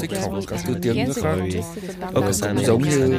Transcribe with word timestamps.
Thích 0.00 0.18
học 0.22 0.32
các 0.48 0.60
thứ 0.66 0.74
tiếng 0.82 1.04
nước 1.06 1.12
khác 1.22 1.36
ở 2.12 2.20
cái 2.20 2.32
sản 2.32 2.56
giống 2.66 2.82
như 2.82 3.18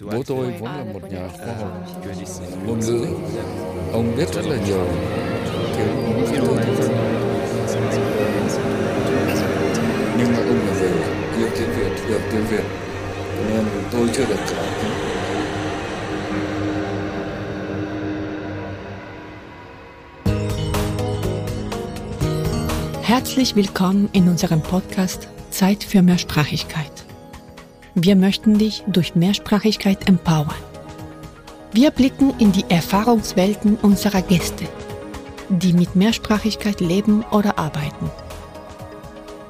bố 0.00 0.22
tôi 0.26 0.46
vốn 0.60 0.70
là 0.70 0.84
một 0.92 1.12
nhà 1.12 1.28
khoa 1.36 1.54
học. 1.54 1.86
Ngôn 2.66 2.80
ngữ. 2.80 3.06
Ông 3.92 4.16
biết 4.16 4.34
rất 4.34 4.46
là 4.46 4.56
nhiều 4.66 4.88
tiếng 5.76 6.44
thứ 6.46 6.54
nhưng 10.18 10.32
mà 10.32 10.38
ông 10.38 10.58
là 10.66 10.74
người 10.80 10.90
yêu 11.36 11.48
tiếng 11.58 11.70
Việt 11.78 11.92
hiểu 12.08 12.18
tiếng 12.32 12.46
Việt. 12.50 12.64
Nên 13.50 13.64
tôi 13.92 14.08
chưa 14.12 14.24
được 14.24 14.40
Herzlich 23.10 23.56
willkommen 23.56 24.08
in 24.12 24.28
unserem 24.28 24.62
Podcast 24.62 25.26
Zeit 25.50 25.82
für 25.82 26.00
Mehrsprachigkeit. 26.00 26.92
Wir 27.96 28.14
möchten 28.14 28.56
dich 28.56 28.84
durch 28.86 29.16
Mehrsprachigkeit 29.16 30.08
empowern. 30.08 30.54
Wir 31.72 31.90
blicken 31.90 32.32
in 32.38 32.52
die 32.52 32.64
Erfahrungswelten 32.68 33.74
unserer 33.78 34.22
Gäste, 34.22 34.64
die 35.48 35.72
mit 35.72 35.96
Mehrsprachigkeit 35.96 36.80
leben 36.80 37.24
oder 37.32 37.58
arbeiten. 37.58 38.12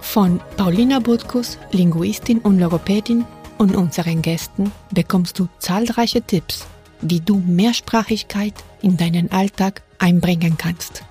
Von 0.00 0.40
Paulina 0.56 0.98
Butkus, 0.98 1.58
Linguistin 1.70 2.38
und 2.38 2.58
Logopädin, 2.58 3.26
und 3.58 3.76
unseren 3.76 4.22
Gästen 4.22 4.72
bekommst 4.90 5.38
du 5.38 5.48
zahlreiche 5.58 6.22
Tipps, 6.22 6.66
wie 7.02 7.20
du 7.20 7.42
Mehrsprachigkeit 7.46 8.54
in 8.80 8.96
deinen 8.96 9.30
Alltag 9.30 9.82
einbringen 9.98 10.56
kannst. 10.56 11.04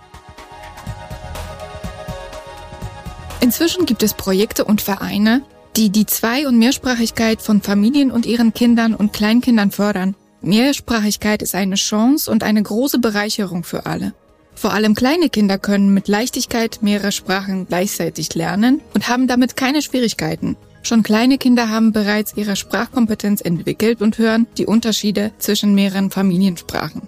Inzwischen 3.41 3.85
gibt 3.85 4.03
es 4.03 4.13
Projekte 4.13 4.65
und 4.65 4.81
Vereine, 4.81 5.43
die 5.75 5.89
die 5.89 6.05
Zwei- 6.05 6.47
und 6.47 6.57
Mehrsprachigkeit 6.57 7.41
von 7.41 7.61
Familien 7.61 8.11
und 8.11 8.25
ihren 8.25 8.53
Kindern 8.53 8.93
und 8.93 9.13
Kleinkindern 9.13 9.71
fördern. 9.71 10.15
Mehrsprachigkeit 10.41 11.41
ist 11.41 11.55
eine 11.55 11.75
Chance 11.75 12.29
und 12.29 12.43
eine 12.43 12.61
große 12.61 12.99
Bereicherung 12.99 13.63
für 13.63 13.85
alle. 13.85 14.13
Vor 14.55 14.73
allem 14.73 14.93
kleine 14.93 15.29
Kinder 15.29 15.57
können 15.57 15.93
mit 15.93 16.09
Leichtigkeit 16.09 16.79
mehrere 16.81 17.13
Sprachen 17.13 17.65
gleichzeitig 17.65 18.35
lernen 18.35 18.81
und 18.93 19.07
haben 19.07 19.27
damit 19.27 19.55
keine 19.55 19.81
Schwierigkeiten. 19.81 20.57
Schon 20.83 21.03
kleine 21.03 21.37
Kinder 21.37 21.69
haben 21.69 21.93
bereits 21.93 22.33
ihre 22.35 22.57
Sprachkompetenz 22.57 23.39
entwickelt 23.41 24.01
und 24.01 24.17
hören 24.17 24.47
die 24.57 24.65
Unterschiede 24.65 25.31
zwischen 25.37 25.75
mehreren 25.75 26.11
Familiensprachen. 26.11 27.03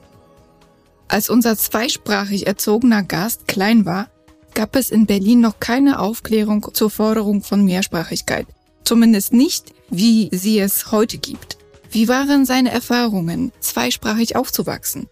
Als 1.09 1.29
unser 1.29 1.57
zweisprachig 1.57 2.47
erzogener 2.47 3.03
Gast 3.03 3.49
klein 3.49 3.85
war, 3.85 4.07
gab 4.53 4.75
es 4.75 4.89
in 4.89 5.05
Berlin 5.05 5.39
noch 5.39 5.59
keine 5.59 5.99
Aufklärung 5.99 6.67
zur 6.73 6.89
Forderung 6.89 7.41
von 7.41 7.63
Mehrsprachigkeit. 7.63 8.47
Zumindest 8.83 9.33
nicht, 9.33 9.73
wie 9.89 10.29
sie 10.31 10.59
es 10.59 10.91
heute 10.91 11.17
gibt. 11.17 11.57
Wie 11.89 12.07
waren 12.07 12.45
seine 12.45 12.71
Erfahrungen, 12.71 13.51
zweisprachig 13.59 14.35
aufzuwachsen? 14.35 15.07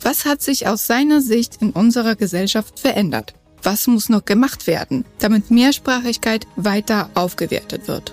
Was 0.00 0.24
hat 0.24 0.42
sich 0.42 0.66
aus 0.66 0.86
seiner 0.86 1.20
Sicht 1.20 1.62
in 1.62 1.70
unserer 1.70 2.16
Gesellschaft 2.16 2.80
verändert? 2.80 3.34
Was 3.62 3.86
muss 3.86 4.08
noch 4.08 4.24
gemacht 4.24 4.66
werden, 4.66 5.04
damit 5.18 5.50
Mehrsprachigkeit 5.50 6.46
weiter 6.56 7.08
aufgewertet 7.14 7.88
wird? 7.88 8.12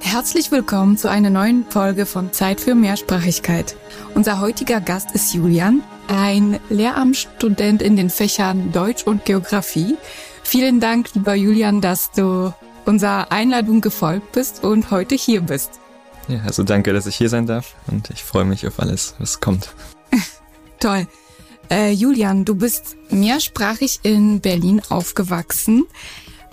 Herzlich 0.00 0.50
willkommen 0.50 0.98
zu 0.98 1.10
einer 1.10 1.30
neuen 1.30 1.64
Folge 1.68 2.06
von 2.06 2.32
Zeit 2.32 2.60
für 2.60 2.74
Mehrsprachigkeit. 2.74 3.74
Unser 4.14 4.40
heutiger 4.40 4.80
Gast 4.80 5.12
ist 5.12 5.32
Julian, 5.32 5.82
ein 6.08 6.60
Lehramtsstudent 6.68 7.82
in 7.82 7.96
den 7.96 8.10
Fächern 8.10 8.72
Deutsch 8.72 9.04
und 9.04 9.24
Geografie. 9.24 9.96
Vielen 10.42 10.80
Dank, 10.80 11.14
lieber 11.14 11.34
Julian, 11.34 11.80
dass 11.80 12.10
du 12.12 12.52
unserer 12.84 13.30
Einladung 13.30 13.80
gefolgt 13.80 14.32
bist 14.32 14.64
und 14.64 14.90
heute 14.90 15.14
hier 15.14 15.40
bist. 15.40 15.80
Ja, 16.28 16.40
also 16.44 16.62
danke, 16.62 16.92
dass 16.92 17.06
ich 17.06 17.16
hier 17.16 17.28
sein 17.28 17.46
darf 17.46 17.74
und 17.88 18.10
ich 18.10 18.22
freue 18.22 18.44
mich 18.44 18.66
auf 18.66 18.80
alles, 18.80 19.14
was 19.18 19.40
kommt. 19.40 19.74
Toll. 20.80 21.06
Äh, 21.70 21.92
Julian, 21.92 22.44
du 22.44 22.54
bist 22.54 22.96
mehrsprachig 23.10 24.00
in 24.02 24.40
Berlin 24.40 24.82
aufgewachsen. 24.88 25.84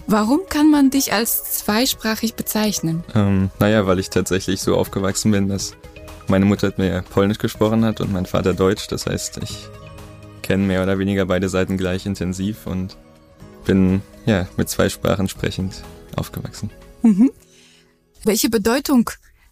Warum 0.07 0.39
kann 0.49 0.71
man 0.71 0.89
dich 0.89 1.13
als 1.13 1.43
zweisprachig 1.59 2.33
bezeichnen? 2.33 3.03
Ähm, 3.13 3.51
naja, 3.59 3.85
weil 3.85 3.99
ich 3.99 4.09
tatsächlich 4.09 4.61
so 4.61 4.75
aufgewachsen 4.75 5.31
bin, 5.31 5.49
dass 5.49 5.75
meine 6.29 6.45
Mutter 6.45 6.67
mit 6.67 6.77
mir 6.77 7.03
Polnisch 7.09 7.37
gesprochen 7.37 7.83
hat 7.83 8.01
und 8.01 8.11
mein 8.11 8.25
Vater 8.25 8.53
Deutsch. 8.53 8.87
Das 8.87 9.05
heißt, 9.05 9.39
ich 9.43 9.67
kenne 10.41 10.65
mehr 10.65 10.83
oder 10.83 10.99
weniger 10.99 11.25
beide 11.25 11.49
Seiten 11.49 11.77
gleich 11.77 12.05
intensiv 12.05 12.67
und 12.67 12.97
bin 13.65 14.01
ja 14.25 14.47
mit 14.57 14.69
zwei 14.69 14.89
Sprachen 14.89 15.27
sprechend 15.27 15.83
aufgewachsen. 16.15 16.69
Mhm. 17.01 17.31
Welche 18.23 18.49
Bedeutung 18.49 19.09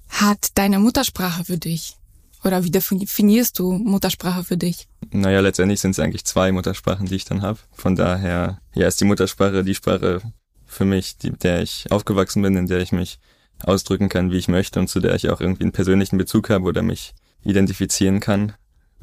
hat 0.10 0.50
deine 0.56 0.80
Muttersprache 0.80 1.46
für 1.46 1.58
dich? 1.58 1.96
Oder 2.44 2.64
wie 2.64 2.72
definierst 2.72 3.58
du 3.60 3.72
Muttersprache 3.74 4.44
für 4.44 4.58
dich? 4.58 4.88
Naja, 5.12 5.40
letztendlich 5.40 5.82
sind 5.82 5.92
es 5.92 6.00
eigentlich 6.00 6.26
zwei 6.26 6.52
Muttersprachen, 6.52 7.08
die 7.08 7.16
ich 7.16 7.26
dann 7.26 7.42
habe. 7.42 7.60
Von 7.74 7.96
daher, 7.96 8.60
ja, 8.76 8.88
ist 8.88 9.02
die 9.02 9.06
Muttersprache 9.06 9.64
die 9.64 9.76
Sprache, 9.76 10.22
für 10.68 10.86
mich, 10.86 11.18
die, 11.18 11.32
der 11.32 11.62
ich 11.62 11.88
aufgewachsen 11.90 12.42
bin, 12.42 12.56
in 12.56 12.68
der 12.68 12.80
ich 12.80 12.92
mich 12.92 13.20
ausdrücken 13.64 14.10
kann, 14.10 14.32
wie 14.32 14.38
ich 14.38 14.48
möchte 14.48 14.80
und 14.80 14.88
zu 14.88 15.00
der 15.00 15.16
ich 15.16 15.30
auch 15.30 15.42
irgendwie 15.42 15.64
einen 15.64 15.72
persönlichen 15.72 16.18
Bezug 16.18 16.50
habe 16.50 16.66
oder 16.66 16.82
mich 16.82 17.14
identifizieren 17.44 18.20
kann. 18.20 18.54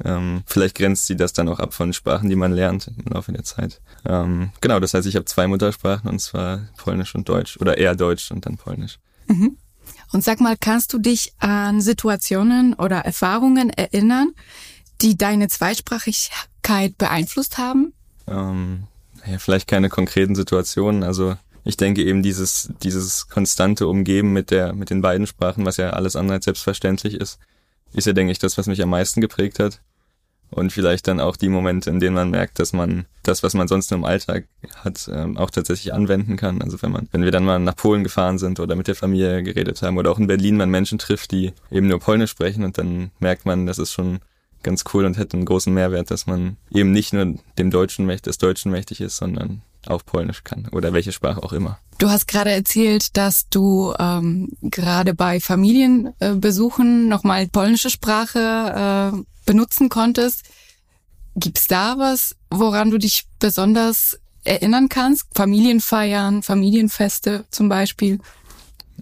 Ähm, 0.03 0.43
vielleicht 0.45 0.75
grenzt 0.75 1.07
sie 1.07 1.15
das 1.15 1.33
dann 1.33 1.47
auch 1.47 1.59
ab 1.59 1.73
von 1.73 1.93
Sprachen, 1.93 2.29
die 2.29 2.35
man 2.35 2.51
lernt 2.51 2.91
im 2.97 3.13
Laufe 3.13 3.31
der 3.31 3.43
Zeit. 3.43 3.81
Ähm, 4.05 4.51
genau, 4.59 4.79
das 4.79 4.93
heißt, 4.93 5.07
ich 5.07 5.15
habe 5.15 5.25
zwei 5.25 5.47
Muttersprachen 5.47 6.09
und 6.09 6.19
zwar 6.19 6.67
Polnisch 6.77 7.15
und 7.15 7.29
Deutsch 7.29 7.57
oder 7.57 7.77
eher 7.77 7.95
Deutsch 7.95 8.31
und 8.31 8.45
dann 8.45 8.57
Polnisch. 8.57 8.99
Mhm. 9.27 9.57
Und 10.11 10.23
sag 10.23 10.41
mal, 10.41 10.55
kannst 10.59 10.93
du 10.93 10.99
dich 10.99 11.33
an 11.39 11.81
Situationen 11.81 12.73
oder 12.73 12.99
Erfahrungen 12.99 13.69
erinnern, 13.69 14.33
die 15.01 15.17
deine 15.17 15.47
Zweisprachigkeit 15.47 16.97
beeinflusst 16.97 17.57
haben? 17.57 17.93
Ähm, 18.27 18.83
ja, 19.25 19.39
vielleicht 19.39 19.67
keine 19.67 19.89
konkreten 19.89 20.35
Situationen. 20.35 21.03
Also 21.03 21.37
ich 21.65 21.77
denke 21.77 22.03
eben 22.03 22.21
dieses, 22.21 22.71
dieses 22.83 23.27
konstante 23.27 23.87
Umgeben 23.87 24.31
mit 24.31 24.51
der, 24.51 24.73
mit 24.73 24.91
den 24.91 25.01
beiden 25.01 25.25
Sprachen, 25.25 25.65
was 25.65 25.77
ja 25.77 25.89
alles 25.89 26.15
andere 26.15 26.35
als 26.35 26.45
selbstverständlich 26.45 27.15
ist, 27.15 27.39
ist 27.93 28.05
ja, 28.05 28.13
denke 28.13 28.31
ich, 28.31 28.39
das, 28.39 28.57
was 28.57 28.67
mich 28.67 28.81
am 28.81 28.89
meisten 28.89 29.19
geprägt 29.19 29.59
hat. 29.59 29.81
Und 30.51 30.71
vielleicht 30.71 31.07
dann 31.07 31.19
auch 31.19 31.35
die 31.35 31.49
Momente, 31.49 31.89
in 31.89 31.99
denen 31.99 32.13
man 32.13 32.29
merkt, 32.29 32.59
dass 32.59 32.71
man 32.71 33.07
das, 33.23 33.41
was 33.41 33.55
man 33.55 33.67
sonst 33.67 33.89
nur 33.89 33.97
im 33.97 34.05
Alltag 34.05 34.47
hat, 34.77 35.09
ähm, 35.11 35.37
auch 35.37 35.49
tatsächlich 35.49 35.91
anwenden 35.91 36.37
kann. 36.37 36.61
Also 36.61 36.81
wenn 36.83 36.91
man, 36.91 37.09
wenn 37.11 37.23
wir 37.23 37.31
dann 37.31 37.43
mal 37.43 37.59
nach 37.59 37.75
Polen 37.75 38.03
gefahren 38.03 38.37
sind 38.37 38.59
oder 38.59 38.75
mit 38.75 38.87
der 38.87 38.95
Familie 38.95 39.41
geredet 39.41 39.81
haben 39.81 39.97
oder 39.97 40.11
auch 40.11 40.19
in 40.19 40.27
Berlin 40.27 40.55
man 40.55 40.69
Menschen 40.69 40.99
trifft, 40.99 41.31
die 41.31 41.51
eben 41.71 41.87
nur 41.87 41.99
Polnisch 41.99 42.29
sprechen 42.29 42.63
und 42.63 42.77
dann 42.77 43.09
merkt 43.19 43.45
man, 43.45 43.65
das 43.65 43.79
ist 43.79 43.91
schon 43.91 44.19
ganz 44.61 44.83
cool 44.93 45.03
und 45.05 45.17
hätte 45.17 45.35
einen 45.35 45.45
großen 45.45 45.73
Mehrwert, 45.73 46.11
dass 46.11 46.27
man 46.27 46.57
eben 46.71 46.91
nicht 46.91 47.11
nur 47.11 47.35
dem 47.57 47.71
Deutschen 47.71 48.05
mächtig, 48.05 48.23
des 48.23 48.37
Deutschen 48.37 48.71
mächtig 48.71 49.01
ist, 49.01 49.17
sondern 49.17 49.63
auch 49.89 50.05
Polnisch 50.05 50.43
kann 50.43 50.67
oder 50.71 50.93
welche 50.93 51.11
Sprache 51.11 51.41
auch 51.43 51.53
immer. 51.53 51.79
Du 51.97 52.09
hast 52.09 52.27
gerade 52.27 52.51
erzählt, 52.51 53.15
dass 53.15 53.47
du 53.49 53.93
ähm, 53.97 54.49
gerade 54.61 55.13
bei 55.13 55.39
Familienbesuchen 55.39 57.05
äh, 57.05 57.09
nochmal 57.09 57.47
polnische 57.47 57.89
Sprache 57.89 59.13
äh, 59.13 59.17
benutzen 59.45 59.89
konntest. 59.89 60.43
Gibt's 61.35 61.67
da 61.67 61.97
was, 61.97 62.35
woran 62.49 62.91
du 62.91 62.97
dich 62.97 63.27
besonders 63.39 64.19
erinnern 64.43 64.89
kannst? 64.89 65.27
Familienfeiern, 65.35 66.43
Familienfeste 66.43 67.45
zum 67.49 67.69
Beispiel? 67.69 68.19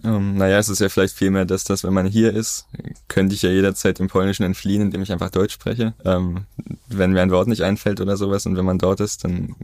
Ähm, 0.02 0.36
naja, 0.36 0.58
es 0.58 0.68
ist 0.68 0.80
ja 0.80 0.88
vielleicht 0.88 1.16
vielmehr, 1.16 1.44
dass 1.44 1.64
das, 1.64 1.84
wenn 1.84 1.94
man 1.94 2.06
hier 2.06 2.32
ist, 2.32 2.66
könnte 3.08 3.34
ich 3.34 3.42
ja 3.42 3.50
jederzeit 3.50 3.98
dem 3.98 4.08
Polnischen 4.08 4.42
entfliehen, 4.42 4.82
indem 4.82 5.02
ich 5.02 5.12
einfach 5.12 5.30
Deutsch 5.30 5.54
spreche. 5.54 5.94
Ähm, 6.04 6.46
wenn 6.88 7.12
mir 7.12 7.22
ein 7.22 7.30
Wort 7.30 7.48
nicht 7.48 7.62
einfällt 7.62 8.00
oder 8.00 8.16
sowas 8.16 8.46
und 8.46 8.56
wenn 8.56 8.64
man 8.64 8.78
dort 8.78 9.00
ist, 9.00 9.24
dann 9.24 9.54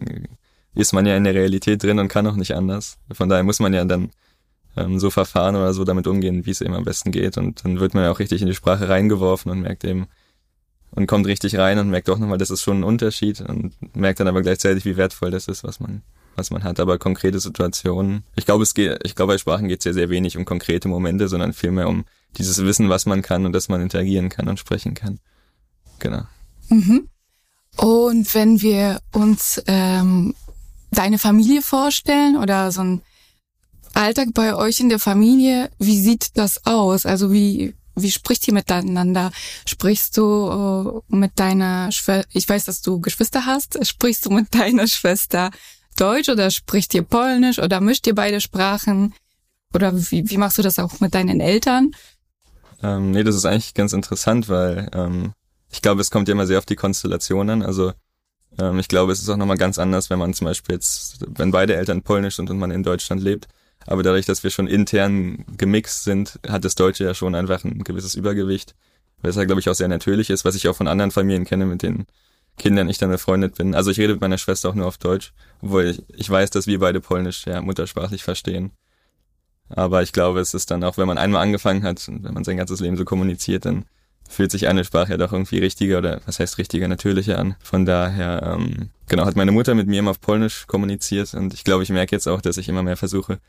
ist 0.75 0.92
man 0.92 1.06
ja 1.06 1.16
in 1.16 1.25
der 1.25 1.34
Realität 1.34 1.82
drin 1.82 1.98
und 1.98 2.08
kann 2.08 2.26
auch 2.26 2.36
nicht 2.36 2.54
anders. 2.54 2.98
Von 3.12 3.28
daher 3.28 3.42
muss 3.42 3.60
man 3.60 3.75
ja 3.75 3.84
dann 3.84 4.10
ähm, 4.77 4.98
so 4.98 5.10
verfahren 5.10 5.56
oder 5.56 5.74
so 5.74 5.84
damit 5.84 6.06
umgehen, 6.06 6.47
wie 6.47 6.50
es 6.50 6.60
eben 6.60 6.74
am 6.74 6.84
besten 6.84 7.10
geht. 7.10 7.36
Und 7.39 7.65
dann 7.65 7.80
wird 7.80 7.95
man 7.95 8.04
ja 8.04 8.10
auch 8.10 8.18
richtig 8.18 8.41
in 8.41 8.47
die 8.47 8.54
Sprache 8.54 8.89
reingeworfen 8.89 9.50
und 9.50 9.60
merkt 9.60 9.84
eben, 9.84 10.06
und 10.92 11.06
kommt 11.06 11.27
richtig 11.27 11.56
rein 11.56 11.78
und 11.78 11.91
merkt 11.91 12.10
auch 12.10 12.18
nochmal, 12.18 12.39
das 12.39 12.50
ist 12.50 12.62
schon 12.62 12.80
ein 12.80 12.84
Unterschied 12.84 13.41
und 13.41 13.74
merkt 13.95 14.21
dann 14.21 14.28
aber 14.28 14.42
gleichzeitig, 14.42 14.84
wie 14.84 14.97
wertvoll 14.97 15.30
das 15.30 15.47
ist, 15.47 15.62
was 15.62 15.80
man, 15.80 16.03
was 16.36 16.50
man 16.50 16.65
hat. 16.65 16.80
Aber 16.80 16.98
konkrete 16.98 17.39
Situationen, 17.39 18.24
ich 18.34 18.45
glaube, 18.45 18.65
es 18.65 18.74
geht, 18.74 18.98
ich 19.04 19.15
glaube, 19.15 19.34
bei 19.34 19.39
Sprachen 19.39 19.68
geht 19.68 19.80
es 19.80 19.84
ja 19.84 19.92
sehr 19.92 20.10
wenig 20.10 20.36
um 20.36 20.45
konkrete 20.45 20.89
Momente, 20.89 21.28
sondern 21.28 21.53
vielmehr 21.53 21.89
um 21.89 22.04
dieses 22.36 22.65
Wissen, 22.65 22.89
was 22.89 23.06
man 23.06 23.22
kann 23.22 23.47
und 23.47 23.53
dass 23.53 23.68
man 23.68 23.80
interagieren 23.80 24.28
kann 24.28 24.48
und 24.48 24.59
sprechen 24.59 24.95
kann. 24.95 25.21
Genau. 26.00 26.22
Mhm. 26.68 27.09
Und 27.77 28.34
wenn 28.34 28.60
wir 28.60 29.00
uns 29.12 29.62
ähm, 29.66 30.34
deine 30.91 31.19
Familie 31.19 31.63
vorstellen 31.63 32.37
oder 32.37 32.72
so 32.72 32.83
ein 32.83 33.03
Alltag 33.95 34.28
bei 34.34 34.54
euch 34.54 34.81
in 34.81 34.89
der 34.89 34.98
Familie, 34.98 35.71
wie 35.78 36.01
sieht 36.01 36.37
das 36.37 36.65
aus? 36.66 37.07
Also 37.07 37.33
wie, 37.33 37.75
wie 37.97 38.10
spricht 38.10 38.47
ihr 38.48 38.54
miteinander? 38.54 39.33
Sprichst 39.66 40.16
du 40.16 41.03
äh, 41.10 41.16
mit 41.16 41.33
deiner 41.39 41.91
Schwester, 41.92 42.28
ich 42.33 42.48
weiß, 42.48 42.65
dass 42.65 42.83
du 42.83 43.01
Geschwister 43.01 43.47
hast, 43.47 43.84
sprichst 43.87 44.27
du 44.27 44.31
mit 44.31 44.54
deiner 44.54 44.87
Schwester 44.87 45.51
Deutsch 45.97 46.28
oder 46.28 46.51
spricht 46.51 46.95
ihr 46.95 47.03
Polnisch 47.03 47.59
oder 47.59 47.81
mischt 47.81 48.07
ihr 48.07 48.15
beide 48.15 48.41
Sprachen? 48.41 49.15
Oder 49.75 49.93
wie, 49.95 50.28
wie 50.28 50.36
machst 50.36 50.59
du 50.59 50.63
das 50.63 50.78
auch 50.78 51.01
mit 51.01 51.15
deinen 51.15 51.41
Eltern? 51.41 51.93
Ähm, 52.83 53.10
nee, 53.10 53.22
das 53.22 53.34
ist 53.34 53.45
eigentlich 53.45 53.75
ganz 53.75 53.93
interessant, 53.93 54.48
weil 54.48 54.89
ähm, 54.95 55.33
ich 55.71 55.83
glaube, 55.83 56.01
es 56.01 56.10
kommt 56.10 56.28
ja 56.28 56.33
immer 56.33 56.47
sehr 56.47 56.59
auf 56.59 56.66
die 56.66 56.77
Konstellation 56.77 57.51
an. 57.51 57.63
Also 57.63 57.93
ähm, 58.58 58.78
ich 58.78 58.88
glaube, 58.88 59.12
es 59.12 59.20
ist 59.20 59.28
auch 59.28 59.36
nochmal 59.36 59.56
ganz 59.56 59.78
anders, 59.78 60.10
wenn 60.10 60.18
man 60.18 60.34
zum 60.34 60.47
Beispiel 60.47 60.74
jetzt, 60.74 61.24
wenn 61.38 61.50
beide 61.50 61.76
Eltern 61.76 62.02
polnisch 62.02 62.36
sind 62.36 62.50
und 62.50 62.58
man 62.58 62.70
in 62.70 62.82
Deutschland 62.82 63.22
lebt. 63.22 63.48
Aber 63.86 64.02
dadurch, 64.02 64.26
dass 64.26 64.44
wir 64.44 64.50
schon 64.50 64.66
intern 64.66 65.44
gemixt 65.56 66.04
sind, 66.04 66.38
hat 66.47 66.64
das 66.64 66.74
Deutsche 66.74 67.04
ja 67.04 67.14
schon 67.14 67.34
einfach 67.34 67.64
ein 67.64 67.82
gewisses 67.82 68.14
Übergewicht. 68.14 68.74
Ja, 69.22 69.44
glaube 69.44 69.60
ich, 69.60 69.68
auch 69.68 69.74
sehr 69.74 69.88
natürlich 69.88 70.30
ist, 70.30 70.44
was 70.44 70.54
ich 70.54 70.68
auch 70.68 70.76
von 70.76 70.88
anderen 70.88 71.10
Familien 71.10 71.44
kenne, 71.44 71.66
mit 71.66 71.82
denen 71.82 72.06
Kindern 72.58 72.88
ich 72.88 72.98
dann 72.98 73.10
befreundet 73.10 73.56
bin. 73.56 73.74
Also 73.74 73.91
ich 73.91 73.98
rede 73.98 74.12
mit 74.12 74.20
meiner 74.20 74.38
Schwester 74.38 74.68
auch 74.68 74.74
nur 74.74 74.86
auf 74.86 74.98
Deutsch, 74.98 75.32
obwohl 75.62 75.86
ich, 75.86 76.02
ich 76.08 76.28
weiß, 76.28 76.50
dass 76.50 76.66
wir 76.66 76.78
beide 76.78 77.00
Polnisch 77.00 77.47
ja 77.47 77.60
muttersprachlich 77.60 78.22
verstehen. 78.22 78.72
Aber 79.68 80.02
ich 80.02 80.12
glaube, 80.12 80.41
es 80.41 80.52
ist 80.52 80.70
dann 80.70 80.84
auch, 80.84 80.98
wenn 80.98 81.06
man 81.06 81.18
einmal 81.18 81.42
angefangen 81.42 81.84
hat 81.84 82.06
und 82.08 82.24
wenn 82.24 82.34
man 82.34 82.44
sein 82.44 82.56
ganzes 82.56 82.80
Leben 82.80 82.97
so 82.97 83.04
kommuniziert, 83.04 83.64
dann 83.64 83.84
fühlt 84.30 84.50
sich 84.50 84.68
eine 84.68 84.84
Sprache 84.84 85.12
ja 85.12 85.16
doch 85.16 85.32
irgendwie 85.32 85.59
richtiger 85.59 85.98
oder 85.98 86.21
was 86.24 86.38
heißt 86.38 86.59
richtiger, 86.59 86.88
natürlicher 86.88 87.38
an. 87.38 87.56
Von 87.62 87.84
daher, 87.84 88.54
ähm, 88.54 88.91
genau, 89.09 89.27
hat 89.27 89.36
meine 89.36 89.53
Mutter 89.53 89.74
mit 89.74 89.88
mir 89.88 89.98
immer 89.98 90.12
auf 90.12 90.21
Polnisch 90.21 90.66
kommuniziert 90.66 91.34
und 91.34 91.53
ich 91.53 91.65
glaube, 91.65 91.82
ich 91.82 91.91
merke 91.91 92.15
jetzt 92.15 92.28
auch, 92.28 92.41
dass 92.41 92.56
ich 92.56 92.68
immer 92.68 92.82
mehr 92.82 92.97
versuche, 92.97 93.41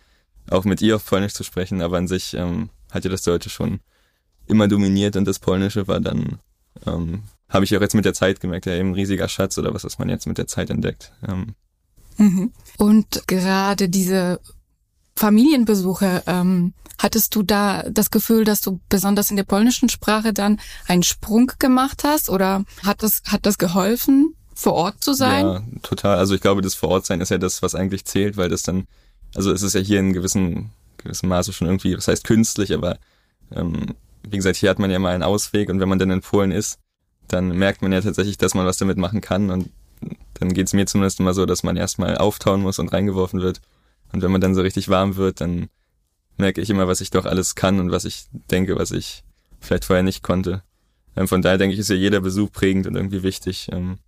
auch 0.50 0.66
mit 0.66 0.82
ihr 0.82 0.96
auf 0.96 1.06
Polnisch 1.06 1.34
zu 1.34 1.44
sprechen, 1.44 1.82
aber 1.82 1.98
an 1.98 2.08
sich 2.08 2.34
ähm, 2.34 2.70
hat 2.92 3.06
ja 3.06 3.12
das 3.12 3.22
Deutsche 3.22 3.50
schon 3.50 3.80
immer 4.48 4.68
dominiert 4.68 5.16
und 5.16 5.26
das 5.26 5.40
Polnische 5.40 5.88
war 5.88 6.00
dann 6.00 6.40
ähm, 6.86 7.24
habe 7.50 7.66
ich 7.66 7.76
auch 7.76 7.82
jetzt 7.82 7.96
mit 7.96 8.06
der 8.06 8.14
Zeit 8.14 8.40
gemerkt, 8.40 8.66
ja 8.66 8.74
eben 8.74 8.90
ein 8.90 8.96
riesiger 8.96 9.28
Schatz 9.28 9.58
oder 9.58 9.74
was, 9.74 9.84
was 9.84 10.00
man 10.00 10.10
jetzt 10.10 10.26
mit 10.26 10.38
der 10.38 10.48
Zeit 10.48 10.70
entdeckt. 10.70 11.12
Ähm. 11.28 11.56
Mhm. 12.18 12.54
Und 12.78 13.28
gerade 13.28 13.90
diese 13.90 14.40
Familienbesuche, 15.22 16.24
ähm, 16.26 16.74
hattest 16.98 17.36
du 17.36 17.44
da 17.44 17.84
das 17.92 18.10
Gefühl, 18.10 18.44
dass 18.44 18.60
du 18.60 18.80
besonders 18.90 19.30
in 19.30 19.38
der 19.38 19.44
polnischen 19.44 19.88
Sprache 19.88 20.34
dann 20.34 20.60
einen 20.88 21.04
Sprung 21.04 21.52
gemacht 21.60 22.02
hast 22.04 22.28
oder 22.28 22.66
hat 22.84 23.04
das, 23.04 23.22
hat 23.28 23.46
das 23.46 23.60
geholfen, 23.60 24.34
vor 24.56 24.74
Ort 24.74 25.04
zu 25.04 25.14
sein? 25.14 25.46
Ja, 25.46 25.64
total. 25.84 26.18
Also 26.18 26.34
ich 26.34 26.42
glaube, 26.42 26.64
das 26.64 26.74
vor 26.74 26.90
Ort 26.90 27.06
sein 27.06 27.22
ist 27.22 27.30
ja 27.30 27.38
das, 27.38 27.62
was 27.62 27.76
eigentlich 27.76 28.06
zählt, 28.06 28.36
weil 28.36 28.50
das 28.50 28.64
dann, 28.64 28.88
also 29.36 29.52
es 29.52 29.62
ist 29.62 29.76
ja 29.76 29.80
hier 29.80 30.00
in 30.00 30.14
gewissem, 30.14 30.72
gewissem 30.98 31.30
Maße 31.30 31.54
schon 31.54 31.68
irgendwie, 31.68 31.94
das 31.94 32.08
heißt 32.08 32.24
künstlich, 32.24 32.74
aber 32.74 32.98
ähm, 33.52 33.94
wie 34.24 34.38
gesagt, 34.38 34.56
hier 34.56 34.72
hat 34.72 34.80
man 34.80 34.90
ja 34.90 34.98
mal 34.98 35.14
einen 35.14 35.22
Ausweg 35.22 35.70
und 35.70 35.80
wenn 35.80 35.90
man 35.90 36.00
dann 36.00 36.10
in 36.10 36.22
Polen 36.22 36.52
ist, 36.52 36.80
dann 37.28 37.50
merkt 37.50 37.84
man 37.84 37.92
ja 37.92 38.02
tatsächlich, 38.02 38.40
dass 38.40 38.56
man 38.56 38.66
was 38.66 38.78
damit 38.78 38.98
machen 38.98 39.22
kann 39.22 39.52
und 39.52 39.70
dann 40.34 40.52
geht's 40.52 40.74
mir 40.74 40.88
zumindest 40.88 41.20
immer 41.20 41.36
so, 41.36 41.46
dass 41.46 41.62
man 41.62 41.78
erstmal 41.78 42.18
auftauen 42.18 42.62
muss 42.62 42.80
und 42.80 42.92
reingeworfen 42.92 43.40
wird. 43.40 43.62
Und 44.12 44.22
wenn 44.22 44.32
man 44.32 44.42
dann 44.42 44.56
so 44.56 44.62
richtig 44.62 44.90
warm 44.90 45.16
wird, 45.16 45.42
dann 45.42 45.70
merke 46.38 46.62
ich 46.62 46.70
immer, 46.70 46.88
was 46.88 47.02
ich 47.02 47.12
doch 47.12 47.26
alles 47.26 47.56
kann 47.56 47.80
und 47.80 47.92
was 47.92 48.06
ich 48.06 48.26
denke, 48.50 48.76
was 48.78 48.92
ich 48.92 49.24
vielleicht 49.60 49.86
vorher 49.86 50.04
nicht 50.04 50.24
konnte. 50.24 50.64
Ähm, 51.16 51.28
von 51.28 51.42
daher 51.42 51.58
denke 51.58 51.74
ich, 51.74 51.80
ist 51.80 51.90
ja 51.90 51.96
jeder 51.96 52.22
Besuch 52.22 52.52
prägend 52.52 52.88
und 52.88 52.96
irgendwie 52.96 53.24
wichtig 53.24 53.70
ähm, 53.72 54.00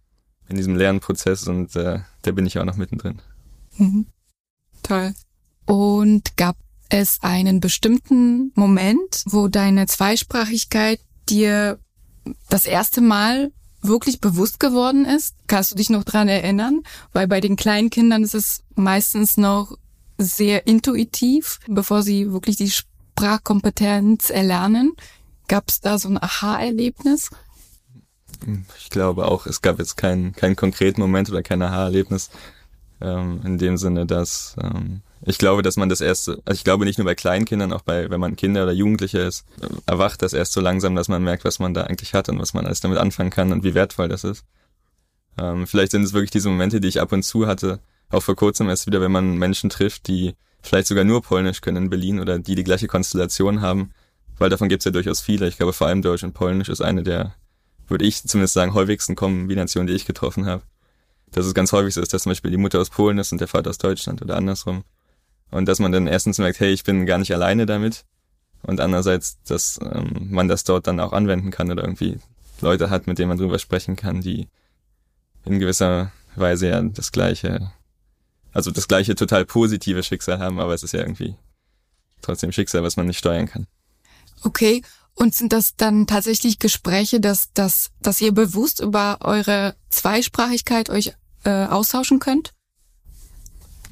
in 0.50 0.58
diesem 0.58 0.76
Lernprozess 0.76 1.48
und 1.48 1.76
äh, 1.76 2.00
da 2.22 2.32
bin 2.32 2.46
ich 2.46 2.60
auch 2.60 2.66
noch 2.66 2.78
mittendrin. 2.78 3.22
Mhm. 3.78 4.08
Toll. 4.82 5.14
Und 5.66 6.36
gab 6.38 6.58
es 6.90 7.20
einen 7.22 7.60
bestimmten 7.60 8.52
Moment, 8.56 9.24
wo 9.26 9.48
deine 9.48 9.88
Zweisprachigkeit 9.88 11.00
dir 11.30 11.80
das 12.50 12.66
erste 12.66 13.02
Mal 13.02 13.52
wirklich 13.82 14.20
bewusst 14.20 14.60
geworden 14.60 15.06
ist? 15.06 15.36
Kannst 15.48 15.72
du 15.72 15.76
dich 15.76 15.90
noch 15.90 16.04
dran 16.04 16.28
erinnern? 16.28 16.82
Weil 17.12 17.28
bei 17.28 17.42
den 17.42 17.56
kleinen 17.56 17.90
Kindern 17.90 18.24
ist 18.24 18.36
es 18.36 18.64
meistens 18.76 19.38
noch 19.38 19.78
sehr 20.18 20.68
intuitiv, 20.68 21.60
bevor 21.68 22.04
sie 22.04 22.32
wirklich 22.32 22.58
die 22.58 22.72
Sprachkompetenz 22.72 24.30
erlernen. 24.30 24.94
Gab 25.48 25.70
es 25.70 25.82
da 25.82 25.98
so 25.98 26.10
ein 26.10 26.22
Aha-Erlebnis? 26.22 27.30
Ich 28.80 28.90
glaube 28.90 29.28
auch, 29.28 29.46
es 29.46 29.62
gab 29.62 29.80
jetzt 29.80 29.96
keinen 29.96 30.34
keinen 30.34 30.56
konkreten 30.56 31.02
Moment 31.02 31.30
oder 31.30 31.44
kein 31.44 31.62
Aha-Erlebnis 31.62 32.30
ähm, 33.02 33.42
in 33.44 33.58
dem 33.58 33.78
Sinne, 33.78 34.06
dass 34.06 34.56
ähm, 34.62 35.02
ich 35.26 35.38
glaube, 35.38 35.62
dass 35.62 35.78
man 35.78 35.90
das 35.90 36.02
erste, 36.02 36.42
also 36.46 36.58
ich 36.58 36.64
glaube 36.64 36.86
nicht 36.86 36.98
nur 36.98 37.06
bei 37.06 37.16
Kleinkindern, 37.16 37.72
auch 37.72 37.82
bei, 37.82 38.10
wenn 38.10 38.20
man 38.20 38.36
Kinder 38.36 38.64
oder 38.64 38.74
Jugendliche 38.74 39.20
ist, 39.20 39.46
erwacht 39.86 40.22
das 40.22 40.34
erst 40.34 40.52
so 40.52 40.60
langsam, 40.60 40.96
dass 40.96 41.08
man 41.08 41.24
merkt, 41.24 41.46
was 41.46 41.60
man 41.60 41.74
da 41.74 41.84
eigentlich 41.84 42.14
hat 42.14 42.28
und 42.30 42.40
was 42.40 42.54
man 42.54 42.66
alles 42.66 42.82
damit 42.82 42.98
anfangen 42.98 43.30
kann 43.30 43.52
und 43.52 43.64
wie 43.64 43.74
wertvoll 43.74 44.10
das 44.10 44.24
ist. 44.24 44.44
Ähm, 45.38 45.66
vielleicht 45.66 45.92
sind 45.92 46.04
es 46.04 46.14
wirklich 46.14 46.32
diese 46.32 46.50
Momente, 46.50 46.82
die 46.82 46.90
ich 46.90 47.00
ab 47.00 47.12
und 47.12 47.24
zu 47.24 47.48
hatte, 47.48 47.80
auch 48.14 48.24
vor 48.24 48.36
kurzem 48.36 48.70
erst 48.70 48.88
wieder, 48.88 49.02
wenn 49.02 49.12
man 49.12 49.38
Menschen 49.38 49.70
trifft, 49.70 50.08
die 50.08 50.36
vielleicht 50.62 50.88
sogar 50.88 51.04
nur 51.04 51.22
Polnisch 51.22 51.62
können 51.62 51.84
in 51.84 51.90
Berlin 51.90 52.20
oder 52.20 52.40
die 52.40 52.56
die 52.56 52.64
gleiche 52.64 52.88
Konstellation 52.88 53.62
haben, 53.62 53.92
weil 54.38 54.50
davon 54.50 54.70
gibt 54.70 54.82
es 54.82 54.86
ja 54.86 54.92
durchaus 54.92 55.22
viele. 55.22 55.48
Ich 55.48 55.58
glaube, 55.58 55.74
vor 55.74 55.88
allem 55.88 56.02
Deutsch 56.02 56.24
und 56.24 56.34
Polnisch 56.34 56.70
ist 56.70 56.82
eine 56.82 57.04
der, 57.04 57.36
würde 57.88 58.06
ich 58.06 58.24
zumindest 58.24 58.54
sagen, 58.54 58.74
häufigsten 58.74 59.16
Kombinationen, 59.16 59.88
die 59.88 59.94
ich 59.94 60.06
getroffen 60.06 60.46
habe. 60.46 60.64
Dass 61.32 61.46
es 61.46 61.54
ganz 61.54 61.72
häufig 61.72 61.94
so 61.94 62.02
ist, 62.02 62.14
dass 62.14 62.24
zum 62.24 62.32
Beispiel 62.32 62.52
die 62.52 62.58
Mutter 62.58 62.80
aus 62.80 62.90
Polen 62.90 63.18
ist 63.18 63.32
und 63.32 63.42
der 63.42 63.48
Vater 63.48 63.72
aus 63.72 63.78
Deutschland 63.78 64.22
oder 64.22 64.38
andersrum. 64.38 64.84
Und 65.52 65.68
dass 65.68 65.80
man 65.80 65.92
dann 65.92 66.08
erstens 66.08 66.38
merkt, 66.38 66.60
hey, 66.60 66.72
ich 66.72 66.84
bin 66.84 67.06
gar 67.06 67.18
nicht 67.18 67.34
alleine 67.34 67.66
damit. 67.66 68.06
Und 68.62 68.80
andererseits, 68.80 69.42
dass 69.44 69.80
ähm, 69.82 70.30
man 70.30 70.48
das 70.48 70.64
dort 70.64 70.88
dann 70.88 71.00
auch 71.00 71.14
anwenden 71.14 71.52
kann 71.52 71.70
oder 71.72 71.84
irgendwie 71.84 72.20
Leute 72.62 72.90
hat, 72.90 73.08
mit 73.08 73.20
denen 73.20 73.30
man 73.30 73.38
drüber 73.38 73.60
sprechen 73.60 73.96
kann, 73.96 74.22
die 74.22 74.48
in 75.46 75.60
gewisser 75.60 76.12
Weise 76.36 76.70
ja 76.70 76.82
das 76.82 77.12
gleiche, 77.12 77.72
also 78.54 78.72
das 78.72 78.88
gleiche 78.88 79.16
total 79.16 79.46
positive 79.46 80.04
Schicksal 80.04 80.40
haben, 80.40 80.60
aber 80.60 80.74
es 80.74 80.84
ist 80.84 80.94
ja 80.94 81.02
irgendwie 81.02 81.36
trotzdem 82.22 82.52
Schicksal, 82.52 82.84
was 82.84 82.96
man 82.98 83.08
nicht 83.08 83.18
steuern 83.18 83.48
kann. 83.48 83.68
Okay. 84.44 84.84
Und 85.16 85.36
sind 85.36 85.54
das 85.54 85.76
dann 85.76 86.08
tatsächlich 86.08 86.58
Gespräche, 86.58 87.20
dass, 87.20 87.54
dass, 87.54 87.92
dass 88.02 88.20
ihr 88.20 88.32
bewusst 88.32 88.80
über 88.80 89.20
eure 89.22 89.76
Zweisprachigkeit 89.90 90.90
euch 90.90 91.14
äh, 91.44 91.66
austauschen 91.66 92.20
könnt? 92.20 92.54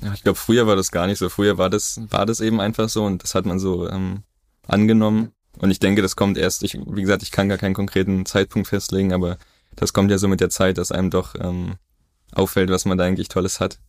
Ja, 0.01 0.13
ich 0.13 0.23
glaube, 0.23 0.39
früher 0.39 0.65
war 0.65 0.75
das 0.75 0.91
gar 0.91 1.05
nicht 1.05 1.19
so. 1.19 1.29
Früher 1.29 1.59
war 1.59 1.69
das, 1.69 2.01
war 2.09 2.25
das 2.25 2.39
eben 2.39 2.59
einfach 2.59 2.89
so 2.89 3.03
und 3.03 3.21
das 3.21 3.35
hat 3.35 3.45
man 3.45 3.59
so 3.59 3.87
ähm, 3.87 4.23
angenommen. 4.67 5.31
Und 5.59 5.69
ich 5.69 5.79
denke, 5.79 6.01
das 6.01 6.15
kommt 6.15 6.37
erst, 6.37 6.63
ich, 6.63 6.73
wie 6.73 7.01
gesagt, 7.01 7.21
ich 7.21 7.31
kann 7.31 7.49
gar 7.49 7.59
keinen 7.59 7.75
konkreten 7.75 8.25
Zeitpunkt 8.25 8.67
festlegen, 8.67 9.13
aber 9.13 9.37
das 9.75 9.93
kommt 9.93 10.09
ja 10.09 10.17
so 10.17 10.27
mit 10.27 10.39
der 10.39 10.49
Zeit, 10.49 10.79
dass 10.79 10.91
einem 10.91 11.11
doch 11.11 11.35
ähm, 11.35 11.75
auffällt, 12.31 12.71
was 12.71 12.85
man 12.85 12.97
da 12.97 13.03
eigentlich 13.03 13.27
Tolles 13.27 13.59
hat. 13.59 13.79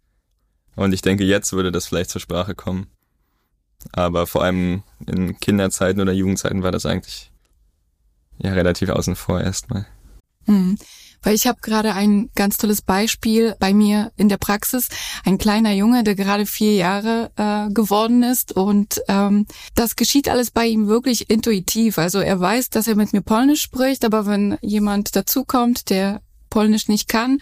Und 0.77 0.93
ich 0.93 1.03
denke, 1.03 1.25
jetzt 1.25 1.53
würde 1.53 1.73
das 1.73 1.87
vielleicht 1.87 2.11
zur 2.11 2.21
Sprache 2.21 2.55
kommen. 2.55 2.87
Aber 3.93 4.27
vor 4.27 4.45
allem 4.45 4.83
in 5.07 5.39
Kinderzeiten 5.39 6.01
oder 6.01 6.13
Jugendzeiten 6.13 6.63
war 6.63 6.73
das 6.73 6.87
eigentlich 6.87 7.33
ja 8.39 8.53
relativ 8.53 8.89
außen 8.89 9.17
vor 9.17 9.41
erstmal. 9.41 9.87
Mhm. 10.47 10.79
Weil 11.25 11.37
ich 11.37 11.47
habe 11.47 11.61
gerade 11.61 11.95
ein 11.95 12.31
ganz 12.35 12.57
tolles 12.57 12.83
Beispiel 12.83 13.55
bei 13.61 13.73
mir 13.73 14.11
in 14.17 14.29
der 14.29 14.39
Praxis. 14.39 14.89
Ein 15.25 15.39
kleiner 15.39 15.73
Junge, 15.73 16.03
der 16.03 16.17
gerade 16.17 16.47
vier 16.47 16.75
Jahre 16.75 17.31
äh, 17.37 17.73
geworden 17.73 18.25
ist. 18.25 18.51
Und 18.53 19.01
ähm, 19.07 19.47
das 19.77 19.95
geschieht 19.95 20.29
alles 20.29 20.51
bei 20.51 20.67
ihm 20.67 20.89
wirklich 20.89 21.31
intuitiv. 21.31 21.99
Also 21.99 22.19
er 22.19 22.41
weiß, 22.41 22.71
dass 22.71 22.89
er 22.89 22.97
mit 22.97 23.13
mir 23.13 23.23
Polnisch 23.23 23.63
spricht, 23.63 24.05
aber 24.05 24.27
wenn 24.27 24.59
jemand 24.63 25.15
dazukommt, 25.15 25.91
der 25.91 26.23
Polnisch 26.51 26.89
nicht 26.89 27.09
kann, 27.09 27.41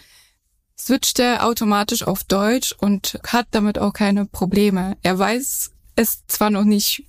switcht 0.85 1.19
er 1.19 1.45
automatisch 1.45 2.03
auf 2.03 2.23
Deutsch 2.23 2.73
und 2.79 3.19
hat 3.27 3.47
damit 3.51 3.79
auch 3.79 3.93
keine 3.93 4.25
Probleme. 4.25 4.97
Er 5.03 5.17
weiß 5.17 5.71
es 5.95 6.25
zwar 6.27 6.49
noch 6.49 6.63
nicht 6.63 7.05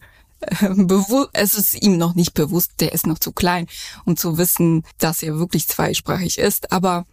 es 1.35 1.55
ist 1.55 1.83
ihm 1.83 1.99
noch 1.99 2.15
nicht 2.15 2.35
bewusst, 2.35 2.73
der 2.81 2.93
ist 2.93 3.07
noch 3.07 3.19
zu 3.19 3.33
klein, 3.33 3.67
um 4.05 4.17
zu 4.17 4.39
wissen, 4.39 4.85
dass 4.99 5.23
er 5.23 5.39
wirklich 5.39 5.69
zweisprachig 5.69 6.39
ist. 6.39 6.73
Aber 6.73 7.05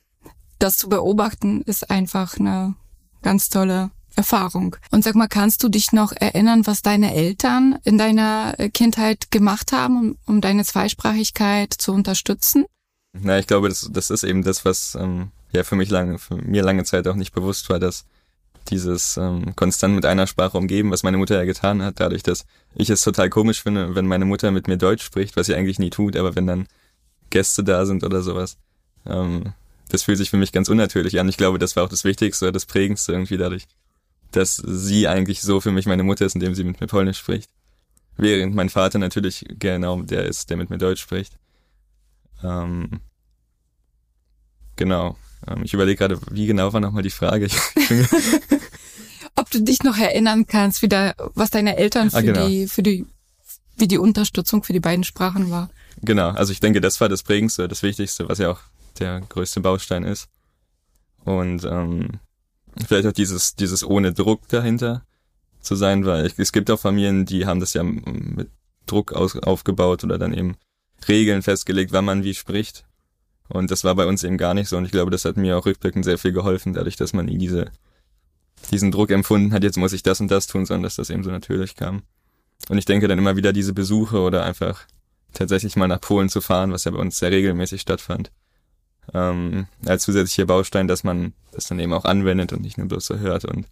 das 0.57 0.77
zu 0.77 0.89
beobachten 0.89 1.61
ist 1.61 1.89
einfach 1.89 2.37
eine 2.37 2.75
ganz 3.21 3.49
tolle 3.49 3.91
Erfahrung. 4.15 4.75
Und 4.91 5.03
sag 5.03 5.15
mal, 5.15 5.27
kannst 5.27 5.63
du 5.63 5.69
dich 5.69 5.91
noch 5.91 6.11
erinnern, 6.11 6.65
was 6.65 6.81
deine 6.81 7.13
Eltern 7.13 7.77
in 7.83 7.97
deiner 7.97 8.55
Kindheit 8.73 9.31
gemacht 9.31 9.71
haben, 9.71 9.97
um, 9.97 10.17
um 10.25 10.41
deine 10.41 10.65
Zweisprachigkeit 10.65 11.73
zu 11.73 11.93
unterstützen? 11.93 12.65
Na, 13.13 13.39
ich 13.39 13.47
glaube, 13.47 13.69
das, 13.69 13.89
das 13.91 14.09
ist 14.09 14.23
eben 14.23 14.43
das, 14.43 14.65
was 14.65 14.95
ähm, 14.95 15.31
ja 15.51 15.63
für 15.63 15.75
mich 15.75 15.89
lange, 15.89 16.19
für 16.19 16.35
mir 16.35 16.63
lange 16.63 16.83
Zeit 16.83 17.07
auch 17.07 17.15
nicht 17.15 17.33
bewusst 17.33 17.69
war, 17.69 17.79
dass 17.79 18.05
dieses 18.69 19.17
ähm, 19.17 19.55
konstant 19.55 19.95
mit 19.95 20.05
einer 20.05 20.27
Sprache 20.27 20.57
umgeben, 20.57 20.91
was 20.91 21.03
meine 21.03 21.17
Mutter 21.17 21.35
ja 21.35 21.45
getan 21.45 21.81
hat, 21.81 21.99
dadurch, 21.99 22.23
dass 22.23 22.45
ich 22.75 22.89
es 22.89 23.01
total 23.01 23.29
komisch 23.29 23.63
finde, 23.63 23.95
wenn 23.95 24.05
meine 24.05 24.25
Mutter 24.25 24.51
mit 24.51 24.67
mir 24.67 24.77
Deutsch 24.77 25.03
spricht, 25.03 25.35
was 25.35 25.47
sie 25.47 25.55
eigentlich 25.55 25.79
nie 25.79 25.89
tut, 25.89 26.15
aber 26.15 26.35
wenn 26.35 26.47
dann 26.47 26.67
Gäste 27.29 27.63
da 27.63 27.85
sind 27.85 28.03
oder 28.03 28.21
sowas, 28.21 28.57
ähm, 29.05 29.53
das 29.89 30.03
fühlt 30.03 30.17
sich 30.17 30.29
für 30.29 30.37
mich 30.37 30.51
ganz 30.51 30.69
unnatürlich 30.69 31.19
an. 31.19 31.29
Ich 31.29 31.37
glaube, 31.37 31.57
das 31.57 31.75
war 31.75 31.83
auch 31.83 31.89
das 31.89 32.03
Wichtigste, 32.03 32.51
das 32.51 32.65
Prägendste 32.65 33.11
irgendwie 33.11 33.37
dadurch, 33.37 33.67
dass 34.31 34.57
sie 34.57 35.07
eigentlich 35.07 35.41
so 35.41 35.59
für 35.61 35.71
mich 35.71 35.87
meine 35.87 36.03
Mutter 36.03 36.25
ist, 36.25 36.35
indem 36.35 36.53
sie 36.53 36.63
mit 36.63 36.79
mir 36.79 36.87
Polnisch 36.87 37.17
spricht. 37.17 37.49
Während 38.17 38.53
mein 38.53 38.69
Vater 38.69 38.99
natürlich 38.99 39.45
genau 39.47 40.01
der 40.01 40.25
ist, 40.25 40.49
der 40.49 40.57
mit 40.57 40.69
mir 40.69 40.77
Deutsch 40.77 41.01
spricht. 41.01 41.37
Ähm, 42.43 42.99
genau. 44.75 45.17
Ähm, 45.47 45.63
ich 45.63 45.73
überlege 45.73 45.97
gerade, 45.97 46.19
wie 46.31 46.45
genau 46.45 46.73
war 46.73 46.79
nochmal 46.79 47.03
die 47.03 47.09
Frage? 47.09 47.47
ob 49.39 49.49
du 49.49 49.61
dich 49.61 49.83
noch 49.83 49.97
erinnern 49.97 50.45
kannst, 50.47 50.81
wie 50.81 50.89
da, 50.89 51.13
was 51.33 51.49
deine 51.49 51.77
Eltern 51.77 52.07
ah, 52.07 52.11
für 52.11 52.17
ah, 52.17 52.21
genau. 52.21 52.47
die, 52.47 52.67
für 52.67 52.83
die, 52.83 53.05
wie 53.77 53.87
die 53.87 53.97
Unterstützung 53.97 54.63
für 54.63 54.73
die 54.73 54.79
beiden 54.79 55.03
Sprachen 55.03 55.49
war. 55.49 55.69
Genau, 56.01 56.29
also 56.29 56.51
ich 56.51 56.59
denke, 56.59 56.81
das 56.81 56.99
war 57.01 57.09
das 57.09 57.23
Prägendste, 57.23 57.67
das 57.67 57.83
Wichtigste, 57.83 58.27
was 58.27 58.39
ja 58.39 58.51
auch 58.51 58.59
der 58.99 59.21
größte 59.21 59.61
Baustein 59.61 60.03
ist. 60.03 60.27
Und 61.23 61.63
ähm, 61.65 62.19
vielleicht 62.85 63.07
auch 63.07 63.13
dieses, 63.13 63.55
dieses 63.55 63.83
ohne 63.83 64.13
Druck 64.13 64.47
dahinter 64.49 65.03
zu 65.61 65.75
sein, 65.75 66.05
weil 66.05 66.25
ich, 66.25 66.37
es 66.37 66.51
gibt 66.51 66.69
auch 66.71 66.79
Familien, 66.79 67.25
die 67.25 67.45
haben 67.45 67.59
das 67.59 67.73
ja 67.73 67.83
mit 67.83 68.49
Druck 68.85 69.13
aus, 69.13 69.37
aufgebaut 69.37 70.03
oder 70.03 70.17
dann 70.17 70.33
eben 70.33 70.57
Regeln 71.07 71.41
festgelegt, 71.41 71.91
wann 71.91 72.05
man 72.05 72.23
wie 72.23 72.33
spricht. 72.33 72.85
Und 73.49 73.71
das 73.71 73.83
war 73.83 73.95
bei 73.95 74.05
uns 74.05 74.23
eben 74.23 74.37
gar 74.37 74.53
nicht 74.53 74.69
so. 74.69 74.77
Und 74.77 74.85
ich 74.85 74.91
glaube, 74.91 75.11
das 75.11 75.25
hat 75.25 75.35
mir 75.35 75.57
auch 75.57 75.65
rückblickend 75.65 76.05
sehr 76.05 76.17
viel 76.17 76.31
geholfen, 76.31 76.73
dadurch, 76.73 76.95
dass 76.95 77.13
man 77.13 77.25
nie 77.25 77.37
diese, 77.37 77.71
diesen 78.71 78.91
Druck 78.91 79.11
empfunden 79.11 79.53
hat, 79.53 79.63
jetzt 79.63 79.77
muss 79.77 79.93
ich 79.93 80.03
das 80.03 80.21
und 80.21 80.29
das 80.29 80.47
tun, 80.47 80.65
sondern 80.65 80.83
dass 80.83 80.95
das 80.95 81.09
eben 81.09 81.23
so 81.23 81.31
natürlich 81.31 81.75
kam. 81.75 82.03
Und 82.69 82.77
ich 82.77 82.85
denke 82.85 83.07
dann 83.07 83.17
immer 83.17 83.35
wieder 83.35 83.51
diese 83.51 83.73
Besuche 83.73 84.19
oder 84.19 84.43
einfach 84.43 84.85
tatsächlich 85.33 85.75
mal 85.75 85.87
nach 85.87 86.01
Polen 86.01 86.29
zu 86.29 86.41
fahren, 86.41 86.71
was 86.71 86.83
ja 86.83 86.91
bei 86.91 86.99
uns 86.99 87.17
sehr 87.17 87.31
regelmäßig 87.31 87.81
stattfand, 87.81 88.31
ähm, 89.13 89.67
als 89.85 90.03
zusätzlicher 90.03 90.45
Baustein, 90.45 90.87
dass 90.87 91.03
man 91.03 91.33
das 91.51 91.67
dann 91.67 91.79
eben 91.79 91.93
auch 91.93 92.05
anwendet 92.05 92.53
und 92.53 92.61
nicht 92.61 92.77
nur 92.77 92.87
bloß 92.87 93.05
so 93.05 93.17
hört 93.17 93.45
und 93.45 93.67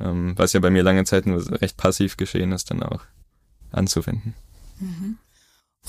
ähm, 0.00 0.34
was 0.36 0.52
ja 0.52 0.60
bei 0.60 0.70
mir 0.70 0.82
lange 0.82 1.04
Zeit 1.04 1.26
nur 1.26 1.44
recht 1.60 1.76
passiv 1.76 2.16
geschehen 2.16 2.52
ist, 2.52 2.70
dann 2.70 2.82
auch 2.82 3.02
anzuwenden. 3.70 4.34
Mhm. 4.80 5.18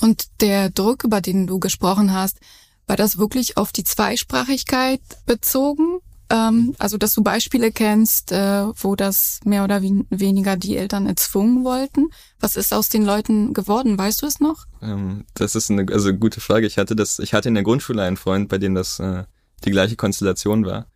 Und 0.00 0.40
der 0.40 0.70
Druck, 0.70 1.04
über 1.04 1.20
den 1.20 1.46
du 1.46 1.58
gesprochen 1.58 2.12
hast, 2.12 2.38
war 2.86 2.96
das 2.96 3.18
wirklich 3.18 3.56
auf 3.56 3.72
die 3.72 3.84
Zweisprachigkeit 3.84 5.00
bezogen? 5.26 5.98
Ähm, 6.28 6.74
also, 6.78 6.98
dass 6.98 7.14
du 7.14 7.22
Beispiele 7.22 7.70
kennst, 7.70 8.32
äh, 8.32 8.66
wo 8.76 8.96
das 8.96 9.40
mehr 9.44 9.64
oder 9.64 9.80
weniger 9.82 10.56
die 10.56 10.76
Eltern 10.76 11.06
erzwungen 11.06 11.64
wollten. 11.64 12.08
Was 12.40 12.56
ist 12.56 12.72
aus 12.72 12.88
den 12.88 13.04
Leuten 13.04 13.54
geworden? 13.54 13.96
Weißt 13.96 14.22
du 14.22 14.26
es 14.26 14.40
noch? 14.40 14.66
Ähm, 14.82 15.24
das 15.34 15.54
ist 15.54 15.70
eine 15.70 15.86
also 15.92 16.12
gute 16.12 16.40
Frage. 16.40 16.66
Ich 16.66 16.78
hatte 16.78 16.96
das, 16.96 17.18
ich 17.18 17.32
hatte 17.32 17.48
in 17.48 17.54
der 17.54 17.62
Grundschule 17.62 18.02
einen 18.02 18.16
Freund, 18.16 18.48
bei 18.48 18.58
dem 18.58 18.74
das 18.74 18.98
äh, 18.98 19.24
die 19.64 19.70
gleiche 19.70 19.96
Konstellation 19.96 20.64
war. 20.64 20.86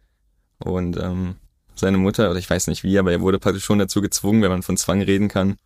Und 0.58 0.96
ähm, 0.96 1.36
seine 1.76 1.98
Mutter, 1.98 2.30
oder 2.30 2.38
ich 2.38 2.50
weiß 2.50 2.66
nicht 2.66 2.82
wie, 2.82 2.98
aber 2.98 3.12
er 3.12 3.20
wurde 3.20 3.38
praktisch 3.38 3.64
schon 3.64 3.78
dazu 3.78 4.00
gezwungen, 4.00 4.42
wenn 4.42 4.50
man 4.50 4.62
von 4.62 4.76
Zwang 4.76 5.00
reden 5.00 5.28
kann, 5.28 5.56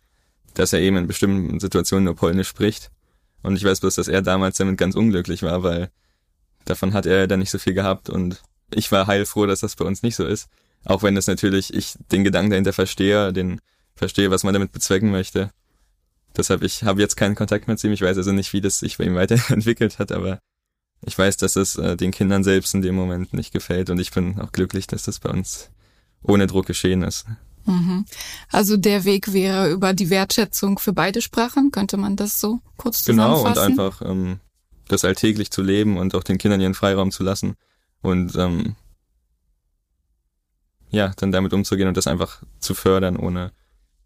dass 0.53 0.73
er 0.73 0.79
eben 0.79 0.97
in 0.97 1.07
bestimmten 1.07 1.59
Situationen 1.59 2.05
nur 2.05 2.15
Polnisch 2.15 2.47
spricht. 2.47 2.91
Und 3.41 3.55
ich 3.57 3.63
weiß 3.63 3.81
bloß, 3.81 3.95
dass 3.95 4.07
er 4.07 4.21
damals 4.21 4.57
damit 4.57 4.77
ganz 4.77 4.95
unglücklich 4.95 5.43
war, 5.43 5.63
weil 5.63 5.89
davon 6.65 6.93
hat 6.93 7.05
er 7.05 7.27
dann 7.27 7.39
nicht 7.39 7.51
so 7.51 7.59
viel 7.59 7.73
gehabt 7.73 8.09
und 8.09 8.41
ich 8.73 8.91
war 8.91 9.07
heilfroh, 9.07 9.45
dass 9.45 9.61
das 9.61 9.75
bei 9.75 9.85
uns 9.85 10.03
nicht 10.03 10.15
so 10.15 10.25
ist. 10.25 10.49
Auch 10.83 11.03
wenn 11.03 11.15
das 11.15 11.27
natürlich, 11.27 11.73
ich 11.73 11.95
den 12.11 12.23
Gedanken 12.23 12.51
dahinter 12.51 12.73
verstehe, 12.73 13.33
den 13.33 13.61
verstehe, 13.95 14.31
was 14.31 14.43
man 14.43 14.53
damit 14.53 14.71
bezwecken 14.71 15.11
möchte. 15.11 15.51
Deshalb, 16.35 16.63
ich 16.63 16.83
habe 16.83 17.01
jetzt 17.01 17.15
keinen 17.15 17.35
Kontakt 17.35 17.67
mehr 17.67 17.77
zu 17.77 17.87
ihm. 17.87 17.93
Ich 17.93 18.01
weiß 18.01 18.17
also 18.17 18.31
nicht, 18.31 18.53
wie 18.53 18.61
das 18.61 18.79
sich 18.79 18.97
bei 18.97 19.05
ihm 19.05 19.15
weiterentwickelt 19.15 19.99
hat, 19.99 20.11
aber 20.11 20.39
ich 21.05 21.17
weiß, 21.17 21.37
dass 21.37 21.55
es 21.55 21.77
äh, 21.77 21.95
den 21.95 22.11
Kindern 22.11 22.43
selbst 22.43 22.73
in 22.73 22.81
dem 22.81 22.95
Moment 22.95 23.33
nicht 23.33 23.51
gefällt 23.51 23.89
und 23.89 23.99
ich 23.99 24.11
bin 24.11 24.39
auch 24.39 24.51
glücklich, 24.51 24.87
dass 24.87 25.03
das 25.03 25.19
bei 25.19 25.29
uns 25.29 25.69
ohne 26.23 26.47
Druck 26.47 26.65
geschehen 26.65 27.03
ist. 27.03 27.25
Mhm. 27.65 28.05
Also 28.51 28.77
der 28.77 29.05
Weg 29.05 29.33
wäre 29.33 29.71
über 29.71 29.93
die 29.93 30.09
Wertschätzung 30.09 30.79
für 30.79 30.93
beide 30.93 31.21
Sprachen, 31.21 31.71
könnte 31.71 31.97
man 31.97 32.15
das 32.15 32.39
so 32.39 32.59
kurz 32.77 33.03
zusammenfassen? 33.03 33.53
Genau, 33.53 33.65
und 33.65 33.79
einfach 33.79 34.01
ähm, 34.01 34.39
das 34.87 35.05
alltäglich 35.05 35.51
zu 35.51 35.61
leben 35.61 35.97
und 35.97 36.15
auch 36.15 36.23
den 36.23 36.37
Kindern 36.37 36.61
ihren 36.61 36.73
Freiraum 36.73 37.11
zu 37.11 37.23
lassen 37.23 37.55
und 38.01 38.35
ähm, 38.35 38.75
ja, 40.89 41.13
dann 41.17 41.31
damit 41.31 41.53
umzugehen 41.53 41.87
und 41.87 41.97
das 41.97 42.07
einfach 42.07 42.43
zu 42.59 42.73
fördern, 42.73 43.17
ohne 43.17 43.51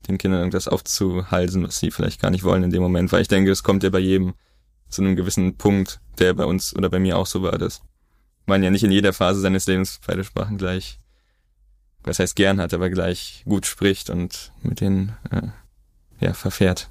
den 0.08 0.18
Kindern 0.18 0.40
irgendwas 0.40 0.68
aufzuhalsen, 0.68 1.64
was 1.64 1.80
sie 1.80 1.92
vielleicht 1.92 2.22
gar 2.22 2.32
nicht 2.32 2.44
wollen 2.44 2.64
in 2.64 2.72
dem 2.72 2.82
Moment, 2.82 3.12
weil 3.12 3.22
ich 3.22 3.28
denke, 3.28 3.52
es 3.52 3.64
kommt 3.64 3.84
ja 3.84 3.90
bei 3.90 4.00
jedem 4.00 4.34
zu 4.90 5.02
einem 5.02 5.16
gewissen 5.16 5.58
Punkt, 5.58 6.00
der 6.18 6.34
bei 6.34 6.46
uns 6.46 6.76
oder 6.76 6.90
bei 6.90 7.00
mir 7.00 7.18
auch 7.18 7.28
so 7.28 7.44
war, 7.44 7.58
dass 7.58 7.82
man 8.46 8.64
ja 8.64 8.72
nicht 8.72 8.84
in 8.84 8.92
jeder 8.92 9.14
Phase 9.14 9.42
seines 9.42 9.68
Lebens 9.68 10.00
beide 10.06 10.24
Sprachen 10.24 10.58
gleich 10.58 11.00
was 12.04 12.20
heißt 12.20 12.36
gern 12.36 12.60
hat, 12.60 12.74
aber 12.74 12.90
gleich 12.90 13.44
gut 13.46 13.66
spricht 13.66 14.10
und 14.10 14.52
mit 14.62 14.82
denen 14.82 15.16
äh, 15.32 15.48
ja, 16.20 16.34
verfährt. 16.34 16.90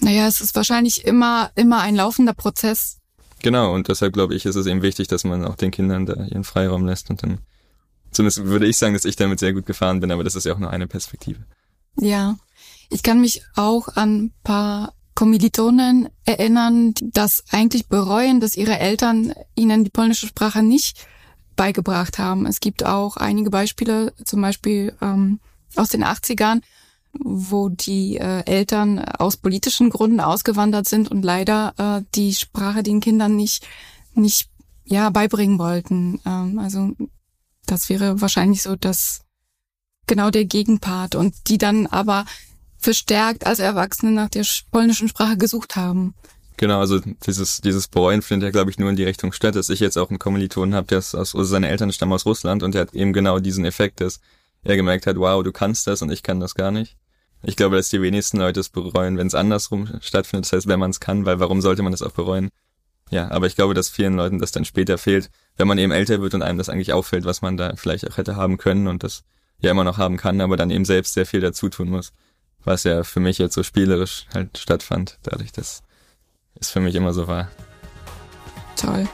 Naja, 0.00 0.26
es 0.26 0.40
ist 0.40 0.54
wahrscheinlich 0.54 1.04
immer, 1.04 1.50
immer 1.54 1.80
ein 1.80 1.96
laufender 1.96 2.34
Prozess. 2.34 2.97
Genau, 3.42 3.74
und 3.74 3.88
deshalb 3.88 4.12
glaube 4.12 4.34
ich, 4.34 4.46
ist 4.46 4.56
es 4.56 4.66
eben 4.66 4.82
wichtig, 4.82 5.08
dass 5.08 5.24
man 5.24 5.44
auch 5.44 5.56
den 5.56 5.70
Kindern 5.70 6.06
da 6.06 6.14
ihren 6.24 6.44
Freiraum 6.44 6.86
lässt 6.86 7.10
und 7.10 7.22
dann, 7.22 7.38
zumindest 8.10 8.44
würde 8.44 8.66
ich 8.66 8.76
sagen, 8.78 8.94
dass 8.94 9.04
ich 9.04 9.16
damit 9.16 9.38
sehr 9.38 9.52
gut 9.52 9.66
gefahren 9.66 10.00
bin, 10.00 10.10
aber 10.10 10.24
das 10.24 10.34
ist 10.34 10.44
ja 10.44 10.54
auch 10.54 10.58
nur 10.58 10.70
eine 10.70 10.86
Perspektive. 10.86 11.40
Ja, 11.96 12.36
ich 12.90 13.02
kann 13.02 13.20
mich 13.20 13.42
auch 13.54 13.88
an 13.88 14.32
paar 14.42 14.94
Kommilitonen 15.14 16.08
erinnern, 16.24 16.94
die 16.94 17.10
das 17.10 17.42
eigentlich 17.50 17.88
bereuen, 17.88 18.40
dass 18.40 18.56
ihre 18.56 18.78
Eltern 18.78 19.34
ihnen 19.56 19.82
die 19.82 19.90
polnische 19.90 20.28
Sprache 20.28 20.62
nicht 20.62 21.06
beigebracht 21.56 22.18
haben. 22.18 22.46
Es 22.46 22.60
gibt 22.60 22.86
auch 22.86 23.16
einige 23.16 23.50
Beispiele, 23.50 24.14
zum 24.24 24.40
Beispiel 24.40 24.96
ähm, 25.02 25.40
aus 25.74 25.88
den 25.88 26.04
80ern, 26.04 26.62
wo 27.12 27.68
die 27.68 28.16
äh, 28.16 28.44
Eltern 28.44 28.98
aus 28.98 29.36
politischen 29.36 29.90
Gründen 29.90 30.20
ausgewandert 30.20 30.88
sind 30.88 31.10
und 31.10 31.22
leider 31.22 31.74
äh, 31.78 32.04
die 32.14 32.34
Sprache 32.34 32.82
den 32.82 33.00
Kindern 33.00 33.36
nicht, 33.36 33.66
nicht 34.14 34.48
ja, 34.84 35.10
beibringen 35.10 35.58
wollten. 35.58 36.20
Ähm, 36.24 36.58
also 36.58 36.92
das 37.66 37.88
wäre 37.88 38.20
wahrscheinlich 38.20 38.62
so 38.62 38.76
das 38.76 39.22
genau 40.06 40.30
der 40.30 40.44
Gegenpart 40.44 41.14
und 41.14 41.34
die 41.48 41.58
dann 41.58 41.86
aber 41.86 42.24
verstärkt 42.78 43.46
als 43.46 43.58
Erwachsene 43.58 44.12
nach 44.12 44.28
der 44.28 44.46
polnischen 44.70 45.08
Sprache 45.08 45.36
gesucht 45.36 45.76
haben. 45.76 46.14
Genau, 46.56 46.80
also 46.80 46.98
dieses, 46.98 47.60
dieses 47.60 47.86
Bereuen 47.86 48.20
findet 48.20 48.48
ja, 48.48 48.50
glaube 48.50 48.70
ich, 48.70 48.78
nur 48.78 48.90
in 48.90 48.96
die 48.96 49.04
Richtung 49.04 49.32
statt, 49.32 49.54
dass 49.54 49.68
ich 49.68 49.78
jetzt 49.78 49.96
auch 49.96 50.10
einen 50.10 50.18
Kommilitonen 50.18 50.74
habe, 50.74 50.88
der 50.88 50.98
ist 50.98 51.14
aus, 51.14 51.34
also 51.34 51.44
seine 51.44 51.68
Eltern 51.68 51.92
stammen 51.92 52.12
aus 52.12 52.26
Russland 52.26 52.64
und 52.64 52.74
der 52.74 52.82
hat 52.82 52.94
eben 52.94 53.12
genau 53.12 53.38
diesen 53.38 53.64
Effekt, 53.64 54.00
dass 54.00 54.20
er 54.68 54.76
gemerkt 54.76 55.06
hat, 55.06 55.16
wow, 55.16 55.42
du 55.42 55.52
kannst 55.52 55.86
das 55.86 56.02
und 56.02 56.10
ich 56.10 56.22
kann 56.22 56.40
das 56.40 56.54
gar 56.54 56.70
nicht. 56.70 56.96
Ich 57.42 57.56
glaube, 57.56 57.76
dass 57.76 57.88
die 57.88 58.02
wenigsten 58.02 58.38
Leute 58.38 58.60
es 58.60 58.68
bereuen, 58.68 59.16
wenn 59.16 59.26
es 59.26 59.34
andersrum 59.34 59.88
stattfindet. 60.00 60.46
Das 60.46 60.52
heißt, 60.52 60.66
wenn 60.66 60.80
man 60.80 60.90
es 60.90 61.00
kann, 61.00 61.24
weil 61.24 61.40
warum 61.40 61.60
sollte 61.60 61.82
man 61.82 61.92
das 61.92 62.02
auch 62.02 62.12
bereuen? 62.12 62.50
Ja, 63.10 63.30
aber 63.30 63.46
ich 63.46 63.56
glaube, 63.56 63.74
dass 63.74 63.88
vielen 63.88 64.16
Leuten 64.16 64.38
das 64.38 64.52
dann 64.52 64.64
später 64.64 64.98
fehlt, 64.98 65.30
wenn 65.56 65.68
man 65.68 65.78
eben 65.78 65.92
älter 65.92 66.20
wird 66.20 66.34
und 66.34 66.42
einem 66.42 66.58
das 66.58 66.68
eigentlich 66.68 66.92
auffällt, 66.92 67.24
was 67.24 67.42
man 67.42 67.56
da 67.56 67.74
vielleicht 67.76 68.08
auch 68.10 68.16
hätte 68.16 68.36
haben 68.36 68.58
können 68.58 68.86
und 68.86 69.02
das 69.02 69.24
ja 69.60 69.70
immer 69.70 69.84
noch 69.84 69.98
haben 69.98 70.16
kann, 70.16 70.40
aber 70.40 70.56
dann 70.56 70.70
eben 70.70 70.84
selbst 70.84 71.14
sehr 71.14 71.26
viel 71.26 71.40
dazu 71.40 71.68
tun 71.68 71.88
muss. 71.88 72.12
Was 72.64 72.84
ja 72.84 73.04
für 73.04 73.20
mich 73.20 73.38
jetzt 73.38 73.54
so 73.54 73.62
spielerisch 73.62 74.26
halt 74.34 74.58
stattfand, 74.58 75.18
dadurch, 75.22 75.52
dass 75.52 75.82
ist 76.60 76.70
für 76.70 76.80
mich 76.80 76.94
immer 76.94 77.12
so 77.12 77.28
wahr. 77.28 77.48
Toll. 78.76 79.08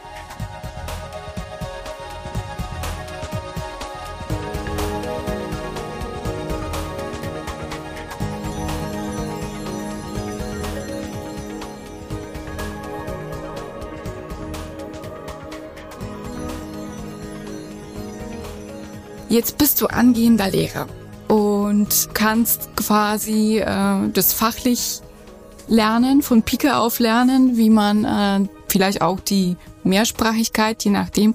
Jetzt 19.35 19.59
bist 19.59 19.81
du 19.81 19.89
angehender 19.89 20.49
Lehrer 20.49 20.87
und 21.27 22.11
kannst 22.15 22.69
quasi 22.77 23.59
äh, 23.59 24.09
das 24.13 24.33
fachlich 24.33 25.01
lernen, 25.67 26.23
von 26.23 26.45
Pike 26.45 26.77
auf 26.77 27.01
lernen, 27.01 27.57
wie 27.57 27.69
man 27.69 28.05
äh, 28.05 28.49
vielleicht 28.69 29.03
auch 29.03 29.19
die 29.19 29.57
Mehrsprachigkeit, 29.83 30.85
je 30.85 30.93
nachdem, 30.93 31.35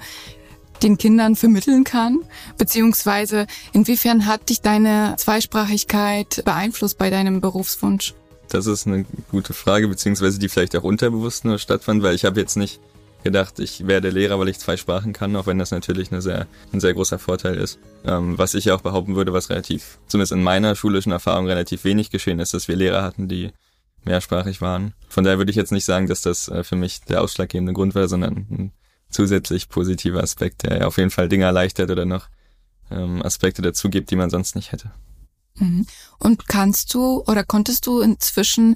den 0.81 0.97
Kindern 0.97 1.35
vermitteln 1.35 1.83
kann? 1.83 2.19
Beziehungsweise 2.57 3.47
inwiefern 3.73 4.27
hat 4.27 4.47
dich 4.47 4.61
deine 4.61 5.15
Zweisprachigkeit 5.17 6.43
beeinflusst 6.45 6.97
bei 6.97 7.09
deinem 7.09 7.41
Berufswunsch? 7.41 8.13
Das 8.47 8.65
ist 8.65 8.87
eine 8.87 9.05
gute 9.29 9.51
Frage, 9.51 9.89
beziehungsweise 9.89 10.39
die 10.39 10.47
vielleicht 10.47 10.77
auch 10.77 10.83
unterbewusst 10.83 11.43
nur 11.43 11.57
stattfand, 11.57 12.01
weil 12.01 12.15
ich 12.15 12.23
habe 12.23 12.39
jetzt 12.39 12.55
nicht 12.55 12.79
gedacht, 13.23 13.59
ich 13.59 13.87
werde 13.87 14.09
Lehrer, 14.09 14.39
weil 14.39 14.49
ich 14.49 14.59
zwei 14.59 14.77
Sprachen 14.77 15.13
kann, 15.13 15.35
auch 15.35 15.47
wenn 15.47 15.59
das 15.59 15.71
natürlich 15.71 16.11
eine 16.11 16.21
sehr, 16.21 16.47
ein 16.71 16.79
sehr 16.79 16.93
großer 16.93 17.19
Vorteil 17.19 17.55
ist. 17.55 17.79
Ähm, 18.05 18.37
was 18.37 18.53
ich 18.53 18.71
auch 18.71 18.81
behaupten 18.81 19.15
würde, 19.15 19.33
was 19.33 19.49
relativ, 19.49 19.99
zumindest 20.07 20.31
in 20.31 20.43
meiner 20.43 20.75
schulischen 20.75 21.11
Erfahrung 21.11 21.47
relativ 21.47 21.83
wenig 21.83 22.11
geschehen 22.11 22.39
ist, 22.39 22.53
dass 22.53 22.67
wir 22.67 22.75
Lehrer 22.75 23.03
hatten, 23.03 23.27
die 23.27 23.51
mehrsprachig 24.05 24.61
waren. 24.61 24.93
Von 25.09 25.23
daher 25.23 25.37
würde 25.37 25.51
ich 25.51 25.57
jetzt 25.57 25.71
nicht 25.71 25.85
sagen, 25.85 26.07
dass 26.07 26.21
das 26.21 26.47
äh, 26.47 26.63
für 26.63 26.75
mich 26.75 27.01
der 27.01 27.21
ausschlaggebende 27.21 27.73
Grund 27.73 27.95
war, 27.95 28.07
sondern 28.07 28.47
ein 28.49 28.71
zusätzlich 29.09 29.69
positiver 29.69 30.23
Aspekt, 30.23 30.63
der 30.63 30.87
auf 30.87 30.97
jeden 30.97 31.09
Fall 31.09 31.29
Dinge 31.29 31.45
erleichtert 31.45 31.89
oder 31.91 32.05
noch 32.05 32.27
ähm, 32.91 33.21
Aspekte 33.23 33.61
dazu 33.61 33.89
gibt, 33.89 34.11
die 34.11 34.15
man 34.15 34.29
sonst 34.29 34.55
nicht 34.55 34.71
hätte. 34.71 34.91
Mhm. 35.55 35.85
Und 36.19 36.47
kannst 36.47 36.93
du 36.93 37.23
oder 37.27 37.43
konntest 37.43 37.85
du 37.87 37.99
inzwischen 37.99 38.75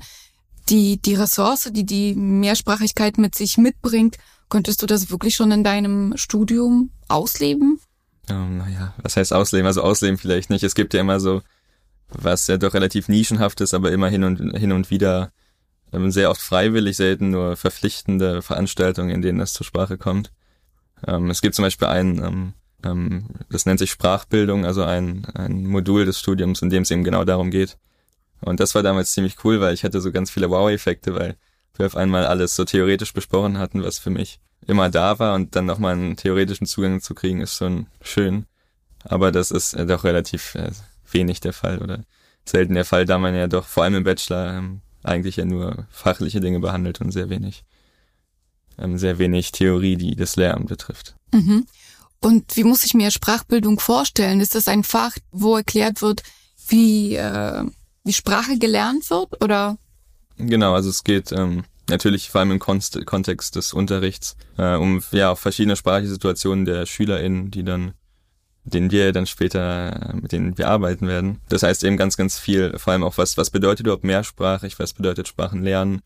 die, 0.70 1.02
die 1.02 1.16
Ressource, 1.16 1.70
die 1.72 1.86
die 1.86 2.16
Mehrsprachigkeit 2.16 3.18
mit 3.18 3.36
sich 3.36 3.58
mitbringt, 3.58 4.18
konntest 4.50 4.82
du 4.82 4.86
das 4.86 5.10
wirklich 5.10 5.36
schon 5.36 5.52
in 5.52 5.64
deinem 5.64 6.14
Studium 6.16 6.92
ausleben? 7.08 7.80
ähm, 8.30 8.58
naja, 8.58 8.94
was 9.02 9.18
heißt 9.18 9.34
ausleben? 9.34 9.68
Also 9.68 9.82
ausleben 9.82 10.18
vielleicht 10.18 10.50
nicht. 10.50 10.64
Es 10.64 10.76
gibt 10.76 10.94
ja 10.94 11.02
immer 11.02 11.20
so, 11.20 11.42
was 12.10 12.48
ja 12.48 12.58
doch 12.58 12.74
relativ 12.74 13.10
nischenhaft 13.10 13.62
ist, 13.62 13.74
aber 13.74 13.92
immer 13.92 14.08
hin 14.10 14.24
und 14.24 14.58
hin 14.58 14.72
und 14.72 14.90
wieder 14.90 15.32
ähm, 15.92 16.12
sehr 16.12 16.30
oft 16.30 16.42
freiwillig, 16.42 16.98
selten 16.98 17.32
nur 17.32 17.56
verpflichtende 17.56 18.42
Veranstaltungen, 18.42 19.10
in 19.10 19.22
denen 19.22 19.40
das 19.40 19.54
zur 19.54 19.66
Sprache 19.66 19.98
kommt. 19.98 20.32
Ähm, 21.06 21.30
es 21.30 21.42
gibt 21.42 21.56
zum 21.56 21.64
Beispiel 21.64 21.88
ein, 21.88 22.24
ähm, 22.24 22.54
ähm, 22.84 23.26
das 23.50 23.66
nennt 23.66 23.80
sich 23.80 23.92
Sprachbildung, 23.92 24.66
also 24.66 24.84
ein, 24.84 25.26
ein 25.34 25.66
Modul 25.66 26.06
des 26.06 26.20
Studiums, 26.20 26.62
in 26.62 26.70
dem 26.70 26.84
es 26.84 26.92
eben 26.92 27.04
genau 27.04 27.26
darum 27.26 27.52
geht. 27.52 27.78
Und 28.44 28.60
das 28.60 28.76
war 28.76 28.84
damals 28.84 29.14
ziemlich 29.14 29.44
cool, 29.44 29.62
weil 29.62 29.74
ich 29.74 29.84
hatte 29.84 30.02
so 30.02 30.12
ganz 30.12 30.30
viele 30.30 30.50
Wow-Effekte, 30.50 31.16
weil 31.16 31.36
wir 31.76 31.86
auf 31.86 31.96
einmal 31.96 32.26
alles 32.26 32.56
so 32.56 32.66
theoretisch 32.66 33.14
besprochen 33.14 33.58
hatten, 33.58 33.84
was 33.84 34.00
für 34.00 34.10
mich 34.10 34.40
immer 34.68 34.90
da 34.90 35.20
war 35.20 35.36
und 35.36 35.56
dann 35.56 35.66
nochmal 35.66 35.94
einen 35.94 36.16
theoretischen 36.16 36.68
Zugang 36.68 37.02
zu 37.02 37.16
kriegen, 37.16 37.42
ist 37.42 37.56
schon 37.56 37.88
schön. 38.02 38.46
Aber 39.04 39.32
das 39.32 39.52
ist 39.52 39.74
äh, 39.74 39.86
doch 39.86 40.04
relativ 40.04 40.56
äh, 40.56 40.72
wenig 41.12 41.42
der 41.42 41.54
Fall 41.54 41.80
oder 41.80 42.04
selten 42.46 42.74
der 42.74 42.86
Fall, 42.86 43.06
da 43.06 43.18
man 43.18 43.36
ja 43.36 43.48
doch 43.48 43.66
vor 43.66 43.84
allem 43.84 43.96
im 43.96 44.04
Bachelor 44.04 44.58
ähm, 44.58 44.82
eigentlich 45.04 45.38
ja 45.38 45.46
nur 45.46 45.86
fachliche 45.90 46.40
Dinge 46.40 46.60
behandelt 46.60 47.02
und 47.02 47.12
sehr 47.12 47.30
wenig, 47.30 47.64
ähm, 48.78 48.98
sehr 48.98 49.18
wenig 49.18 49.52
Theorie, 49.52 49.98
die 49.98 50.16
das 50.16 50.36
Lernen 50.36 50.66
betrifft. 50.66 51.16
Mhm. 51.34 51.66
Und 52.20 52.56
wie 52.56 52.64
muss 52.64 52.86
ich 52.86 52.94
mir 52.94 53.12
Sprachbildung 53.12 53.80
vorstellen? 53.80 54.40
Ist 54.40 54.56
das 54.56 54.70
ein 54.70 54.84
Fach, 54.84 55.18
wo 55.32 55.58
erklärt 55.58 56.02
wird, 56.02 56.24
wie, 56.68 57.16
äh, 57.16 57.66
wie 58.04 58.14
Sprache 58.14 58.58
gelernt 58.58 59.10
wird 59.10 59.44
oder? 59.44 59.78
Genau, 60.38 60.74
also 60.74 60.90
es 60.90 61.04
geht 61.04 61.32
ähm, 61.32 61.64
natürlich 61.90 62.30
vor 62.30 62.42
allem 62.42 62.52
im 62.52 62.60
Konst 62.60 63.06
Kontext 63.06 63.56
des 63.56 63.74
Unterrichts 63.74 64.36
äh, 64.58 64.76
um 64.76 65.02
ja 65.12 65.36
verschiedene 65.36 65.76
sprachliche 65.76 66.14
Situationen 66.14 66.66
der 66.66 66.86
SchülerInnen, 66.86 67.52
die 67.52 67.64
dann 67.64 67.94
den 68.66 68.92
wir 68.92 69.12
dann 69.12 69.26
später, 69.26 70.14
mit 70.22 70.32
denen 70.32 70.58
wir 70.58 70.70
arbeiten 70.70 71.08
werden. 71.08 71.42
Das 71.50 71.64
heißt 71.64 71.84
eben 71.84 71.98
ganz, 71.98 72.16
ganz 72.16 72.40
viel, 72.40 72.78
vor 72.80 72.94
allem 72.94 73.04
auch 73.04 73.18
was, 73.18 73.38
was 73.38 73.50
bedeutet 73.50 73.86
überhaupt 73.86 74.06
mehrsprachig, 74.06 74.80
was 74.80 74.94
bedeutet 74.94 75.28
Sprachen 75.28 75.64
lernen, 75.64 76.02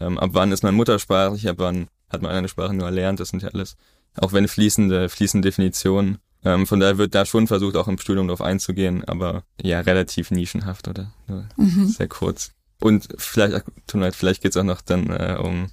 ähm, 0.00 0.18
ab 0.18 0.30
wann 0.32 0.52
ist 0.52 0.62
man 0.62 0.74
muttersprachlich, 0.74 1.48
ab 1.48 1.56
wann 1.58 1.88
hat 2.08 2.22
man 2.22 2.32
eine 2.32 2.48
Sprache 2.48 2.74
nur 2.74 2.86
erlernt, 2.86 3.20
das 3.20 3.28
sind 3.28 3.42
ja 3.42 3.50
alles, 3.50 3.76
auch 4.16 4.32
wenn 4.32 4.48
fließende, 4.48 5.08
fließende 5.08 5.46
Definitionen. 5.46 6.18
Ähm, 6.44 6.66
von 6.66 6.80
daher 6.80 6.98
wird 6.98 7.14
da 7.14 7.24
schon 7.24 7.46
versucht, 7.46 7.76
auch 7.76 7.88
im 7.88 7.98
Studium 7.98 8.26
darauf 8.26 8.40
einzugehen, 8.40 9.04
aber 9.04 9.44
ja, 9.60 9.80
relativ 9.80 10.30
nischenhaft 10.30 10.88
oder 10.88 11.12
mhm. 11.56 11.88
sehr 11.88 12.08
kurz. 12.08 12.52
Und 12.80 13.08
vielleicht, 13.16 13.64
tut 13.86 13.94
mir 13.94 14.06
leid, 14.06 14.16
vielleicht 14.16 14.42
geht's 14.42 14.56
auch 14.56 14.64
noch 14.64 14.80
dann 14.80 15.10
äh, 15.10 15.38
um 15.40 15.70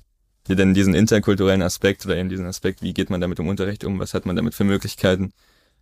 denn 0.48 0.74
diesen 0.74 0.94
interkulturellen 0.94 1.62
Aspekt 1.62 2.06
oder 2.06 2.18
eben 2.18 2.30
diesen 2.30 2.46
Aspekt, 2.46 2.82
wie 2.82 2.94
geht 2.94 3.10
man 3.10 3.22
damit 3.22 3.40
im 3.40 3.48
Unterricht 3.48 3.84
um, 3.84 4.00
was 4.00 4.14
hat 4.14 4.26
man 4.26 4.36
damit 4.36 4.56
für 4.56 4.64
Möglichkeiten, 4.64 5.32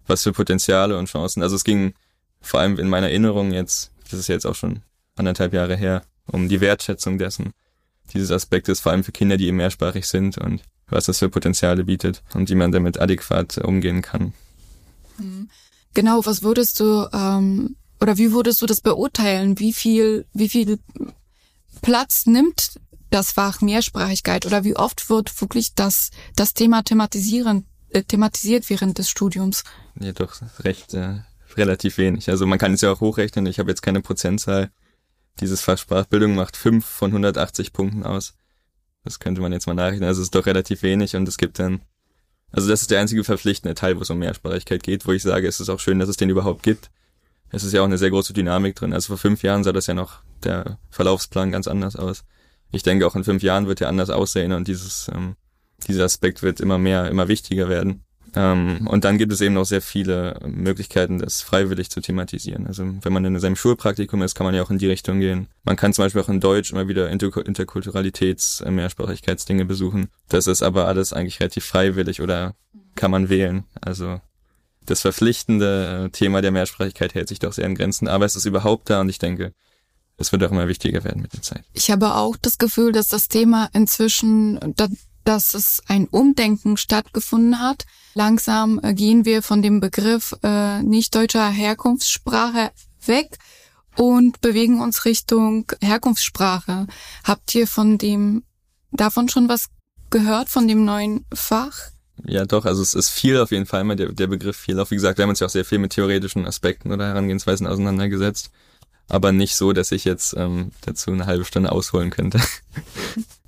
was 0.07 0.23
für 0.23 0.33
Potenziale 0.33 0.97
und 0.97 1.07
Chancen. 1.09 1.41
Also 1.41 1.55
es 1.55 1.63
ging 1.63 1.93
vor 2.41 2.59
allem 2.59 2.77
in 2.77 2.89
meiner 2.89 3.07
Erinnerung 3.07 3.51
jetzt, 3.51 3.91
das 4.09 4.19
ist 4.19 4.27
jetzt 4.27 4.45
auch 4.45 4.55
schon 4.55 4.81
anderthalb 5.15 5.53
Jahre 5.53 5.75
her, 5.75 6.03
um 6.25 6.49
die 6.49 6.61
Wertschätzung 6.61 7.17
dessen, 7.17 7.51
dieses 8.13 8.31
Aspektes, 8.31 8.79
vor 8.79 8.91
allem 8.91 9.03
für 9.03 9.11
Kinder, 9.11 9.37
die 9.37 9.47
eben 9.47 9.57
mehrsprachig 9.57 10.05
sind 10.05 10.37
und 10.37 10.63
was 10.87 11.05
das 11.05 11.19
für 11.19 11.29
Potenziale 11.29 11.83
bietet 11.83 12.23
und 12.33 12.49
wie 12.49 12.55
man 12.55 12.71
damit 12.71 12.99
adäquat 12.99 13.57
umgehen 13.57 14.01
kann. 14.01 14.33
Mhm. 15.17 15.49
Genau, 15.93 16.25
was 16.25 16.43
würdest 16.43 16.79
du 16.79 17.07
ähm, 17.11 17.75
oder 17.99 18.17
wie 18.17 18.31
würdest 18.31 18.61
du 18.61 18.65
das 18.65 18.81
beurteilen? 18.81 19.59
Wie 19.59 19.73
viel, 19.73 20.25
wie 20.33 20.49
viel 20.49 20.79
Platz 21.81 22.25
nimmt 22.25 22.79
das 23.09 23.31
Fach 23.31 23.61
Mehrsprachigkeit 23.61 24.45
oder 24.45 24.63
wie 24.63 24.75
oft 24.75 25.09
wird 25.09 25.39
wirklich 25.41 25.73
das, 25.75 26.11
das 26.35 26.53
Thema 26.53 26.83
thematisieren, 26.83 27.65
äh, 27.89 28.03
thematisiert 28.03 28.69
während 28.69 28.97
des 28.97 29.09
Studiums? 29.09 29.63
Ja, 29.99 30.11
doch, 30.11 30.35
recht, 30.59 30.93
äh, 30.93 31.21
relativ 31.55 31.97
wenig. 31.97 32.29
Also 32.29 32.45
man 32.45 32.59
kann 32.59 32.73
es 32.73 32.81
ja 32.81 32.91
auch 32.91 33.01
hochrechnen, 33.01 33.45
ich 33.45 33.59
habe 33.59 33.69
jetzt 33.69 33.81
keine 33.81 34.01
Prozentzahl. 34.01 34.71
Dieses 35.39 35.61
Fach 35.61 35.77
Sprachbildung 35.77 36.35
macht 36.35 36.57
fünf 36.57 36.85
von 36.85 37.11
180 37.11 37.71
Punkten 37.71 38.03
aus. 38.03 38.33
Das 39.03 39.19
könnte 39.19 39.41
man 39.41 39.53
jetzt 39.53 39.67
mal 39.67 39.73
nachrechnen. 39.73 40.07
Also 40.07 40.21
es 40.21 40.27
ist 40.27 40.35
doch 40.35 40.45
relativ 40.45 40.81
wenig 40.83 41.15
und 41.15 41.27
es 41.27 41.37
gibt 41.37 41.59
dann, 41.59 41.81
also 42.51 42.69
das 42.69 42.81
ist 42.81 42.91
der 42.91 42.99
einzige 42.99 43.23
verpflichtende 43.23 43.75
Teil, 43.75 43.97
wo 43.97 44.01
es 44.01 44.09
um 44.09 44.19
Mehrsprachigkeit 44.19 44.83
geht, 44.83 45.05
wo 45.05 45.11
ich 45.11 45.23
sage, 45.23 45.47
es 45.47 45.59
ist 45.59 45.69
auch 45.69 45.79
schön, 45.79 45.99
dass 45.99 46.09
es 46.09 46.17
den 46.17 46.29
überhaupt 46.29 46.63
gibt. 46.63 46.89
Es 47.49 47.63
ist 47.63 47.73
ja 47.73 47.81
auch 47.81 47.85
eine 47.85 47.97
sehr 47.97 48.09
große 48.09 48.33
Dynamik 48.33 48.75
drin. 48.75 48.93
Also 48.93 49.07
vor 49.07 49.17
fünf 49.17 49.43
Jahren 49.43 49.63
sah 49.63 49.71
das 49.71 49.87
ja 49.87 49.93
noch 49.93 50.21
der 50.43 50.79
Verlaufsplan 50.89 51.51
ganz 51.51 51.67
anders 51.67 51.95
aus. 51.95 52.23
Ich 52.71 52.83
denke, 52.83 53.07
auch 53.07 53.15
in 53.15 53.23
fünf 53.23 53.43
Jahren 53.43 53.67
wird 53.67 53.81
er 53.81 53.89
anders 53.89 54.09
aussehen 54.09 54.51
und 54.51 54.67
dieses, 54.67 55.09
ähm, 55.13 55.35
dieser 55.87 56.03
Aspekt 56.03 56.43
wird 56.43 56.59
immer 56.59 56.77
mehr, 56.77 57.09
immer 57.09 57.27
wichtiger 57.27 57.69
werden. 57.69 58.03
Ähm, 58.37 58.87
und 58.87 59.03
dann 59.03 59.17
gibt 59.17 59.31
es 59.33 59.41
eben 59.41 59.55
noch 59.55 59.65
sehr 59.65 59.81
viele 59.81 60.39
Möglichkeiten, 60.45 61.17
das 61.17 61.41
freiwillig 61.41 61.89
zu 61.89 62.01
thematisieren. 62.01 62.67
Also 62.67 62.85
wenn 63.01 63.11
man 63.13 63.25
in 63.25 63.39
seinem 63.39 63.55
Schulpraktikum 63.55 64.21
ist, 64.21 64.35
kann 64.35 64.45
man 64.45 64.53
ja 64.53 64.61
auch 64.61 64.69
in 64.69 64.77
die 64.77 64.87
Richtung 64.87 65.19
gehen. 65.19 65.47
Man 65.63 65.75
kann 65.75 65.93
zum 65.93 66.05
Beispiel 66.05 66.21
auch 66.21 66.29
in 66.29 66.39
Deutsch 66.39 66.71
immer 66.71 66.87
wieder 66.87 67.09
Inter 67.09 67.27
Interkulturalitäts-, 67.27 68.63
äh, 68.63 68.69
Mehrsprachigkeitsdinge 68.69 69.65
besuchen. 69.65 70.09
Das 70.29 70.45
ist 70.45 70.61
aber 70.61 70.87
alles 70.87 71.13
eigentlich 71.13 71.39
relativ 71.39 71.65
freiwillig 71.65 72.21
oder 72.21 72.53
kann 72.95 73.09
man 73.09 73.29
wählen. 73.29 73.63
Also 73.81 74.21
das 74.85 75.01
verpflichtende 75.01 76.05
äh, 76.05 76.09
Thema 76.09 76.41
der 76.41 76.51
Mehrsprachigkeit 76.51 77.15
hält 77.15 77.27
sich 77.29 77.39
doch 77.39 77.53
sehr 77.53 77.65
in 77.65 77.75
Grenzen, 77.75 78.07
aber 78.07 78.25
es 78.25 78.35
ist 78.35 78.45
überhaupt 78.45 78.89
da 78.89 79.01
und 79.01 79.09
ich 79.09 79.19
denke, 79.19 79.53
es 80.17 80.31
wird 80.31 80.43
auch 80.43 80.51
immer 80.51 80.67
wichtiger 80.67 81.03
werden 81.03 81.21
mit 81.21 81.33
der 81.33 81.41
Zeit. 81.41 81.63
Ich 81.73 81.91
habe 81.91 82.15
auch 82.15 82.37
das 82.41 82.57
Gefühl, 82.57 82.91
dass 82.91 83.07
das 83.07 83.27
Thema 83.27 83.69
inzwischen, 83.73 84.59
dass 85.27 85.53
es 85.53 85.83
ein 85.87 86.07
Umdenken 86.07 86.77
stattgefunden 86.77 87.59
hat. 87.59 87.85
Langsam 88.13 88.79
äh, 88.81 88.93
gehen 88.93 89.25
wir 89.25 89.43
von 89.43 89.61
dem 89.61 89.81
Begriff 89.81 90.33
äh, 90.41 90.81
nicht 90.83 91.13
deutscher 91.13 91.49
Herkunftssprache 91.49 92.71
weg 93.05 93.37
und 93.97 94.39
bewegen 94.39 94.79
uns 94.79 95.03
Richtung 95.03 95.69
Herkunftssprache. 95.81 96.87
Habt 97.25 97.53
ihr 97.55 97.67
von 97.67 97.97
dem 97.97 98.43
davon 98.91 99.27
schon 99.27 99.49
was 99.49 99.67
gehört 100.09 100.47
von 100.47 100.65
dem 100.65 100.85
neuen 100.85 101.25
Fach? 101.33 101.77
Ja, 102.25 102.45
doch, 102.45 102.63
also 102.63 102.81
es 102.81 102.93
ist 102.93 103.09
viel 103.09 103.37
auf 103.37 103.51
jeden 103.51 103.65
Fall 103.65 103.81
immer 103.81 103.97
der, 103.97 104.13
der 104.13 104.27
Begriff 104.27 104.55
viel. 104.55 104.79
Auch 104.79 104.91
wie 104.91 104.95
gesagt, 104.95 105.17
wir 105.17 105.23
haben 105.23 105.29
uns 105.29 105.41
ja 105.41 105.47
auch 105.47 105.51
sehr 105.51 105.65
viel 105.65 105.79
mit 105.79 105.91
theoretischen 105.91 106.47
Aspekten 106.47 106.93
oder 106.93 107.05
Herangehensweisen 107.05 107.67
auseinandergesetzt. 107.67 108.49
Aber 109.09 109.33
nicht 109.33 109.55
so, 109.55 109.73
dass 109.73 109.91
ich 109.91 110.05
jetzt 110.05 110.35
ähm, 110.37 110.71
dazu 110.85 111.11
eine 111.11 111.25
halbe 111.25 111.43
Stunde 111.43 111.71
ausholen 111.71 112.11
könnte. 112.11 112.39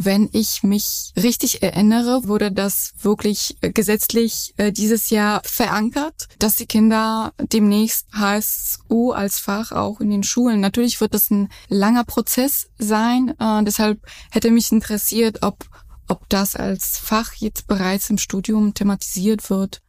Wenn 0.00 0.28
ich 0.32 0.62
mich 0.62 1.12
richtig 1.16 1.62
erinnere, 1.62 2.28
wurde 2.28 2.52
das 2.52 2.92
wirklich 3.00 3.56
gesetzlich 3.60 4.54
äh, 4.56 4.70
dieses 4.70 5.10
Jahr 5.10 5.40
verankert, 5.44 6.28
dass 6.38 6.56
die 6.56 6.66
Kinder 6.66 7.32
demnächst 7.52 8.06
HSU 8.12 9.12
als 9.12 9.38
Fach 9.38 9.72
auch 9.72 10.00
in 10.00 10.10
den 10.10 10.22
Schulen. 10.22 10.60
Natürlich 10.60 11.00
wird 11.00 11.14
das 11.14 11.30
ein 11.30 11.48
langer 11.68 12.04
Prozess 12.04 12.68
sein. 12.78 13.34
Äh, 13.38 13.64
deshalb 13.64 14.00
hätte 14.30 14.50
mich 14.50 14.70
interessiert, 14.70 15.42
ob 15.42 15.64
ob 16.08 16.28
das 16.28 16.56
als 16.56 16.98
Fach 16.98 17.34
jetzt 17.34 17.66
bereits 17.66 18.10
im 18.10 18.18
Studium 18.18 18.74
thematisiert 18.74 19.50
wird. 19.50 19.82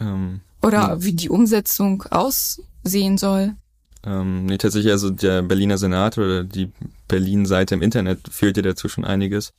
Ähm, 0.00 0.40
Oder 0.60 0.80
ja. 0.80 1.02
wie 1.02 1.12
die 1.12 1.30
Umsetzung 1.30 2.02
aussehen 2.10 3.16
soll. 3.16 3.54
Ähm, 4.04 4.46
nee, 4.46 4.58
tatsächlich, 4.58 4.90
also 4.90 5.10
der 5.10 5.42
Berliner 5.42 5.78
Senat 5.78 6.18
oder 6.18 6.42
die 6.42 6.72
Berlin-Seite 7.12 7.74
im 7.74 7.82
Internet 7.82 8.20
führt 8.30 8.56
ja 8.56 8.62
dazu 8.62 8.88
schon 8.88 9.04
einiges. 9.04 9.52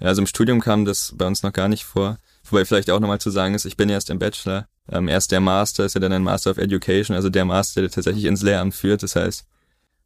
Ja, 0.00 0.08
also 0.08 0.22
im 0.22 0.26
Studium 0.26 0.60
kam 0.60 0.84
das 0.84 1.12
bei 1.16 1.26
uns 1.26 1.42
noch 1.42 1.52
gar 1.52 1.68
nicht 1.68 1.84
vor. 1.84 2.18
Wobei 2.48 2.64
vielleicht 2.64 2.90
auch 2.90 3.00
nochmal 3.00 3.20
zu 3.20 3.30
sagen 3.30 3.54
ist, 3.54 3.64
ich 3.64 3.76
bin 3.76 3.88
erst 3.88 4.10
im 4.10 4.18
Bachelor. 4.18 4.66
Ähm, 4.90 5.08
erst 5.08 5.32
der 5.32 5.40
Master 5.40 5.84
ist 5.84 5.94
ja 5.94 6.00
dann 6.00 6.12
ein 6.12 6.22
Master 6.22 6.50
of 6.50 6.58
Education, 6.58 7.16
also 7.16 7.30
der 7.30 7.44
Master, 7.44 7.80
der 7.80 7.90
tatsächlich 7.90 8.24
ins 8.24 8.42
Lehramt 8.42 8.74
führt. 8.74 9.02
Das 9.02 9.16
heißt, 9.16 9.44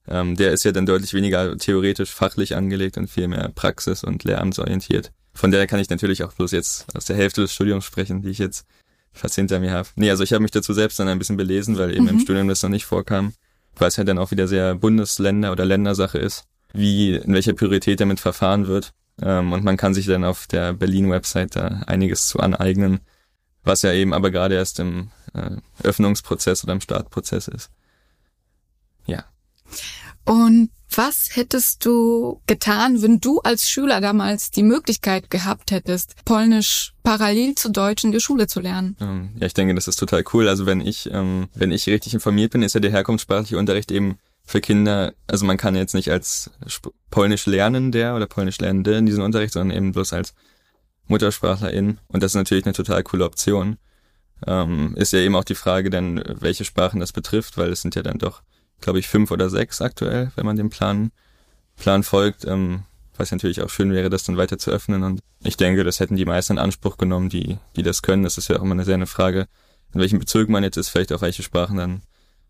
ähm, 0.07 0.37
der 0.37 0.53
ist 0.53 0.65
ja 0.65 0.73
dann 0.73 0.87
deutlich 0.87 1.15
weniger 1.15 1.57
theoretisch 1.59 2.11
fachlich 2.11 2.55
angelegt 2.57 2.97
und 2.97 3.09
viel 3.09 3.29
mehr 3.29 3.51
praxis- 3.55 4.05
und 4.05 4.25
lehramtsorientiert. 4.25 5.13
Von 5.35 5.51
der 5.51 5.67
kann 5.67 5.81
ich 5.81 5.91
natürlich 5.91 6.25
auch 6.25 6.33
bloß 6.33 6.53
jetzt 6.53 6.87
aus 6.97 7.05
der 7.05 7.17
Hälfte 7.17 7.43
des 7.43 7.53
Studiums 7.53 7.85
sprechen, 7.85 8.23
die 8.23 8.31
ich 8.31 8.39
jetzt 8.39 8.67
fast 9.13 9.35
hinter 9.35 9.61
mir 9.61 9.73
habe. 9.73 9.89
Nee, 9.97 10.11
also 10.11 10.23
ich 10.23 10.33
habe 10.33 10.43
mich 10.43 10.51
dazu 10.51 10.73
selbst 10.73 10.99
dann 10.99 11.09
ein 11.09 11.19
bisschen 11.19 11.37
belesen, 11.37 11.77
weil 11.77 11.93
eben 11.93 12.05
mhm. 12.05 12.11
im 12.11 12.21
Studium 12.21 12.49
das 12.49 12.63
noch 12.63 12.71
nicht 12.71 12.87
vorkam, 12.87 13.35
weil 13.77 13.89
es 13.89 13.97
ja 13.97 14.05
dann 14.05 14.19
auch 14.19 14.31
wieder 14.31 14.49
sehr 14.49 14.75
Bundesländer- 14.75 15.53
oder 15.53 15.65
Ländersache 15.65 16.19
ist, 16.19 16.45
wie, 16.73 17.17
in 17.17 17.33
welcher 17.33 17.55
Priorität 17.55 18.01
damit 18.01 18.21
verfahren 18.21 18.67
wird. 18.67 18.93
Ähm, 19.21 19.53
und 19.53 19.65
man 19.65 19.77
kann 19.77 19.95
sich 19.95 20.07
dann 20.07 20.25
auf 20.25 20.47
der 20.47 20.73
Berlin-Website 20.73 21.57
da 21.57 21.83
einiges 21.87 22.27
zu 22.27 22.41
aneignen, 22.41 23.01
was 23.65 23.83
ja 23.83 23.93
eben 23.93 24.13
aber 24.13 24.31
gerade 24.31 24.55
erst 24.55 24.79
im 24.81 25.11
äh, 25.35 25.57
Öffnungsprozess 25.83 26.65
oder 26.65 26.73
im 26.73 26.81
Startprozess 26.81 27.49
ist. 27.49 27.71
Ja. 29.07 29.25
Und 30.25 30.71
was 30.95 31.37
hättest 31.37 31.85
du 31.85 32.41
getan, 32.47 33.03
wenn 33.03 33.21
du 33.21 33.41
als 33.41 33.69
Schüler 33.69 34.01
damals 34.01 34.51
die 34.51 34.63
Möglichkeit 34.63 35.31
gehabt 35.31 35.71
hättest, 35.71 36.15
Polnisch 36.25 36.95
parallel 37.03 37.55
zu 37.55 37.71
Deutsch 37.71 38.05
in 38.05 38.13
der 38.13 38.21
Schule 38.21 38.47
zu 38.47 38.61
lernen? 38.61 38.97
Ähm, 39.01 39.31
ja, 39.39 39.47
ich 39.47 39.55
denke, 39.55 39.75
das 39.75 39.89
ist 39.89 39.97
total 39.97 40.25
cool. 40.33 40.49
Also 40.49 40.67
wenn 40.67 40.81
ich, 40.81 41.09
ähm, 41.13 41.49
wenn 41.55 41.73
ich 41.73 41.87
richtig 41.87 42.15
informiert 42.15 42.53
bin, 42.53 42.63
ist 42.63 42.75
ja 42.75 42.81
der 42.81 42.91
herkunftssprachliche 42.91 43.59
Unterricht 43.59 43.91
eben 43.91 44.19
für 44.49 44.63
Kinder, 44.63 45.13
also 45.27 45.45
man 45.45 45.59
kann 45.59 45.77
jetzt 45.77 45.93
nicht 45.93 46.11
als 46.11 46.51
Polnisch 47.11 47.45
Lernender 47.45 48.17
oder 48.17 48.27
Polnisch 48.27 48.59
Lernende 48.59 48.97
in 48.97 49.05
diesen 49.05 49.23
Unterricht, 49.23 49.53
sondern 49.53 49.77
eben 49.77 49.93
bloß 49.93 50.15
als 50.15 50.33
Muttersprachlerin. 51.07 51.99
Und 52.09 52.23
das 52.23 52.31
ist 52.31 52.37
natürlich 52.37 52.65
eine 52.65 52.73
total 52.73 53.03
coole 53.03 53.27
Option. 53.27 53.77
ähm, 54.47 54.95
ist 54.97 55.13
ja 55.13 55.19
eben 55.19 55.37
auch 55.37 55.45
die 55.45 55.55
Frage 55.55 55.91
dann, 55.91 56.25
welche 56.41 56.65
Sprachen 56.65 56.99
das 56.99 57.13
betrifft, 57.13 57.59
weil 57.59 57.71
es 57.71 57.83
sind 57.83 57.95
ja 57.95 58.01
dann 58.01 58.17
doch, 58.17 58.41
glaube 58.81 58.99
ich, 58.99 59.09
fünf 59.09 59.31
oder 59.31 59.51
sechs 59.51 59.83
aktuell, 59.83 60.33
wenn 60.35 60.47
man 60.47 60.57
dem 60.57 60.71
Plan, 60.71 61.11
Plan 61.77 62.03
folgt. 62.03 62.47
Ähm, 62.47 62.85
was 63.19 63.31
natürlich 63.33 63.61
auch 63.61 63.69
schön 63.69 63.93
wäre, 63.93 64.09
das 64.09 64.23
dann 64.23 64.39
weiter 64.39 64.57
zu 64.57 64.71
öffnen. 64.71 65.03
Und 65.03 65.21
ich 65.45 65.59
denke, 65.59 65.85
das 65.85 66.01
hätten 66.01 66.17
die 66.17 66.25
meisten 66.25 66.55
in 66.55 66.59
Anspruch 66.59 66.97
genommen, 66.97 67.29
die, 67.29 67.59
die 67.77 67.83
das 67.83 68.01
können. 68.01 68.23
Das 68.23 68.39
ist 68.39 68.49
ja 68.49 68.57
auch 68.57 68.63
immer 68.63 68.73
eine 68.73 68.85
sehr 68.85 68.95
eine 68.95 69.07
Frage, 69.07 69.47
in 69.93 70.01
welchem 70.01 70.21
Bezug 70.21 70.49
man 70.49 70.63
jetzt 70.63 70.79
ist, 70.79 70.89
vielleicht 70.89 71.13
auch 71.13 71.21
welche 71.21 71.43
Sprachen 71.43 71.77
dann 71.77 72.03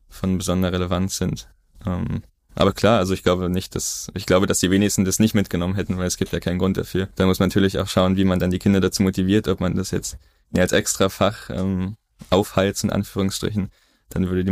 von 0.09 0.39
besonderer 0.39 0.75
Relevanz 0.75 1.17
sind. 1.17 1.49
Ähm, 1.87 2.23
aber 2.55 2.73
klar, 2.73 2.99
also 2.99 3.15
ich 3.15 3.23
glaube 3.23 3.49
nicht, 3.49 3.75
dass, 3.75 4.11
ich 4.15 4.27
glaube, 4.27 4.47
dass 4.47 4.59
die 4.59 4.71
wenigsten 4.71 5.05
das 5.05 5.21
nicht 5.21 5.35
mitgenommen 5.35 5.77
hätten, 5.77 5.97
weil 5.97 6.07
es 6.07 6.17
gibt 6.17 6.33
ja 6.33 6.41
keinen 6.41 6.59
Grund 6.59 6.77
dafür. 6.77 7.09
Da 7.15 7.27
muss 7.27 7.39
man 7.39 7.49
natürlich 7.51 7.79
auch 7.79 7.87
schauen, 7.87 8.17
wie 8.17 8.25
man 8.25 8.41
dann 8.41 8.51
die 8.51 8.59
Kinder 8.59 8.81
dazu 8.81 9.03
motiviert, 9.03 9.47
ob 9.47 9.61
man 9.61 9.77
das 9.77 9.93
jetzt 9.93 10.19
ja, 10.53 10.63
als 10.63 10.73
extra 10.73 11.09
Fach 11.09 11.51
ähm, 11.51 11.97
aufheizt, 12.31 12.83
in 12.83 12.91
Anführungsstrichen, 12.91 13.71
dann 14.11 14.29
würde 14.29 14.45
die 14.45 14.51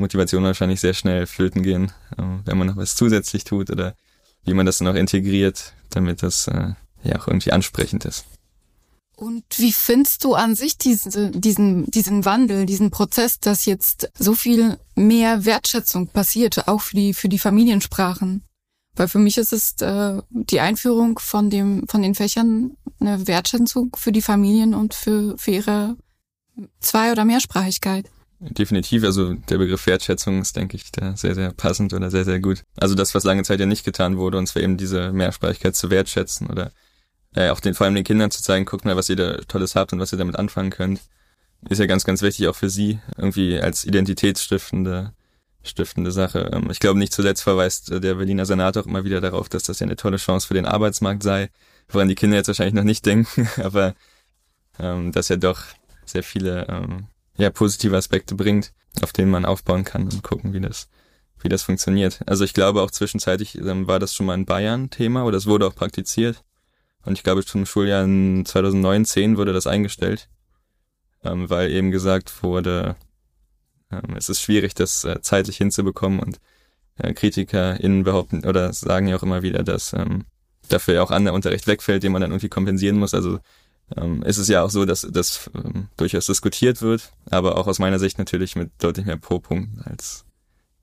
Motivation 0.00 0.44
wahrscheinlich 0.44 0.80
sehr 0.80 0.94
schnell 0.94 1.26
flöten 1.26 1.62
gehen, 1.62 1.92
ähm, 2.18 2.42
wenn 2.44 2.58
man 2.58 2.66
noch 2.66 2.76
was 2.76 2.96
zusätzlich 2.96 3.44
tut 3.44 3.70
oder 3.70 3.94
wie 4.44 4.54
man 4.54 4.66
das 4.66 4.78
dann 4.78 4.88
auch 4.88 4.94
integriert, 4.94 5.74
damit 5.90 6.22
das 6.22 6.48
äh, 6.48 6.72
ja 7.02 7.18
auch 7.18 7.28
irgendwie 7.28 7.52
ansprechend 7.52 8.04
ist. 8.04 8.26
Und 9.16 9.44
wie 9.56 9.72
findest 9.72 10.24
du 10.24 10.34
an 10.34 10.54
sich 10.54 10.76
diese, 10.76 11.30
diesen, 11.30 11.90
diesen 11.90 12.24
Wandel, 12.24 12.66
diesen 12.66 12.90
Prozess, 12.90 13.38
dass 13.38 13.64
jetzt 13.64 14.10
so 14.18 14.34
viel 14.34 14.78
mehr 14.94 15.44
Wertschätzung 15.44 16.08
passiert, 16.08 16.68
auch 16.68 16.80
für 16.80 16.96
die, 16.96 17.14
für 17.14 17.28
die 17.28 17.38
Familiensprachen? 17.38 18.42
Weil 18.96 19.08
für 19.08 19.18
mich 19.18 19.38
ist 19.38 19.52
es 19.52 19.80
äh, 19.80 20.20
die 20.30 20.60
Einführung 20.60 21.18
von 21.18 21.50
dem, 21.50 21.86
von 21.88 22.02
den 22.02 22.14
Fächern 22.14 22.76
eine 23.00 23.26
Wertschätzung 23.26 23.96
für 23.96 24.12
die 24.12 24.22
Familien 24.22 24.74
und 24.74 24.94
für, 24.94 25.36
für 25.36 25.50
ihre 25.50 25.96
Zwei- 26.80 27.12
oder 27.12 27.24
Mehrsprachigkeit. 27.24 28.08
Definitiv, 28.40 29.04
also 29.04 29.34
der 29.34 29.58
Begriff 29.58 29.86
Wertschätzung 29.86 30.40
ist, 30.40 30.56
denke 30.56 30.76
ich, 30.76 30.92
da 30.92 31.16
sehr, 31.16 31.34
sehr 31.34 31.52
passend 31.52 31.94
oder 31.94 32.10
sehr, 32.10 32.24
sehr 32.24 32.40
gut. 32.40 32.62
Also 32.76 32.94
das, 32.94 33.14
was 33.14 33.24
lange 33.24 33.42
Zeit 33.42 33.60
ja 33.60 33.66
nicht 33.66 33.84
getan 33.84 34.18
wurde, 34.18 34.38
und 34.38 34.46
zwar 34.46 34.62
eben 34.62 34.76
diese 34.76 35.12
Mehrsprachigkeit 35.12 35.74
zu 35.74 35.90
wertschätzen 35.90 36.48
oder 36.48 36.72
äh, 37.34 37.50
auch 37.50 37.60
den, 37.60 37.74
vor 37.74 37.86
allem 37.86 37.94
den 37.94 38.04
Kindern 38.04 38.30
zu 38.30 38.42
zeigen, 38.42 38.64
guckt 38.64 38.84
mal, 38.84 38.96
was 38.96 39.08
ihr 39.08 39.16
da 39.16 39.36
Tolles 39.48 39.74
habt 39.74 39.92
und 39.92 40.00
was 40.00 40.12
ihr 40.12 40.18
damit 40.18 40.36
anfangen 40.36 40.70
könnt, 40.70 41.00
ist 41.68 41.78
ja 41.78 41.86
ganz, 41.86 42.04
ganz 42.04 42.22
wichtig 42.22 42.48
auch 42.48 42.56
für 42.56 42.70
sie, 42.70 42.98
irgendwie 43.16 43.58
als 43.58 43.84
identitätsstiftende 43.84 45.12
stiftende 45.64 46.12
Sache. 46.12 46.50
Ähm, 46.52 46.70
ich 46.70 46.78
glaube, 46.78 46.98
nicht 46.98 47.12
zuletzt 47.12 47.42
verweist 47.42 47.90
äh, 47.90 48.00
der 48.00 48.14
Berliner 48.14 48.46
Senat 48.46 48.76
auch 48.76 48.86
immer 48.86 49.04
wieder 49.04 49.20
darauf, 49.20 49.48
dass 49.48 49.64
das 49.64 49.80
ja 49.80 49.86
eine 49.86 49.96
tolle 49.96 50.18
Chance 50.18 50.46
für 50.46 50.54
den 50.54 50.66
Arbeitsmarkt 50.66 51.22
sei, 51.22 51.50
woran 51.88 52.08
die 52.08 52.14
Kinder 52.14 52.36
jetzt 52.36 52.48
wahrscheinlich 52.48 52.74
noch 52.74 52.84
nicht 52.84 53.04
denken, 53.06 53.48
aber 53.62 53.94
ähm, 54.78 55.12
dass 55.12 55.28
ja 55.28 55.36
doch 55.36 55.62
sehr 56.04 56.22
viele 56.22 56.66
ähm, 56.68 57.06
ja, 57.36 57.50
positive 57.50 57.96
Aspekte 57.96 58.34
bringt, 58.34 58.72
auf 59.02 59.12
denen 59.12 59.30
man 59.30 59.44
aufbauen 59.44 59.84
kann 59.84 60.04
und 60.04 60.22
gucken, 60.22 60.52
wie 60.52 60.60
das, 60.60 60.88
wie 61.40 61.48
das 61.48 61.62
funktioniert. 61.62 62.20
Also 62.26 62.44
ich 62.44 62.54
glaube 62.54 62.82
auch 62.82 62.90
zwischenzeitlich 62.90 63.58
ähm, 63.58 63.88
war 63.88 63.98
das 63.98 64.14
schon 64.14 64.26
mal 64.26 64.34
in 64.34 64.44
Bayern 64.44 64.90
Thema 64.90 65.24
oder 65.24 65.38
es 65.38 65.46
wurde 65.46 65.66
auch 65.66 65.74
praktiziert. 65.74 66.44
Und 67.04 67.14
ich 67.14 67.22
glaube, 67.22 67.44
zum 67.44 67.66
Schuljahr 67.66 68.04
2009 68.04 69.36
wurde 69.36 69.52
das 69.52 69.66
eingestellt, 69.66 70.28
ähm, 71.22 71.50
weil 71.50 71.70
eben 71.70 71.90
gesagt 71.90 72.42
wurde, 72.42 72.96
ähm, 73.90 74.16
es 74.16 74.28
ist 74.28 74.40
schwierig, 74.40 74.74
das 74.74 75.04
äh, 75.04 75.20
zeitlich 75.20 75.56
hinzubekommen 75.56 76.20
und 76.20 76.40
äh, 76.96 77.12
KritikerInnen 77.12 78.04
behaupten 78.04 78.46
oder 78.46 78.72
sagen 78.72 79.08
ja 79.08 79.16
auch 79.16 79.22
immer 79.22 79.42
wieder, 79.42 79.62
dass 79.62 79.92
ähm, 79.92 80.24
dafür 80.68 80.94
ja 80.94 81.02
auch 81.02 81.10
anderer 81.10 81.34
Unterricht 81.34 81.66
wegfällt, 81.66 82.02
den 82.02 82.12
man 82.12 82.22
dann 82.22 82.30
irgendwie 82.30 82.48
kompensieren 82.48 82.96
muss. 82.96 83.14
Also 83.14 83.38
ähm, 83.96 84.22
ist 84.22 84.38
es 84.38 84.48
ja 84.48 84.62
auch 84.62 84.70
so, 84.70 84.84
dass 84.84 85.06
das 85.10 85.50
ähm, 85.54 85.88
durchaus 85.96 86.26
diskutiert 86.26 86.80
wird, 86.82 87.12
aber 87.30 87.58
auch 87.58 87.66
aus 87.66 87.78
meiner 87.78 87.98
Sicht 87.98 88.18
natürlich 88.18 88.56
mit 88.56 88.70
deutlich 88.78 89.06
mehr 89.06 89.18
Pro-Punkten 89.18 89.82
als 89.82 90.24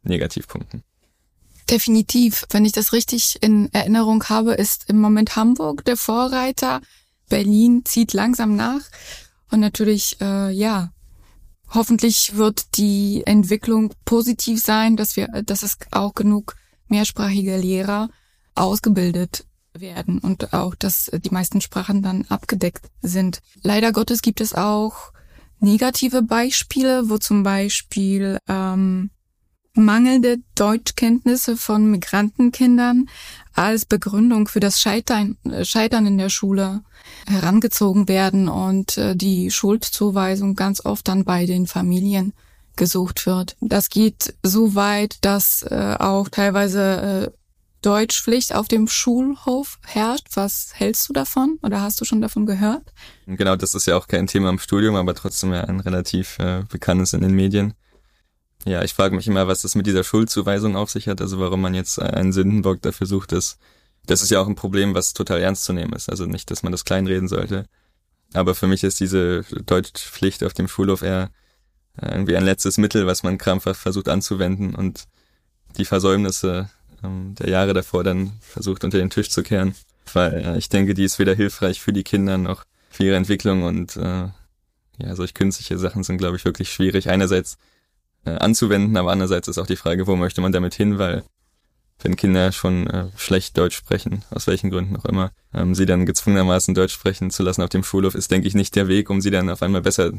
Negativpunkten. 0.03 0.83
Definitiv. 1.71 2.45
Wenn 2.49 2.65
ich 2.65 2.73
das 2.73 2.91
richtig 2.91 3.41
in 3.41 3.73
Erinnerung 3.73 4.25
habe, 4.25 4.53
ist 4.53 4.89
im 4.89 4.99
Moment 4.99 5.37
Hamburg 5.37 5.85
der 5.85 5.95
Vorreiter. 5.95 6.81
Berlin 7.29 7.83
zieht 7.85 8.11
langsam 8.11 8.57
nach. 8.57 8.81
Und 9.49 9.61
natürlich, 9.61 10.19
äh, 10.19 10.51
ja, 10.51 10.91
hoffentlich 11.69 12.35
wird 12.35 12.77
die 12.77 13.23
Entwicklung 13.25 13.93
positiv 14.03 14.61
sein, 14.61 14.97
dass 14.97 15.15
wir, 15.15 15.27
dass 15.45 15.63
es 15.63 15.77
auch 15.91 16.13
genug 16.13 16.55
mehrsprachige 16.89 17.55
Lehrer 17.55 18.09
ausgebildet 18.53 19.45
werden 19.73 20.19
und 20.19 20.53
auch, 20.53 20.75
dass 20.75 21.09
die 21.13 21.29
meisten 21.29 21.61
Sprachen 21.61 22.01
dann 22.01 22.25
abgedeckt 22.25 22.87
sind. 23.01 23.39
Leider 23.63 23.93
Gottes 23.93 24.21
gibt 24.21 24.41
es 24.41 24.53
auch 24.53 25.13
negative 25.61 26.21
Beispiele, 26.21 27.09
wo 27.09 27.17
zum 27.17 27.43
Beispiel 27.43 28.39
ähm, 28.49 29.11
mangelnde 29.73 30.39
Deutschkenntnisse 30.55 31.55
von 31.57 31.89
Migrantenkindern 31.89 33.07
als 33.53 33.85
Begründung 33.85 34.47
für 34.47 34.59
das 34.59 34.81
Scheitern, 34.81 35.37
Scheitern 35.63 36.05
in 36.05 36.17
der 36.17 36.29
Schule 36.29 36.81
herangezogen 37.27 38.07
werden 38.07 38.47
und 38.47 38.97
äh, 38.97 39.15
die 39.15 39.51
Schuldzuweisung 39.51 40.55
ganz 40.55 40.85
oft 40.85 41.07
dann 41.07 41.23
bei 41.23 41.45
den 41.45 41.67
Familien 41.67 42.33
gesucht 42.75 43.25
wird. 43.25 43.57
Das 43.59 43.89
geht 43.89 44.33
so 44.43 44.75
weit, 44.75 45.17
dass 45.21 45.63
äh, 45.63 45.95
auch 45.99 46.29
teilweise 46.29 47.31
äh, 47.31 47.37
Deutschpflicht 47.81 48.53
auf 48.53 48.67
dem 48.67 48.87
Schulhof 48.87 49.79
herrscht. 49.85 50.27
Was 50.35 50.71
hältst 50.75 51.09
du 51.09 51.13
davon 51.13 51.57
oder 51.63 51.81
hast 51.81 51.99
du 51.99 52.05
schon 52.05 52.21
davon 52.21 52.45
gehört? 52.45 52.83
Genau, 53.25 53.55
das 53.55 53.73
ist 53.73 53.87
ja 53.87 53.97
auch 53.97 54.07
kein 54.07 54.27
Thema 54.27 54.49
im 54.49 54.59
Studium, 54.59 54.95
aber 54.95 55.15
trotzdem 55.15 55.51
ja 55.51 55.63
ein 55.63 55.79
relativ 55.79 56.37
äh, 56.39 56.63
bekanntes 56.69 57.13
in 57.13 57.21
den 57.21 57.33
Medien. 57.33 57.73
Ja, 58.65 58.83
ich 58.83 58.93
frage 58.93 59.15
mich 59.15 59.27
immer, 59.27 59.47
was 59.47 59.63
das 59.63 59.75
mit 59.75 59.87
dieser 59.87 60.03
Schuldzuweisung 60.03 60.75
auf 60.75 60.91
sich 60.91 61.07
hat, 61.07 61.19
also 61.21 61.39
warum 61.39 61.61
man 61.61 61.73
jetzt 61.73 61.99
einen 61.99 62.31
Sündenbock 62.31 62.81
dafür 62.81 63.07
sucht, 63.07 63.31
dass 63.31 63.57
das 64.05 64.21
ist 64.21 64.31
ja 64.31 64.41
auch 64.41 64.47
ein 64.47 64.55
Problem, 64.55 64.95
was 64.95 65.13
total 65.13 65.39
ernst 65.39 65.63
zu 65.63 65.73
nehmen 65.73 65.93
ist. 65.93 66.09
Also 66.09 66.25
nicht, 66.25 66.49
dass 66.51 66.63
man 66.63 66.71
das 66.71 66.85
kleinreden 66.85 67.27
sollte. 67.27 67.65
Aber 68.33 68.55
für 68.55 68.67
mich 68.67 68.83
ist 68.83 68.99
diese 68.99 69.43
Deutschpflicht 69.65 70.43
auf 70.43 70.53
dem 70.53 70.67
Schulhof 70.67 71.01
eher 71.01 71.29
äh, 72.01 72.11
irgendwie 72.11 72.35
ein 72.35 72.45
letztes 72.45 72.77
Mittel, 72.77 73.05
was 73.05 73.23
man 73.23 73.37
krampfhaft 73.37 73.81
versucht 73.81 74.09
anzuwenden 74.09 74.73
und 74.73 75.07
die 75.77 75.85
Versäumnisse 75.85 76.69
ähm, 77.03 77.35
der 77.35 77.49
Jahre 77.49 77.73
davor 77.73 78.03
dann 78.03 78.33
versucht 78.41 78.83
unter 78.83 78.97
den 78.97 79.09
Tisch 79.09 79.29
zu 79.29 79.43
kehren. 79.43 79.75
Weil 80.13 80.33
äh, 80.33 80.57
ich 80.57 80.69
denke, 80.69 80.93
die 80.93 81.03
ist 81.03 81.19
weder 81.19 81.35
hilfreich 81.35 81.81
für 81.81 81.93
die 81.93 82.03
Kinder 82.03 82.37
noch 82.37 82.63
für 82.89 83.05
ihre 83.05 83.17
Entwicklung 83.17 83.63
und 83.63 83.97
äh, 83.97 84.29
ja, 84.97 85.15
solch 85.15 85.33
künstliche 85.33 85.77
Sachen 85.77 86.03
sind, 86.03 86.17
glaube 86.17 86.37
ich, 86.37 86.45
wirklich 86.45 86.71
schwierig. 86.71 87.09
Einerseits 87.09 87.57
äh, 88.25 88.31
anzuwenden, 88.31 88.97
aber 88.97 89.11
andererseits 89.11 89.47
ist 89.47 89.57
auch 89.57 89.67
die 89.67 89.75
Frage, 89.75 90.07
wo 90.07 90.15
möchte 90.15 90.41
man 90.41 90.51
damit 90.51 90.73
hin, 90.73 90.97
weil 90.97 91.23
wenn 92.03 92.15
Kinder 92.15 92.51
schon 92.51 92.87
äh, 92.87 93.07
schlecht 93.15 93.57
Deutsch 93.57 93.75
sprechen, 93.75 94.23
aus 94.31 94.47
welchen 94.47 94.69
Gründen 94.69 94.95
auch 94.95 95.05
immer, 95.05 95.31
ähm, 95.53 95.75
sie 95.75 95.85
dann 95.85 96.05
gezwungenermaßen 96.05 96.73
Deutsch 96.73 96.93
sprechen 96.93 97.31
zu 97.31 97.43
lassen 97.43 97.61
auf 97.61 97.69
dem 97.69 97.83
Schulhof, 97.83 98.15
ist, 98.15 98.31
denke 98.31 98.47
ich, 98.47 98.55
nicht 98.55 98.75
der 98.75 98.87
Weg, 98.87 99.09
um 99.09 99.21
sie 99.21 99.31
dann 99.31 99.49
auf 99.49 99.61
einmal 99.61 99.81
besser 99.81 100.11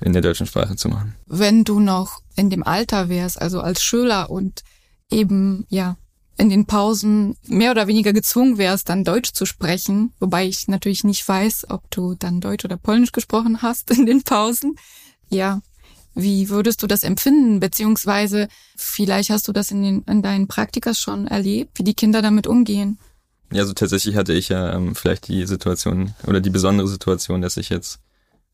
in 0.00 0.12
der 0.12 0.22
deutschen 0.22 0.46
Sprache 0.46 0.76
zu 0.76 0.88
machen. 0.88 1.14
Wenn 1.26 1.64
du 1.64 1.80
noch 1.80 2.20
in 2.34 2.48
dem 2.50 2.62
Alter 2.62 3.08
wärst, 3.08 3.40
also 3.40 3.60
als 3.60 3.82
Schüler 3.82 4.30
und 4.30 4.62
eben, 5.10 5.66
ja, 5.68 5.96
in 6.38 6.48
den 6.48 6.64
Pausen 6.64 7.36
mehr 7.46 7.70
oder 7.70 7.86
weniger 7.86 8.14
gezwungen 8.14 8.56
wärst, 8.56 8.88
dann 8.88 9.04
Deutsch 9.04 9.32
zu 9.32 9.44
sprechen, 9.44 10.14
wobei 10.20 10.46
ich 10.46 10.68
natürlich 10.68 11.04
nicht 11.04 11.28
weiß, 11.28 11.66
ob 11.68 11.90
du 11.90 12.14
dann 12.14 12.40
Deutsch 12.40 12.64
oder 12.64 12.78
Polnisch 12.78 13.12
gesprochen 13.12 13.60
hast 13.60 13.90
in 13.90 14.06
den 14.06 14.22
Pausen. 14.22 14.76
Ja, 15.28 15.60
wie 16.14 16.48
würdest 16.48 16.82
du 16.82 16.86
das 16.86 17.02
empfinden? 17.02 17.60
Beziehungsweise 17.60 18.48
vielleicht 18.76 19.30
hast 19.30 19.48
du 19.48 19.52
das 19.52 19.70
in, 19.70 19.82
den, 19.82 20.02
in 20.02 20.22
deinen 20.22 20.48
Praktikas 20.48 20.98
schon 20.98 21.26
erlebt, 21.26 21.78
wie 21.78 21.84
die 21.84 21.94
Kinder 21.94 22.22
damit 22.22 22.46
umgehen? 22.46 22.98
Ja, 23.52 23.64
so 23.64 23.72
tatsächlich 23.72 24.16
hatte 24.16 24.32
ich 24.32 24.48
ja 24.48 24.74
ähm, 24.74 24.94
vielleicht 24.94 25.28
die 25.28 25.46
Situation 25.46 26.14
oder 26.26 26.40
die 26.40 26.50
besondere 26.50 26.86
Situation, 26.86 27.42
dass 27.42 27.56
ich 27.56 27.68
jetzt 27.68 28.00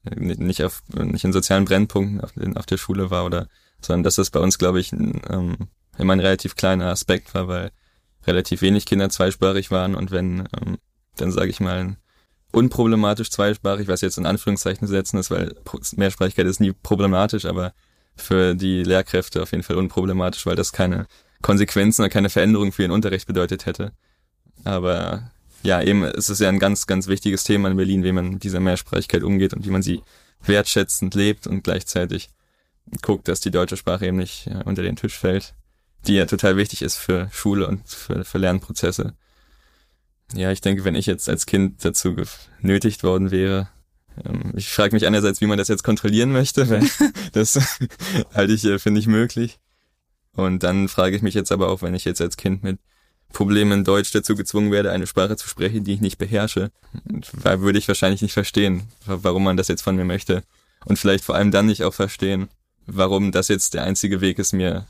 äh, 0.05 0.15
nicht 0.17 0.63
auf 0.65 0.83
nicht 0.95 1.25
in 1.25 1.33
sozialen 1.33 1.67
Brennpunkten 1.67 2.21
auf, 2.21 2.33
auf 2.57 2.67
der 2.67 2.79
Schule 2.79 3.11
war 3.11 3.27
oder 3.27 3.49
sondern 3.81 4.05
dass 4.05 4.17
das 4.17 4.31
bei 4.31 4.41
uns, 4.41 4.57
glaube 4.57 4.81
ich, 4.81 4.93
ähm, 4.93 5.57
immer 5.99 6.15
ein 6.15 6.21
relativ 6.21 6.57
kleiner 6.57 6.87
Aspekt 6.87 7.35
war, 7.35 7.47
weil 7.47 7.73
relativ 8.27 8.63
wenig 8.63 8.87
Kinder 8.87 9.11
zweisprachig 9.11 9.71
waren 9.71 9.95
und 9.95 10.11
wenn 10.11 10.49
ähm, 10.61 10.79
dann 11.17 11.31
sage 11.31 11.51
ich 11.51 11.61
mal 11.61 11.97
unproblematisch 12.57 13.31
zweisprachig, 13.31 13.87
was 13.87 14.01
jetzt 14.01 14.17
in 14.17 14.25
Anführungszeichen 14.25 14.89
setzen 14.89 15.19
ist, 15.19 15.31
weil 15.31 15.55
Mehrsprachigkeit 15.97 16.47
ist 16.47 16.59
nie 16.59 16.73
problematisch, 16.73 17.45
aber 17.45 17.75
für 18.17 18.55
die 18.55 18.83
Lehrkräfte 18.83 19.43
auf 19.43 19.53
jeden 19.53 19.63
Fall 19.63 19.77
unproblematisch, 19.77 20.47
weil 20.47 20.57
das 20.57 20.73
keine 20.73 21.07
Konsequenzen 21.43 22.01
oder 22.01 22.09
keine 22.09 22.31
Veränderung 22.31 22.73
für 22.73 22.83
ihren 22.83 22.93
Unterricht 22.93 23.27
bedeutet 23.27 23.67
hätte. 23.67 23.93
Aber 24.65 25.31
ja, 25.63 25.83
eben 25.83 26.03
es 26.03 26.31
ist 26.31 26.41
ja 26.41 26.49
ein 26.49 26.59
ganz, 26.59 26.87
ganz 26.87 27.09
wichtiges 27.09 27.45
Thema 27.45 27.69
in 27.69 27.77
Berlin, 27.77 28.05
wie 28.05 28.13
man 28.13 28.31
mit 28.31 28.43
dieser 28.43 28.61
Mehrsprachigkeit 28.61 29.23
umgeht 29.23 29.53
und 29.53 29.67
wie 29.67 29.71
man 29.71 29.83
sie 29.83 30.01
wertschätzend 30.43 31.15
lebt 31.15 31.47
und 31.47 31.63
gleichzeitig 31.63 32.31
guckt, 33.03 33.29
dass 33.29 33.41
die 33.41 33.51
deutsche 33.51 33.77
Sprache 33.77 34.07
eben 34.07 34.17
nicht 34.17 34.47
ja, 34.47 34.63
unter 34.63 34.81
den 34.81 34.97
Tisch 34.97 35.19
fällt, 35.19 35.53
die 36.07 36.15
ja 36.15 36.25
total 36.25 36.57
wichtig 36.57 36.81
ist 36.81 36.97
für 36.97 37.29
Schule 37.33 37.67
und 37.67 37.87
für, 37.87 38.25
für 38.25 38.39
Lernprozesse. 38.39 39.13
Ja, 40.35 40.51
ich 40.51 40.61
denke, 40.61 40.85
wenn 40.85 40.95
ich 40.95 41.07
jetzt 41.07 41.29
als 41.29 41.47
Kind 41.47 41.85
dazu 41.85 42.17
genötigt 42.61 43.03
worden 43.03 43.31
wäre, 43.31 43.69
Ähm, 44.25 44.53
ich 44.57 44.69
frage 44.69 44.95
mich 44.95 45.07
einerseits, 45.07 45.41
wie 45.41 45.47
man 45.47 45.59
das 45.59 45.69
jetzt 45.69 45.85
kontrollieren 45.85 46.33
möchte, 46.33 46.69
weil 46.71 46.89
das 47.33 47.79
halte 48.35 48.53
ich, 48.53 48.65
äh, 48.65 48.79
finde 48.79 49.01
ich, 49.01 49.07
möglich. 49.07 49.59
Und 50.33 50.63
dann 50.63 50.89
frage 50.89 51.17
ich 51.17 51.23
mich 51.23 51.35
jetzt 51.35 51.53
aber 51.53 51.69
auch, 51.69 51.83
wenn 51.83 51.95
ich 51.95 52.05
jetzt 52.05 52.21
als 52.21 52.37
Kind 52.37 52.63
mit 52.63 52.79
Problemen 53.33 53.73
in 53.73 53.85
Deutsch 53.85 54.13
dazu 54.13 54.35
gezwungen 54.35 54.71
werde, 54.71 54.93
eine 54.93 55.07
Sprache 55.07 55.37
zu 55.37 55.49
sprechen, 55.49 55.85
die 55.85 55.95
ich 55.95 56.01
nicht 56.01 56.19
beherrsche, 56.19 56.71
würde 57.43 57.79
ich 57.79 57.89
wahrscheinlich 57.89 58.23
nicht 58.23 58.35
verstehen, 58.35 58.85
warum 59.05 59.45
man 59.45 59.57
das 59.57 59.69
jetzt 59.69 59.83
von 59.83 59.97
mir 59.97 60.05
möchte. 60.05 60.43
Und 60.85 60.99
vielleicht 60.99 61.25
vor 61.25 61.35
allem 61.35 61.51
dann 61.51 61.67
nicht 61.67 61.83
auch 61.85 61.95
verstehen, 61.95 62.49
warum 62.87 63.33
das 63.33 63.49
jetzt 63.49 63.75
der 63.75 63.83
einzige 63.83 64.21
Weg 64.21 64.39
ist, 64.39 64.53
mir 64.53 64.87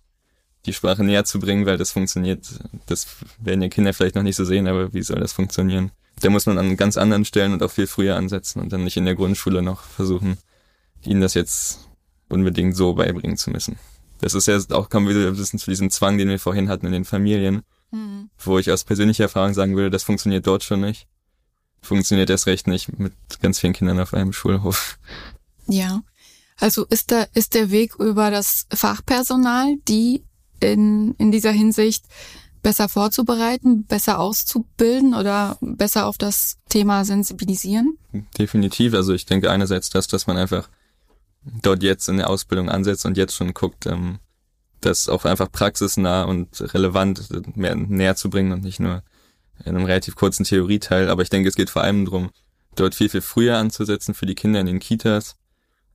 die 0.66 0.72
Sprache 0.72 1.04
näher 1.04 1.24
zu 1.24 1.38
bringen, 1.38 1.66
weil 1.66 1.78
das 1.78 1.92
funktioniert. 1.92 2.46
Das 2.86 3.06
werden 3.38 3.62
ja 3.62 3.68
Kinder 3.68 3.92
vielleicht 3.92 4.16
noch 4.16 4.22
nicht 4.22 4.36
so 4.36 4.44
sehen, 4.44 4.66
aber 4.66 4.92
wie 4.92 5.02
soll 5.02 5.20
das 5.20 5.32
funktionieren? 5.32 5.90
Da 6.20 6.30
muss 6.30 6.46
man 6.46 6.58
an 6.58 6.76
ganz 6.76 6.96
anderen 6.96 7.24
Stellen 7.24 7.52
und 7.52 7.62
auch 7.62 7.70
viel 7.70 7.86
früher 7.86 8.16
ansetzen 8.16 8.60
und 8.60 8.72
dann 8.72 8.84
nicht 8.84 8.96
in 8.96 9.04
der 9.04 9.14
Grundschule 9.14 9.62
noch 9.62 9.82
versuchen, 9.82 10.38
ihnen 11.02 11.20
das 11.20 11.34
jetzt 11.34 11.80
unbedingt 12.28 12.76
so 12.76 12.94
beibringen 12.94 13.36
zu 13.36 13.50
müssen. 13.50 13.78
Das 14.20 14.34
ist 14.34 14.46
ja 14.46 14.58
auch, 14.70 14.88
kommen 14.88 15.06
wir 15.08 15.14
wieder 15.14 15.34
zu 15.34 15.70
diesem 15.70 15.90
Zwang, 15.90 16.18
den 16.18 16.28
wir 16.28 16.38
vorhin 16.38 16.68
hatten 16.68 16.86
in 16.86 16.92
den 16.92 17.04
Familien, 17.04 17.62
mhm. 17.90 18.30
wo 18.38 18.58
ich 18.58 18.70
aus 18.70 18.84
persönlicher 18.84 19.24
Erfahrung 19.24 19.54
sagen 19.54 19.76
würde, 19.76 19.90
das 19.90 20.02
funktioniert 20.02 20.46
dort 20.46 20.64
schon 20.64 20.80
nicht. 20.80 21.06
Funktioniert 21.82 22.30
erst 22.30 22.46
recht 22.46 22.66
nicht 22.66 22.98
mit 22.98 23.12
ganz 23.42 23.60
vielen 23.60 23.74
Kindern 23.74 24.00
auf 24.00 24.14
einem 24.14 24.32
Schulhof. 24.32 24.98
Ja. 25.68 26.02
Also 26.58 26.86
ist 26.86 27.10
der, 27.10 27.28
ist 27.34 27.54
der 27.54 27.70
Weg 27.70 27.96
über 27.96 28.30
das 28.30 28.66
Fachpersonal, 28.72 29.76
die 29.88 30.24
in, 30.60 31.14
in 31.18 31.30
dieser 31.30 31.52
Hinsicht 31.52 32.04
besser 32.62 32.88
vorzubereiten, 32.88 33.84
besser 33.84 34.18
auszubilden 34.18 35.14
oder 35.14 35.56
besser 35.60 36.06
auf 36.06 36.18
das 36.18 36.56
Thema 36.68 37.04
sensibilisieren? 37.04 37.96
Definitiv. 38.38 38.94
Also 38.94 39.12
ich 39.12 39.24
denke 39.24 39.50
einerseits 39.50 39.90
das, 39.90 40.08
dass 40.08 40.26
man 40.26 40.36
einfach 40.36 40.68
dort 41.62 41.82
jetzt 41.82 42.08
in 42.08 42.16
der 42.16 42.28
Ausbildung 42.28 42.68
ansetzt 42.68 43.06
und 43.06 43.16
jetzt 43.16 43.36
schon 43.36 43.54
guckt, 43.54 43.86
ähm, 43.86 44.18
das 44.80 45.08
auch 45.08 45.24
einfach 45.24 45.50
praxisnah 45.50 46.24
und 46.24 46.60
relevant 46.74 47.56
mehr 47.56 47.74
näher 47.74 48.16
zu 48.16 48.30
bringen 48.30 48.52
und 48.52 48.64
nicht 48.64 48.80
nur 48.80 49.02
in 49.64 49.76
einem 49.76 49.84
relativ 49.84 50.16
kurzen 50.16 50.44
Theorieteil. 50.44 51.08
Aber 51.08 51.22
ich 51.22 51.30
denke, 51.30 51.48
es 51.48 51.54
geht 51.54 51.70
vor 51.70 51.82
allem 51.82 52.04
darum, 52.04 52.30
dort 52.74 52.94
viel, 52.94 53.08
viel 53.08 53.22
früher 53.22 53.56
anzusetzen 53.56 54.14
für 54.14 54.26
die 54.26 54.34
Kinder 54.34 54.60
in 54.60 54.66
den 54.66 54.80
Kitas, 54.80 55.36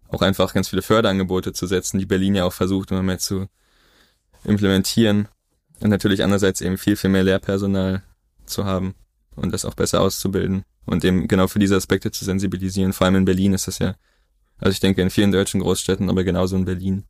auch 0.09 0.21
einfach 0.21 0.53
ganz 0.53 0.69
viele 0.69 0.81
Förderangebote 0.81 1.53
zu 1.53 1.67
setzen, 1.67 1.99
die 1.99 2.05
Berlin 2.05 2.35
ja 2.35 2.45
auch 2.45 2.53
versucht, 2.53 2.91
immer 2.91 3.03
mehr 3.03 3.19
zu 3.19 3.47
implementieren. 4.43 5.27
Und 5.79 5.89
natürlich 5.89 6.23
andererseits 6.23 6.61
eben 6.61 6.77
viel, 6.77 6.95
viel 6.95 7.09
mehr 7.09 7.23
Lehrpersonal 7.23 8.03
zu 8.45 8.65
haben 8.65 8.93
und 9.35 9.51
das 9.51 9.65
auch 9.65 9.73
besser 9.73 10.01
auszubilden 10.01 10.63
und 10.85 11.03
eben 11.03 11.27
genau 11.27 11.47
für 11.47 11.59
diese 11.59 11.75
Aspekte 11.75 12.11
zu 12.11 12.25
sensibilisieren. 12.25 12.93
Vor 12.93 13.05
allem 13.05 13.15
in 13.15 13.25
Berlin 13.25 13.53
ist 13.53 13.67
das 13.67 13.79
ja, 13.79 13.95
also 14.57 14.71
ich 14.71 14.79
denke 14.79 15.01
in 15.01 15.09
vielen 15.09 15.31
deutschen 15.31 15.61
Großstädten, 15.61 16.09
aber 16.09 16.23
genauso 16.23 16.55
in 16.55 16.65
Berlin, 16.65 17.05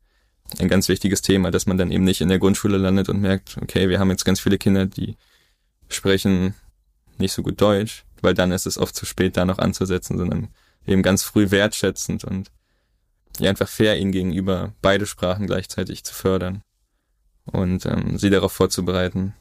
ein 0.58 0.68
ganz 0.68 0.88
wichtiges 0.88 1.22
Thema, 1.22 1.50
dass 1.50 1.66
man 1.66 1.78
dann 1.78 1.90
eben 1.90 2.04
nicht 2.04 2.20
in 2.20 2.28
der 2.28 2.38
Grundschule 2.38 2.78
landet 2.78 3.08
und 3.08 3.20
merkt, 3.20 3.58
okay, 3.60 3.88
wir 3.88 3.98
haben 3.98 4.10
jetzt 4.10 4.24
ganz 4.24 4.40
viele 4.40 4.58
Kinder, 4.58 4.86
die 4.86 5.16
sprechen 5.88 6.54
nicht 7.18 7.32
so 7.32 7.42
gut 7.42 7.60
Deutsch, 7.60 8.04
weil 8.20 8.34
dann 8.34 8.52
ist 8.52 8.66
es 8.66 8.78
oft 8.78 8.94
zu 8.94 9.04
spät, 9.06 9.36
da 9.36 9.44
noch 9.44 9.58
anzusetzen, 9.58 10.18
sondern 10.18 10.48
eben 10.86 11.02
ganz 11.02 11.22
früh 11.22 11.50
wertschätzend 11.50 12.24
und 12.24 12.50
ja, 13.38 13.50
einfach 13.50 13.68
fair 13.68 13.98
ihnen 13.98 14.12
gegenüber 14.12 14.74
beide 14.82 15.06
Sprachen 15.06 15.46
gleichzeitig 15.46 16.04
zu 16.04 16.14
fördern 16.14 16.62
und 17.44 17.86
ähm, 17.86 18.18
sie 18.18 18.30
darauf 18.30 18.52
vorzubereiten, 18.52 19.34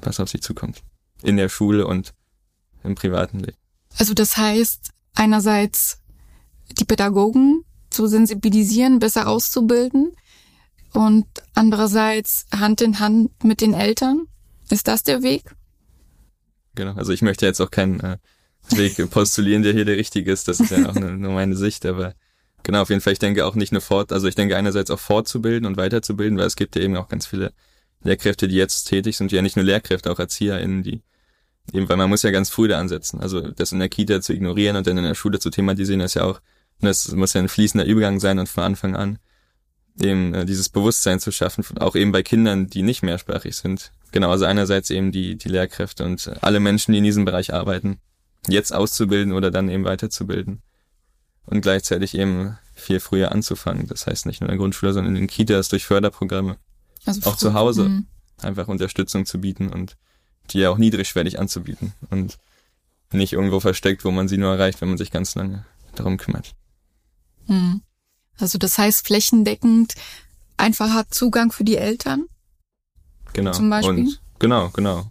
was 0.00 0.20
auf 0.20 0.28
sie 0.28 0.40
zukommt. 0.40 0.82
In 1.22 1.36
der 1.36 1.48
Schule 1.48 1.86
und 1.86 2.14
im 2.82 2.94
privaten 2.94 3.40
Leben. 3.40 3.56
Also 3.98 4.14
das 4.14 4.36
heißt, 4.36 4.90
einerseits 5.14 6.00
die 6.78 6.84
Pädagogen 6.84 7.64
zu 7.90 8.06
sensibilisieren, 8.06 8.98
besser 8.98 9.28
auszubilden 9.28 10.12
und 10.92 11.26
andererseits 11.54 12.46
Hand 12.52 12.80
in 12.80 12.98
Hand 12.98 13.44
mit 13.44 13.60
den 13.60 13.74
Eltern. 13.74 14.26
Ist 14.70 14.88
das 14.88 15.02
der 15.02 15.22
Weg? 15.22 15.54
Genau, 16.74 16.94
also 16.94 17.12
ich 17.12 17.22
möchte 17.22 17.46
jetzt 17.46 17.60
auch 17.60 17.70
keinen 17.70 18.00
äh, 18.00 18.18
Weg 18.70 19.10
postulieren, 19.10 19.62
der 19.62 19.72
hier 19.72 19.84
der 19.84 19.96
richtige 19.96 20.32
ist. 20.32 20.48
Das 20.48 20.60
ist 20.60 20.70
ja 20.70 20.88
auch 20.88 20.94
nur 20.94 21.32
meine 21.32 21.56
Sicht, 21.56 21.86
aber 21.86 22.14
Genau, 22.64 22.80
auf 22.80 22.88
jeden 22.88 23.02
Fall. 23.02 23.12
Ich 23.12 23.18
denke 23.18 23.44
auch 23.46 23.54
nicht 23.54 23.72
nur 23.72 23.82
fort, 23.82 24.10
also 24.10 24.26
ich 24.26 24.34
denke 24.34 24.56
einerseits 24.56 24.90
auch 24.90 24.98
fortzubilden 24.98 25.66
und 25.66 25.76
weiterzubilden, 25.76 26.38
weil 26.38 26.46
es 26.46 26.56
gibt 26.56 26.74
ja 26.74 26.82
eben 26.82 26.96
auch 26.96 27.08
ganz 27.08 27.26
viele 27.26 27.52
Lehrkräfte, 28.02 28.48
die 28.48 28.56
jetzt 28.56 28.84
tätig 28.84 29.16
sind, 29.16 29.32
ja 29.32 29.42
nicht 29.42 29.56
nur 29.56 29.66
Lehrkräfte, 29.66 30.10
auch 30.10 30.18
ErzieherInnen, 30.18 30.82
die 30.82 31.02
eben, 31.72 31.88
weil 31.88 31.98
man 31.98 32.08
muss 32.08 32.22
ja 32.22 32.30
ganz 32.30 32.48
früh 32.48 32.66
da 32.66 32.80
ansetzen. 32.80 33.20
Also 33.20 33.42
das 33.50 33.72
in 33.72 33.80
der 33.80 33.90
Kita 33.90 34.22
zu 34.22 34.32
ignorieren 34.32 34.76
und 34.76 34.86
dann 34.86 34.96
in 34.96 35.04
der 35.04 35.14
Schule 35.14 35.38
zu 35.38 35.50
thematisieren, 35.50 36.00
ist 36.00 36.14
ja 36.14 36.24
auch, 36.24 36.40
das 36.80 37.12
muss 37.12 37.34
ja 37.34 37.42
ein 37.42 37.48
fließender 37.48 37.86
Übergang 37.86 38.18
sein 38.18 38.38
und 38.38 38.48
von 38.48 38.64
Anfang 38.64 38.96
an 38.96 39.18
eben 40.00 40.34
äh, 40.34 40.44
dieses 40.46 40.70
Bewusstsein 40.70 41.20
zu 41.20 41.30
schaffen, 41.32 41.64
auch 41.78 41.94
eben 41.94 42.12
bei 42.12 42.22
Kindern, 42.22 42.66
die 42.66 42.82
nicht 42.82 43.02
mehrsprachig 43.02 43.54
sind. 43.56 43.92
Genau, 44.10 44.30
also 44.30 44.46
einerseits 44.46 44.90
eben 44.90 45.12
die, 45.12 45.36
die 45.36 45.48
Lehrkräfte 45.48 46.04
und 46.04 46.32
alle 46.40 46.60
Menschen, 46.60 46.92
die 46.92 46.98
in 46.98 47.04
diesem 47.04 47.26
Bereich 47.26 47.52
arbeiten, 47.52 47.98
jetzt 48.48 48.72
auszubilden 48.72 49.34
oder 49.34 49.50
dann 49.50 49.68
eben 49.68 49.84
weiterzubilden 49.84 50.62
und 51.46 51.60
gleichzeitig 51.60 52.16
eben 52.16 52.58
viel 52.74 53.00
früher 53.00 53.32
anzufangen. 53.32 53.86
Das 53.86 54.06
heißt 54.06 54.26
nicht 54.26 54.40
nur 54.40 54.48
in 54.48 54.52
der 54.52 54.58
Grundschule, 54.58 54.92
sondern 54.92 55.14
in 55.14 55.22
den 55.22 55.28
Kitas 55.28 55.68
durch 55.68 55.86
Förderprogramme. 55.86 56.56
Also 57.06 57.30
auch 57.30 57.36
zu 57.36 57.54
Hause 57.54 57.88
mh. 57.88 58.02
einfach 58.42 58.68
Unterstützung 58.68 59.26
zu 59.26 59.40
bieten 59.40 59.70
und 59.70 59.96
die 60.50 60.58
ja 60.58 60.70
auch 60.70 60.78
niedrigschwellig 60.78 61.38
anzubieten 61.38 61.92
und 62.10 62.38
nicht 63.12 63.32
irgendwo 63.32 63.60
versteckt, 63.60 64.04
wo 64.04 64.10
man 64.10 64.28
sie 64.28 64.38
nur 64.38 64.52
erreicht, 64.52 64.80
wenn 64.80 64.88
man 64.88 64.98
sich 64.98 65.10
ganz 65.10 65.34
lange 65.34 65.64
darum 65.94 66.16
kümmert. 66.16 66.54
Mhm. 67.46 67.82
Also 68.38 68.58
das 68.58 68.76
heißt 68.78 69.06
flächendeckend 69.06 69.94
einfacher 70.56 71.08
Zugang 71.08 71.52
für 71.52 71.64
die 71.64 71.76
Eltern? 71.76 72.26
Genau. 73.32 73.52
Zum 73.52 73.70
Beispiel? 73.70 73.94
Und 73.94 74.20
genau, 74.38 74.70
genau. 74.70 75.10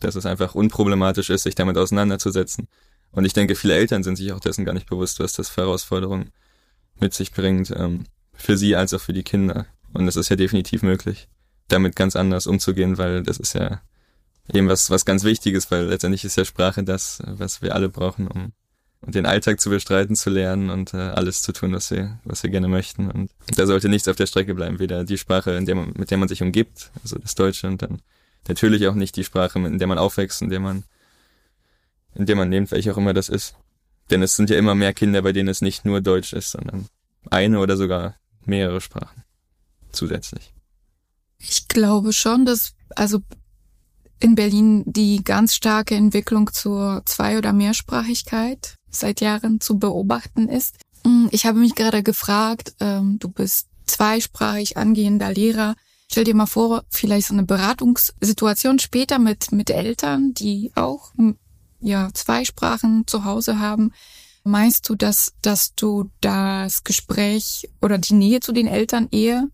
Dass 0.00 0.14
es 0.14 0.26
einfach 0.26 0.54
unproblematisch 0.54 1.30
ist, 1.30 1.42
sich 1.42 1.54
damit 1.54 1.76
auseinanderzusetzen 1.76 2.68
und 3.12 3.24
ich 3.24 3.32
denke, 3.32 3.54
viele 3.54 3.74
Eltern 3.74 4.02
sind 4.02 4.16
sich 4.16 4.32
auch 4.32 4.40
dessen 4.40 4.64
gar 4.64 4.74
nicht 4.74 4.88
bewusst, 4.88 5.20
was 5.20 5.32
das 5.32 5.48
für 5.48 5.62
Herausforderungen 5.62 6.30
mit 7.00 7.14
sich 7.14 7.32
bringt, 7.32 7.70
ähm, 7.70 8.04
für 8.34 8.56
sie 8.56 8.76
als 8.76 8.94
auch 8.94 9.00
für 9.00 9.12
die 9.12 9.22
Kinder. 9.22 9.66
Und 9.92 10.06
es 10.06 10.16
ist 10.16 10.28
ja 10.28 10.36
definitiv 10.36 10.82
möglich, 10.82 11.28
damit 11.68 11.96
ganz 11.96 12.16
anders 12.16 12.46
umzugehen, 12.46 12.98
weil 12.98 13.22
das 13.22 13.38
ist 13.38 13.54
ja 13.54 13.80
eben 14.52 14.68
was, 14.68 14.90
was 14.90 15.04
ganz 15.04 15.24
Wichtiges, 15.24 15.70
weil 15.70 15.86
letztendlich 15.86 16.24
ist 16.24 16.36
ja 16.36 16.44
Sprache 16.44 16.82
das, 16.82 17.22
was 17.24 17.62
wir 17.62 17.74
alle 17.74 17.88
brauchen, 17.88 18.28
um 18.28 18.52
den 19.02 19.26
Alltag 19.26 19.60
zu 19.60 19.70
bestreiten, 19.70 20.16
zu 20.16 20.30
lernen 20.30 20.70
und 20.70 20.92
äh, 20.92 20.96
alles 20.96 21.42
zu 21.42 21.52
tun, 21.52 21.72
was 21.72 21.90
wir, 21.90 22.18
was 22.24 22.42
wir 22.42 22.50
gerne 22.50 22.68
möchten. 22.68 23.10
Und 23.10 23.30
da 23.56 23.66
sollte 23.66 23.88
nichts 23.88 24.08
auf 24.08 24.16
der 24.16 24.26
Strecke 24.26 24.54
bleiben, 24.54 24.80
weder 24.80 25.04
die 25.04 25.18
Sprache, 25.18 25.52
in 25.52 25.66
der 25.66 25.76
man, 25.76 25.92
mit 25.96 26.10
der 26.10 26.18
man 26.18 26.28
sich 26.28 26.42
umgibt, 26.42 26.90
also 27.02 27.18
das 27.18 27.34
Deutsche, 27.34 27.68
und 27.68 27.80
dann 27.80 28.02
natürlich 28.48 28.88
auch 28.88 28.94
nicht 28.94 29.16
die 29.16 29.24
Sprache, 29.24 29.58
in 29.58 29.78
der 29.78 29.86
man 29.86 29.98
aufwächst, 29.98 30.42
in 30.42 30.50
der 30.50 30.60
man 30.60 30.84
in 32.14 32.26
dem 32.26 32.38
man 32.38 32.48
nimmt, 32.48 32.70
welche 32.70 32.92
auch 32.92 32.96
immer 32.96 33.14
das 33.14 33.28
ist. 33.28 33.54
Denn 34.10 34.22
es 34.22 34.36
sind 34.36 34.50
ja 34.50 34.56
immer 34.56 34.74
mehr 34.74 34.94
Kinder, 34.94 35.22
bei 35.22 35.32
denen 35.32 35.48
es 35.48 35.60
nicht 35.60 35.84
nur 35.84 36.00
Deutsch 36.00 36.32
ist, 36.32 36.52
sondern 36.52 36.86
eine 37.30 37.58
oder 37.60 37.76
sogar 37.76 38.16
mehrere 38.44 38.80
Sprachen 38.80 39.24
zusätzlich. 39.92 40.54
Ich 41.38 41.68
glaube 41.68 42.12
schon, 42.12 42.44
dass 42.44 42.72
also 42.96 43.20
in 44.20 44.34
Berlin 44.34 44.82
die 44.86 45.22
ganz 45.22 45.54
starke 45.54 45.94
Entwicklung 45.94 46.52
zur 46.52 47.02
Zwei- 47.04 47.38
oder 47.38 47.52
Mehrsprachigkeit 47.52 48.74
seit 48.90 49.20
Jahren 49.20 49.60
zu 49.60 49.78
beobachten 49.78 50.48
ist. 50.48 50.76
Hm, 51.04 51.28
ich 51.30 51.46
habe 51.46 51.58
mich 51.58 51.74
gerade 51.74 52.02
gefragt, 52.02 52.74
ähm, 52.80 53.18
du 53.18 53.28
bist 53.28 53.68
zweisprachig 53.86 54.76
angehender 54.76 55.32
Lehrer. 55.32 55.76
Stell 56.10 56.24
dir 56.24 56.34
mal 56.34 56.46
vor, 56.46 56.84
vielleicht 56.88 57.28
so 57.28 57.34
eine 57.34 57.44
Beratungssituation 57.44 58.78
später 58.78 59.18
mit, 59.18 59.52
mit 59.52 59.70
Eltern, 59.70 60.32
die 60.34 60.72
auch 60.74 61.12
ja 61.80 62.10
zwei 62.14 62.44
Sprachen 62.44 63.06
zu 63.06 63.24
Hause 63.24 63.58
haben, 63.58 63.92
meinst 64.44 64.88
du, 64.88 64.94
dass, 64.94 65.34
dass 65.42 65.74
du 65.74 66.10
das 66.20 66.84
Gespräch 66.84 67.68
oder 67.80 67.98
die 67.98 68.14
Nähe 68.14 68.40
zu 68.40 68.52
den 68.52 68.66
Eltern 68.66 69.08
eher 69.10 69.48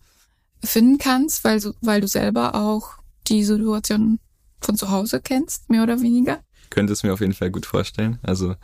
finden 0.63 0.97
kannst, 0.97 1.43
weil, 1.43 1.59
du, 1.59 1.73
weil 1.81 2.01
du 2.01 2.07
selber 2.07 2.55
auch 2.55 2.93
die 3.27 3.43
Situation 3.43 4.19
von 4.61 4.77
zu 4.77 4.89
Hause 4.89 5.21
kennst, 5.21 5.69
mehr 5.69 5.83
oder 5.83 6.01
weniger? 6.01 6.39
Könnte 6.69 6.93
es 6.93 7.03
mir 7.03 7.13
auf 7.13 7.21
jeden 7.21 7.33
Fall 7.33 7.51
gut 7.51 7.65
vorstellen. 7.65 8.19
Also 8.23 8.55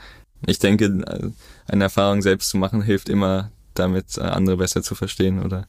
ich 0.46 0.60
denke, 0.60 1.34
eine 1.68 1.84
Erfahrung 1.84 2.22
selbst 2.22 2.50
zu 2.50 2.58
machen 2.58 2.82
hilft 2.82 3.10
immer, 3.10 3.52
damit 3.74 4.18
andere 4.20 4.58
besser 4.58 4.82
zu 4.82 4.96
verstehen 4.96 5.44
oder 5.44 5.68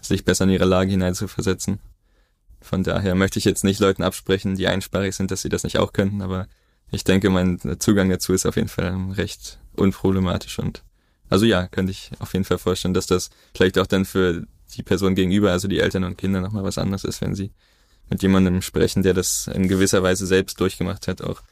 sich 0.00 0.24
besser 0.24 0.44
in 0.44 0.50
ihre 0.50 0.64
Lage 0.64 0.90
hineinzuversetzen. 0.90 1.78
Von 2.60 2.82
daher 2.82 3.14
möchte 3.14 3.38
ich 3.38 3.44
jetzt 3.44 3.64
nicht 3.64 3.80
Leuten 3.80 4.02
absprechen, 4.02 4.56
die 4.56 4.66
einsprachig 4.66 5.14
sind, 5.14 5.30
dass 5.30 5.42
sie 5.42 5.48
das 5.48 5.62
nicht 5.62 5.78
auch 5.78 5.92
könnten, 5.92 6.22
aber 6.22 6.48
ich 6.90 7.04
denke, 7.04 7.30
mein 7.30 7.60
Zugang 7.78 8.08
dazu 8.08 8.32
ist 8.32 8.46
auf 8.46 8.56
jeden 8.56 8.68
Fall 8.68 8.96
recht 9.12 9.58
unproblematisch 9.74 10.58
und 10.58 10.82
also 11.30 11.44
ja, 11.44 11.66
könnte 11.66 11.92
ich 11.92 12.10
auf 12.20 12.32
jeden 12.32 12.44
Fall 12.44 12.58
vorstellen, 12.58 12.94
dass 12.94 13.06
das 13.06 13.30
vielleicht 13.54 13.78
auch 13.78 13.86
dann 13.86 14.04
für 14.04 14.46
die 14.76 14.82
Person 14.82 15.14
gegenüber, 15.14 15.50
also 15.50 15.68
die 15.68 15.80
Eltern 15.80 16.04
und 16.04 16.16
Kinder 16.16 16.40
nochmal 16.40 16.64
was 16.64 16.78
anderes 16.78 17.04
ist, 17.04 17.20
wenn 17.20 17.34
sie 17.34 17.50
mit 18.08 18.22
jemandem 18.22 18.62
sprechen, 18.62 19.02
der 19.02 19.14
das 19.14 19.46
in 19.48 19.68
gewisser 19.68 20.02
Weise 20.02 20.26
selbst 20.26 20.60
durchgemacht 20.60 21.08
hat, 21.08 21.22
auch 21.22 21.42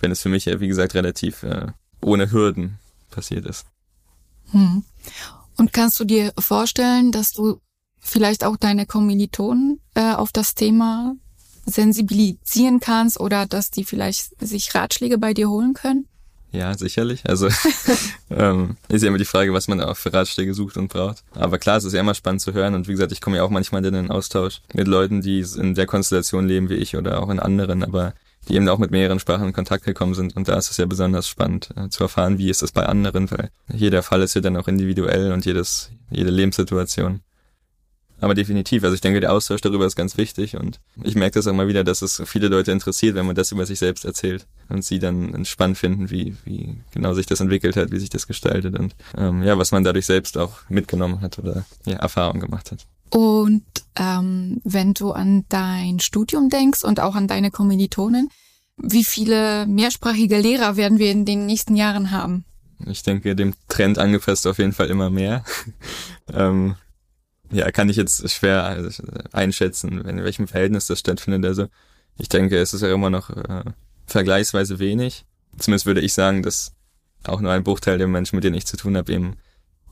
wenn 0.00 0.10
es 0.10 0.20
für 0.20 0.28
mich 0.28 0.44
ja, 0.44 0.60
wie 0.60 0.68
gesagt, 0.68 0.94
relativ 0.94 1.42
äh, 1.42 1.68
ohne 2.02 2.30
Hürden 2.30 2.78
passiert 3.10 3.46
ist. 3.46 3.66
Hm. 4.50 4.84
Und 5.56 5.72
kannst 5.72 5.98
du 6.00 6.04
dir 6.04 6.32
vorstellen, 6.38 7.12
dass 7.12 7.32
du 7.32 7.60
vielleicht 7.98 8.44
auch 8.44 8.56
deine 8.56 8.86
Kommilitonen 8.86 9.80
äh, 9.94 10.12
auf 10.12 10.32
das 10.32 10.54
Thema 10.54 11.14
sensibilisieren 11.66 12.80
kannst 12.80 13.20
oder 13.20 13.46
dass 13.46 13.70
die 13.70 13.84
vielleicht 13.84 14.30
sich 14.40 14.74
Ratschläge 14.74 15.18
bei 15.18 15.34
dir 15.34 15.48
holen 15.48 15.74
können? 15.74 16.06
Ja, 16.54 16.78
sicherlich. 16.78 17.28
Also 17.28 17.48
ähm, 18.30 18.76
ist 18.88 19.02
ja 19.02 19.08
immer 19.08 19.18
die 19.18 19.24
Frage, 19.24 19.52
was 19.52 19.66
man 19.66 19.80
auch 19.80 19.96
für 19.96 20.12
Ratschläge 20.12 20.54
sucht 20.54 20.76
und 20.76 20.88
braucht. 20.88 21.24
Aber 21.34 21.58
klar, 21.58 21.78
es 21.78 21.84
ist 21.84 21.94
ja 21.94 22.00
immer 22.00 22.14
spannend 22.14 22.42
zu 22.42 22.52
hören. 22.52 22.74
Und 22.74 22.86
wie 22.86 22.92
gesagt, 22.92 23.10
ich 23.10 23.20
komme 23.20 23.38
ja 23.38 23.42
auch 23.42 23.50
manchmal 23.50 23.84
in 23.84 23.92
den 23.92 24.10
Austausch 24.10 24.60
mit 24.72 24.86
Leuten, 24.86 25.20
die 25.20 25.40
in 25.40 25.74
der 25.74 25.86
Konstellation 25.86 26.46
leben 26.46 26.68
wie 26.68 26.74
ich 26.74 26.96
oder 26.96 27.20
auch 27.20 27.28
in 27.28 27.40
anderen, 27.40 27.82
aber 27.82 28.14
die 28.48 28.54
eben 28.54 28.68
auch 28.68 28.78
mit 28.78 28.92
mehreren 28.92 29.18
Sprachen 29.18 29.48
in 29.48 29.52
Kontakt 29.52 29.84
gekommen 29.84 30.14
sind. 30.14 30.36
Und 30.36 30.46
da 30.46 30.56
ist 30.56 30.70
es 30.70 30.76
ja 30.76 30.86
besonders 30.86 31.26
spannend 31.26 31.70
äh, 31.76 31.88
zu 31.88 32.04
erfahren, 32.04 32.38
wie 32.38 32.50
ist 32.50 32.62
das 32.62 32.70
bei 32.70 32.86
anderen, 32.86 33.30
weil 33.32 33.50
jeder 33.72 34.04
Fall 34.04 34.22
ist 34.22 34.34
ja 34.34 34.40
dann 34.40 34.56
auch 34.56 34.68
individuell 34.68 35.32
und 35.32 35.44
jedes, 35.44 35.90
jede 36.10 36.30
Lebenssituation. 36.30 37.20
Aber 38.20 38.34
definitiv, 38.34 38.84
also 38.84 38.94
ich 38.94 39.00
denke, 39.00 39.20
der 39.20 39.32
Austausch 39.32 39.60
darüber 39.60 39.86
ist 39.86 39.96
ganz 39.96 40.16
wichtig 40.16 40.56
und 40.56 40.80
ich 41.02 41.14
merke 41.14 41.38
das 41.38 41.46
auch 41.46 41.52
mal 41.52 41.68
wieder, 41.68 41.84
dass 41.84 42.00
es 42.00 42.22
viele 42.26 42.48
Leute 42.48 42.72
interessiert, 42.72 43.16
wenn 43.16 43.26
man 43.26 43.34
das 43.34 43.52
über 43.52 43.66
sich 43.66 43.78
selbst 43.78 44.04
erzählt 44.04 44.46
und 44.68 44.84
sie 44.84 44.98
dann 44.98 45.44
spannend 45.44 45.78
finden, 45.78 46.10
wie, 46.10 46.36
wie 46.44 46.78
genau 46.92 47.14
sich 47.14 47.26
das 47.26 47.40
entwickelt 47.40 47.76
hat, 47.76 47.90
wie 47.90 47.98
sich 47.98 48.10
das 48.10 48.26
gestaltet 48.26 48.78
und 48.78 48.94
ähm, 49.16 49.42
ja, 49.42 49.58
was 49.58 49.72
man 49.72 49.84
dadurch 49.84 50.06
selbst 50.06 50.38
auch 50.38 50.52
mitgenommen 50.68 51.20
hat 51.20 51.38
oder 51.38 51.64
ja, 51.84 51.96
Erfahrung 51.96 52.40
gemacht 52.40 52.70
hat. 52.70 52.86
Und 53.10 53.64
ähm, 53.96 54.60
wenn 54.64 54.94
du 54.94 55.12
an 55.12 55.44
dein 55.48 56.00
Studium 56.00 56.48
denkst 56.48 56.82
und 56.82 57.00
auch 57.00 57.14
an 57.14 57.28
deine 57.28 57.50
Kommilitonen, 57.50 58.28
wie 58.76 59.04
viele 59.04 59.66
mehrsprachige 59.66 60.38
Lehrer 60.38 60.76
werden 60.76 60.98
wir 60.98 61.10
in 61.10 61.24
den 61.24 61.46
nächsten 61.46 61.76
Jahren 61.76 62.10
haben? 62.10 62.44
Ich 62.86 63.02
denke, 63.02 63.36
dem 63.36 63.54
Trend 63.68 63.98
angepasst 63.98 64.46
auf 64.46 64.58
jeden 64.58 64.72
Fall 64.72 64.88
immer 64.88 65.10
mehr. 65.10 65.44
ähm, 66.32 66.74
ja, 67.54 67.70
kann 67.70 67.88
ich 67.88 67.96
jetzt 67.96 68.28
schwer 68.30 68.64
also, 68.64 69.02
einschätzen, 69.32 70.04
in 70.04 70.24
welchem 70.24 70.48
Verhältnis 70.48 70.86
das 70.86 70.98
stattfindet. 70.98 71.46
Also 71.46 71.68
ich 72.18 72.28
denke, 72.28 72.58
es 72.58 72.74
ist 72.74 72.82
ja 72.82 72.92
immer 72.92 73.10
noch 73.10 73.30
äh, 73.30 73.64
vergleichsweise 74.06 74.78
wenig. 74.78 75.24
Zumindest 75.58 75.86
würde 75.86 76.00
ich 76.00 76.12
sagen, 76.12 76.42
dass 76.42 76.72
auch 77.24 77.40
nur 77.40 77.52
ein 77.52 77.64
Bruchteil 77.64 77.98
der 77.98 78.08
Menschen, 78.08 78.36
mit 78.36 78.44
denen 78.44 78.56
ich 78.56 78.66
zu 78.66 78.76
tun 78.76 78.96
habe, 78.96 79.12
eben 79.12 79.36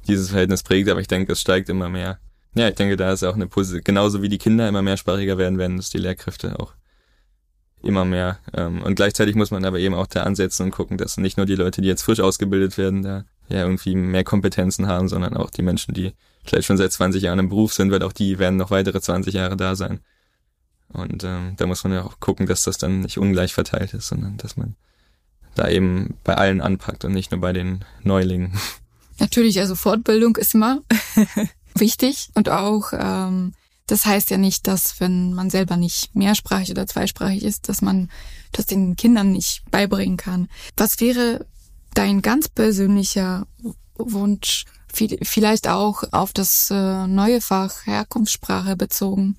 dieses 0.08 0.30
Verhältnis 0.30 0.62
prägt, 0.62 0.88
aber 0.88 1.00
ich 1.00 1.06
denke, 1.06 1.32
es 1.32 1.40
steigt 1.40 1.68
immer 1.68 1.88
mehr. 1.88 2.18
Ja, 2.54 2.68
ich 2.68 2.74
denke, 2.74 2.96
da 2.96 3.12
ist 3.12 3.22
auch 3.22 3.34
eine 3.34 3.46
Position, 3.46 3.84
genauso 3.84 4.20
wie 4.20 4.28
die 4.28 4.38
Kinder 4.38 4.68
immer 4.68 4.82
mehrsprachiger 4.82 5.38
werden, 5.38 5.58
werden 5.58 5.78
es 5.78 5.90
die 5.90 5.98
Lehrkräfte 5.98 6.58
auch 6.58 6.74
immer 7.82 8.04
mehr. 8.04 8.38
Ähm, 8.52 8.82
und 8.82 8.96
gleichzeitig 8.96 9.36
muss 9.36 9.50
man 9.50 9.64
aber 9.64 9.78
eben 9.78 9.94
auch 9.94 10.06
da 10.06 10.24
ansetzen 10.24 10.64
und 10.64 10.70
gucken, 10.72 10.98
dass 10.98 11.16
nicht 11.16 11.36
nur 11.36 11.46
die 11.46 11.54
Leute, 11.54 11.80
die 11.80 11.88
jetzt 11.88 12.02
frisch 12.02 12.20
ausgebildet 12.20 12.76
werden, 12.76 13.02
da 13.02 13.24
ja 13.48 13.60
irgendwie 13.60 13.94
mehr 13.94 14.24
Kompetenzen 14.24 14.86
haben, 14.86 15.08
sondern 15.08 15.36
auch 15.36 15.50
die 15.50 15.62
Menschen, 15.62 15.94
die 15.94 16.12
vielleicht 16.44 16.66
schon 16.66 16.76
seit 16.76 16.92
20 16.92 17.22
Jahren 17.22 17.38
im 17.38 17.48
Beruf 17.48 17.72
sind, 17.72 17.90
weil 17.90 18.02
auch 18.02 18.12
die 18.12 18.38
werden 18.38 18.56
noch 18.56 18.70
weitere 18.70 19.00
20 19.00 19.34
Jahre 19.34 19.56
da 19.56 19.76
sein. 19.76 20.00
Und 20.88 21.24
ähm, 21.24 21.54
da 21.56 21.66
muss 21.66 21.84
man 21.84 21.92
ja 21.92 22.04
auch 22.04 22.20
gucken, 22.20 22.46
dass 22.46 22.64
das 22.64 22.78
dann 22.78 23.00
nicht 23.00 23.18
ungleich 23.18 23.54
verteilt 23.54 23.94
ist, 23.94 24.08
sondern 24.08 24.36
dass 24.36 24.56
man 24.56 24.76
da 25.54 25.68
eben 25.68 26.14
bei 26.24 26.34
allen 26.36 26.60
anpackt 26.60 27.04
und 27.04 27.12
nicht 27.12 27.30
nur 27.30 27.40
bei 27.40 27.52
den 27.52 27.84
Neulingen. 28.02 28.58
Natürlich, 29.18 29.60
also 29.60 29.74
Fortbildung 29.74 30.36
ist 30.36 30.54
immer 30.54 30.80
wichtig 31.74 32.30
und 32.34 32.48
auch 32.48 32.92
ähm, 32.92 33.54
das 33.86 34.06
heißt 34.06 34.30
ja 34.30 34.38
nicht, 34.38 34.66
dass 34.66 35.00
wenn 35.00 35.34
man 35.34 35.50
selber 35.50 35.76
nicht 35.76 36.14
mehrsprachig 36.14 36.70
oder 36.70 36.86
zweisprachig 36.86 37.42
ist, 37.42 37.68
dass 37.68 37.82
man 37.82 38.10
das 38.52 38.66
den 38.66 38.96
Kindern 38.96 39.32
nicht 39.32 39.62
beibringen 39.70 40.16
kann. 40.16 40.48
Was 40.76 41.00
wäre 41.00 41.46
dein 41.94 42.22
ganz 42.22 42.48
persönlicher 42.48 43.46
Wunsch 43.96 44.64
vielleicht 45.22 45.68
auch 45.68 46.04
auf 46.12 46.32
das 46.32 46.70
äh, 46.70 47.06
neue 47.06 47.40
Fach 47.40 47.86
Herkunftssprache 47.86 48.76
bezogen. 48.76 49.36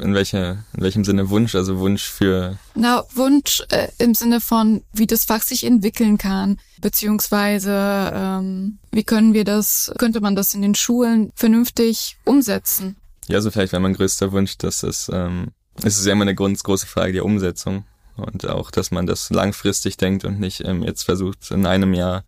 In, 0.00 0.14
welcher, 0.14 0.64
in 0.74 0.82
welchem 0.82 1.04
Sinne 1.04 1.30
Wunsch? 1.30 1.54
Also 1.54 1.78
Wunsch 1.78 2.04
für? 2.08 2.58
Na, 2.74 3.04
Wunsch 3.14 3.62
äh, 3.70 3.88
im 3.98 4.14
Sinne 4.14 4.40
von, 4.40 4.82
wie 4.92 5.06
das 5.06 5.24
Fach 5.24 5.42
sich 5.42 5.64
entwickeln 5.64 6.18
kann, 6.18 6.58
beziehungsweise 6.80 8.12
ähm, 8.14 8.78
wie 8.90 9.04
können 9.04 9.32
wir 9.32 9.44
das, 9.44 9.92
könnte 9.98 10.20
man 10.20 10.34
das 10.34 10.54
in 10.54 10.62
den 10.62 10.74
Schulen 10.74 11.30
vernünftig 11.34 12.16
umsetzen? 12.24 12.96
Ja, 13.28 13.36
also 13.36 13.50
vielleicht 13.50 13.72
wäre 13.72 13.82
mein 13.82 13.94
größter 13.94 14.32
Wunsch, 14.32 14.58
dass 14.58 14.82
es, 14.82 15.10
ähm, 15.12 15.52
es 15.82 15.98
ist 15.98 16.06
ja 16.06 16.12
immer 16.12 16.22
eine 16.22 16.34
ganz 16.34 16.62
große 16.62 16.86
Frage 16.86 17.12
der 17.12 17.24
Umsetzung 17.24 17.84
und 18.16 18.48
auch, 18.48 18.70
dass 18.70 18.90
man 18.90 19.06
das 19.06 19.30
langfristig 19.30 19.96
denkt 19.96 20.24
und 20.24 20.40
nicht 20.40 20.62
ähm, 20.64 20.82
jetzt 20.82 21.04
versucht, 21.04 21.50
in 21.50 21.66
einem 21.66 21.94
Jahr 21.94 22.24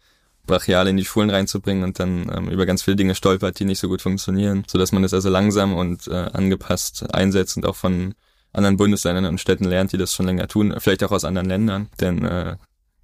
brachial 0.47 0.89
in 0.89 0.97
die 0.97 1.05
Schulen 1.05 1.31
reinzubringen 1.31 1.85
und 1.85 1.99
dann 1.99 2.31
ähm, 2.35 2.49
über 2.49 2.67
ganz 2.67 2.83
viele 2.83 2.97
Dinge 2.97 3.15
stolpert, 3.15 3.59
die 3.59 3.65
nicht 3.65 3.79
so 3.79 3.89
gut 3.89 4.03
funktionieren, 4.03 4.65
so 4.67 4.79
dass 4.79 4.93
man 4.93 5.03
das 5.03 5.15
also 5.15 5.29
langsam 5.29 5.75
und 5.75 6.09
äh, 6.09 6.31
angepasst 6.33 7.15
einsetzt 7.15 7.57
und 7.57 7.67
auch 7.67 7.77
von 7.77 8.15
anderen 8.53 8.77
Bundesländern 8.77 9.27
und 9.27 9.41
Städten 9.41 9.65
lernt, 9.65 9.93
die 9.93 9.99
das 9.99 10.15
schon 10.15 10.27
länger 10.27 10.49
tun, 10.49 10.75
vielleicht 10.79 11.05
auch 11.05 11.13
aus 11.13 11.25
anderen 11.25 11.49
Ländern, 11.49 11.89
denn 12.01 12.25
äh, 12.25 12.57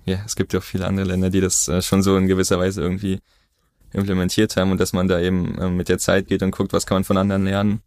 ja, 0.06 0.18
es 0.26 0.36
gibt 0.36 0.52
ja 0.52 0.58
auch 0.58 0.64
viele 0.64 0.86
andere 0.86 1.06
Länder, 1.06 1.30
die 1.30 1.40
das 1.40 1.68
äh, 1.68 1.80
schon 1.82 2.02
so 2.02 2.16
in 2.16 2.26
gewisser 2.26 2.58
Weise 2.58 2.82
irgendwie 2.82 3.20
implementiert 3.92 4.56
haben 4.56 4.72
und 4.72 4.80
dass 4.80 4.92
man 4.92 5.08
da 5.08 5.20
eben 5.20 5.56
äh, 5.58 5.70
mit 5.70 5.88
der 5.88 5.98
Zeit 5.98 6.26
geht 6.26 6.42
und 6.42 6.50
guckt, 6.50 6.72
was 6.72 6.86
kann 6.86 6.96
man 6.96 7.04
von 7.04 7.16
anderen 7.16 7.44
lernen. 7.44 7.82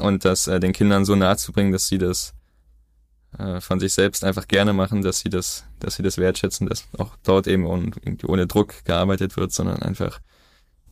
Und 0.00 0.24
das 0.24 0.46
äh, 0.46 0.58
den 0.58 0.72
Kindern 0.72 1.04
so 1.04 1.14
nahe 1.14 1.36
zu 1.36 1.52
bringen, 1.52 1.70
dass 1.70 1.86
sie 1.86 1.98
das 1.98 2.32
äh, 3.38 3.60
von 3.60 3.80
sich 3.80 3.92
selbst 3.94 4.24
einfach 4.24 4.48
gerne 4.48 4.72
machen, 4.72 5.02
dass 5.02 5.20
sie 5.20 5.30
das, 5.30 5.64
dass 5.80 5.96
sie 5.96 6.02
das 6.02 6.18
wertschätzen, 6.18 6.68
dass 6.68 6.86
auch 6.98 7.16
dort 7.22 7.46
eben 7.46 7.66
ohne, 7.66 7.90
ohne 8.26 8.46
Druck 8.46 8.84
gearbeitet 8.84 9.36
wird, 9.36 9.52
sondern 9.52 9.82
einfach, 9.82 10.20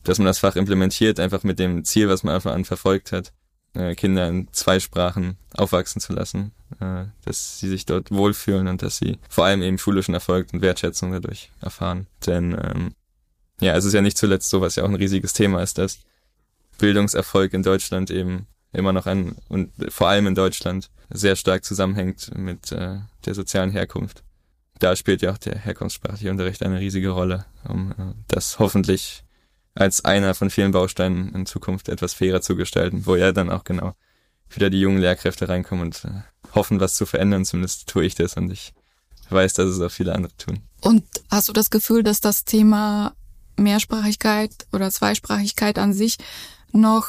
dass 0.03 0.17
man 0.17 0.25
das 0.25 0.39
Fach 0.39 0.55
implementiert, 0.55 1.19
einfach 1.19 1.43
mit 1.43 1.59
dem 1.59 1.83
Ziel, 1.83 2.09
was 2.09 2.23
man 2.23 2.35
einfach 2.35 2.53
an 2.53 2.65
verfolgt 2.65 3.11
hat, 3.11 3.31
äh, 3.73 3.95
Kinder 3.95 4.27
in 4.27 4.47
zwei 4.51 4.79
Sprachen 4.79 5.37
aufwachsen 5.53 6.01
zu 6.01 6.13
lassen, 6.13 6.51
äh, 6.79 7.05
dass 7.25 7.59
sie 7.59 7.69
sich 7.69 7.85
dort 7.85 8.11
wohlfühlen 8.11 8.67
und 8.67 8.81
dass 8.81 8.97
sie 8.97 9.17
vor 9.29 9.45
allem 9.45 9.61
eben 9.61 9.77
schulischen 9.77 10.13
Erfolg 10.13 10.47
und 10.53 10.61
Wertschätzung 10.61 11.11
dadurch 11.11 11.51
erfahren. 11.61 12.07
Denn 12.25 12.57
ähm, 12.61 12.93
ja, 13.61 13.75
es 13.75 13.85
ist 13.85 13.93
ja 13.93 14.01
nicht 14.01 14.17
zuletzt 14.17 14.49
so, 14.49 14.61
was 14.61 14.75
ja 14.75 14.83
auch 14.83 14.89
ein 14.89 14.95
riesiges 14.95 15.33
Thema 15.33 15.61
ist, 15.61 15.77
dass 15.77 15.99
Bildungserfolg 16.79 17.53
in 17.53 17.63
Deutschland 17.63 18.09
eben 18.09 18.47
immer 18.73 18.93
noch 18.93 19.05
ein, 19.05 19.35
und 19.49 19.71
vor 19.89 20.07
allem 20.07 20.27
in 20.27 20.35
Deutschland, 20.35 20.89
sehr 21.09 21.35
stark 21.35 21.65
zusammenhängt 21.65 22.31
mit 22.35 22.71
äh, 22.71 22.99
der 23.25 23.33
sozialen 23.33 23.71
Herkunft. 23.71 24.23
Da 24.79 24.95
spielt 24.95 25.21
ja 25.21 25.31
auch 25.31 25.37
der 25.37 25.57
herkunftssprachliche 25.57 26.31
Unterricht 26.31 26.63
eine 26.63 26.79
riesige 26.79 27.09
Rolle, 27.09 27.45
um 27.67 27.91
äh, 27.91 28.13
das 28.27 28.59
hoffentlich 28.59 29.23
als 29.75 30.03
einer 30.03 30.33
von 30.33 30.49
vielen 30.49 30.71
Bausteinen 30.71 31.33
in 31.33 31.45
Zukunft 31.45 31.89
etwas 31.89 32.13
fairer 32.13 32.41
zu 32.41 32.55
gestalten, 32.55 33.05
wo 33.05 33.15
ja 33.15 33.31
dann 33.31 33.49
auch 33.49 33.63
genau 33.63 33.93
wieder 34.49 34.69
die 34.69 34.79
jungen 34.79 34.99
Lehrkräfte 34.99 35.47
reinkommen 35.47 35.85
und 35.85 36.05
äh, 36.05 36.21
hoffen, 36.55 36.79
was 36.79 36.95
zu 36.95 37.05
verändern. 37.05 37.45
Zumindest 37.45 37.87
tue 37.87 38.05
ich 38.05 38.15
das 38.15 38.35
und 38.35 38.51
ich 38.51 38.73
weiß, 39.29 39.53
dass 39.53 39.67
es 39.67 39.79
auch 39.79 39.91
viele 39.91 40.13
andere 40.13 40.35
tun. 40.37 40.61
Und 40.81 41.03
hast 41.29 41.47
du 41.47 41.53
das 41.53 41.69
Gefühl, 41.69 42.03
dass 42.03 42.19
das 42.19 42.43
Thema 42.43 43.13
Mehrsprachigkeit 43.57 44.67
oder 44.73 44.91
Zweisprachigkeit 44.91 45.77
an 45.77 45.93
sich 45.93 46.17
noch 46.71 47.07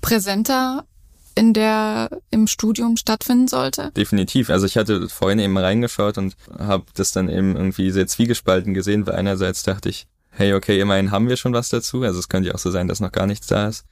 präsenter 0.00 0.86
in 1.34 1.52
der 1.52 2.10
im 2.30 2.46
Studium 2.46 2.96
stattfinden 2.96 3.48
sollte? 3.48 3.90
Definitiv. 3.96 4.50
Also 4.50 4.66
ich 4.66 4.76
hatte 4.76 5.08
vorhin 5.08 5.38
eben 5.38 5.56
reingeschaut 5.56 6.18
und 6.18 6.36
habe 6.58 6.84
das 6.94 7.12
dann 7.12 7.28
eben 7.28 7.56
irgendwie 7.56 7.90
sehr 7.90 8.06
zwiegespalten 8.06 8.74
gesehen, 8.74 9.06
weil 9.06 9.16
einerseits 9.16 9.62
dachte 9.62 9.88
ich, 9.88 10.06
hey, 10.30 10.54
okay, 10.54 10.80
immerhin 10.80 11.10
haben 11.10 11.28
wir 11.28 11.36
schon 11.36 11.52
was 11.52 11.68
dazu. 11.68 12.02
Also 12.02 12.18
es 12.18 12.28
könnte 12.28 12.48
ja 12.48 12.54
auch 12.54 12.60
so 12.60 12.70
sein, 12.70 12.88
dass 12.88 13.00
noch 13.00 13.12
gar 13.12 13.26
nichts 13.26 13.46
da 13.46 13.68
ist. 13.68 13.84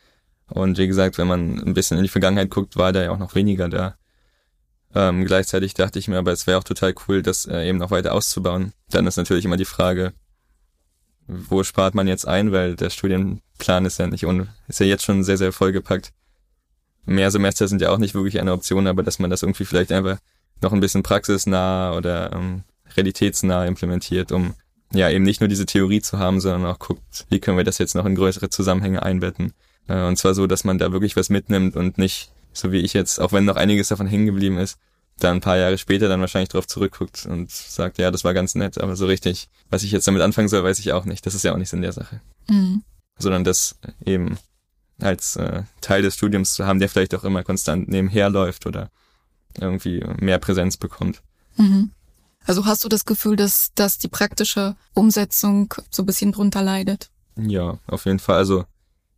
Und 0.48 0.78
wie 0.78 0.86
gesagt, 0.86 1.18
wenn 1.18 1.28
man 1.28 1.58
ein 1.60 1.74
bisschen 1.74 1.96
in 1.96 2.02
die 2.02 2.08
Vergangenheit 2.08 2.50
guckt, 2.50 2.76
war 2.76 2.92
da 2.92 3.02
ja 3.02 3.10
auch 3.10 3.18
noch 3.18 3.34
weniger 3.34 3.68
da. 3.68 3.96
Ähm, 4.94 5.24
gleichzeitig 5.24 5.74
dachte 5.74 5.98
ich 5.98 6.08
mir, 6.08 6.18
aber 6.18 6.32
es 6.32 6.46
wäre 6.46 6.58
auch 6.58 6.64
total 6.64 6.94
cool, 7.08 7.22
das 7.22 7.46
äh, 7.46 7.66
eben 7.66 7.78
noch 7.78 7.90
weiter 7.90 8.12
auszubauen. 8.12 8.72
Dann 8.90 9.06
ist 9.06 9.16
natürlich 9.16 9.46
immer 9.46 9.56
die 9.56 9.64
Frage, 9.64 10.12
wo 11.26 11.62
spart 11.62 11.94
man 11.94 12.06
jetzt 12.06 12.28
ein, 12.28 12.52
weil 12.52 12.76
der 12.76 12.90
Studienplan 12.90 13.86
ist 13.86 13.98
ja 13.98 14.06
nicht 14.06 14.26
un 14.26 14.48
ist 14.68 14.80
ja 14.80 14.86
jetzt 14.86 15.04
schon 15.04 15.24
sehr, 15.24 15.38
sehr 15.38 15.52
vollgepackt 15.52 16.12
mehr 17.04 17.30
Semester 17.30 17.68
sind 17.68 17.80
ja 17.80 17.90
auch 17.90 17.98
nicht 17.98 18.14
wirklich 18.14 18.40
eine 18.40 18.52
Option, 18.52 18.86
aber 18.86 19.02
dass 19.02 19.18
man 19.18 19.30
das 19.30 19.42
irgendwie 19.42 19.64
vielleicht 19.64 19.92
einfach 19.92 20.18
noch 20.60 20.72
ein 20.72 20.80
bisschen 20.80 21.02
praxisnah 21.02 21.94
oder 21.96 22.32
ähm, 22.32 22.62
realitätsnah 22.96 23.66
implementiert, 23.66 24.32
um 24.32 24.54
ja 24.92 25.10
eben 25.10 25.24
nicht 25.24 25.40
nur 25.40 25.48
diese 25.48 25.66
Theorie 25.66 26.00
zu 26.00 26.18
haben, 26.18 26.40
sondern 26.40 26.66
auch 26.66 26.78
guckt, 26.78 27.26
wie 27.28 27.40
können 27.40 27.56
wir 27.56 27.64
das 27.64 27.78
jetzt 27.78 27.94
noch 27.94 28.04
in 28.04 28.14
größere 28.14 28.50
Zusammenhänge 28.50 29.02
einbetten. 29.02 29.52
Äh, 29.88 30.04
und 30.04 30.16
zwar 30.16 30.34
so, 30.34 30.46
dass 30.46 30.64
man 30.64 30.78
da 30.78 30.92
wirklich 30.92 31.16
was 31.16 31.30
mitnimmt 31.30 31.76
und 31.76 31.98
nicht, 31.98 32.30
so 32.52 32.72
wie 32.72 32.80
ich 32.80 32.92
jetzt, 32.92 33.20
auch 33.20 33.32
wenn 33.32 33.44
noch 33.44 33.56
einiges 33.56 33.88
davon 33.88 34.06
hängen 34.06 34.26
geblieben 34.26 34.58
ist, 34.58 34.78
da 35.18 35.30
ein 35.30 35.40
paar 35.40 35.56
Jahre 35.56 35.78
später 35.78 36.08
dann 36.08 36.20
wahrscheinlich 36.20 36.48
drauf 36.48 36.66
zurückguckt 36.66 37.26
und 37.26 37.50
sagt, 37.50 37.98
ja, 37.98 38.10
das 38.10 38.24
war 38.24 38.34
ganz 38.34 38.54
nett, 38.54 38.78
aber 38.78 38.96
so 38.96 39.06
richtig, 39.06 39.48
was 39.70 39.82
ich 39.82 39.92
jetzt 39.92 40.06
damit 40.06 40.22
anfangen 40.22 40.48
soll, 40.48 40.64
weiß 40.64 40.78
ich 40.78 40.92
auch 40.92 41.04
nicht. 41.04 41.24
Das 41.26 41.34
ist 41.34 41.44
ja 41.44 41.52
auch 41.52 41.58
nichts 41.58 41.72
in 41.72 41.82
der 41.82 41.92
Sache. 41.92 42.20
Mhm. 42.48 42.82
Sondern 43.18 43.44
das 43.44 43.76
eben 44.04 44.38
als 45.02 45.36
äh, 45.36 45.62
Teil 45.80 46.02
des 46.02 46.14
Studiums 46.14 46.54
zu 46.54 46.66
haben, 46.66 46.78
der 46.78 46.88
vielleicht 46.88 47.14
auch 47.14 47.24
immer 47.24 47.42
konstant 47.42 47.88
nebenher 47.88 48.30
läuft 48.30 48.66
oder 48.66 48.90
irgendwie 49.58 50.04
mehr 50.20 50.38
Präsenz 50.38 50.76
bekommt. 50.76 51.22
Mhm. 51.56 51.90
Also 52.44 52.64
hast 52.64 52.84
du 52.84 52.88
das 52.88 53.04
Gefühl, 53.04 53.36
dass, 53.36 53.70
dass 53.74 53.98
die 53.98 54.08
praktische 54.08 54.76
Umsetzung 54.94 55.72
so 55.90 56.02
ein 56.02 56.06
bisschen 56.06 56.32
drunter 56.32 56.62
leidet? 56.62 57.10
Ja, 57.36 57.78
auf 57.86 58.04
jeden 58.04 58.18
Fall. 58.18 58.36
Also 58.36 58.64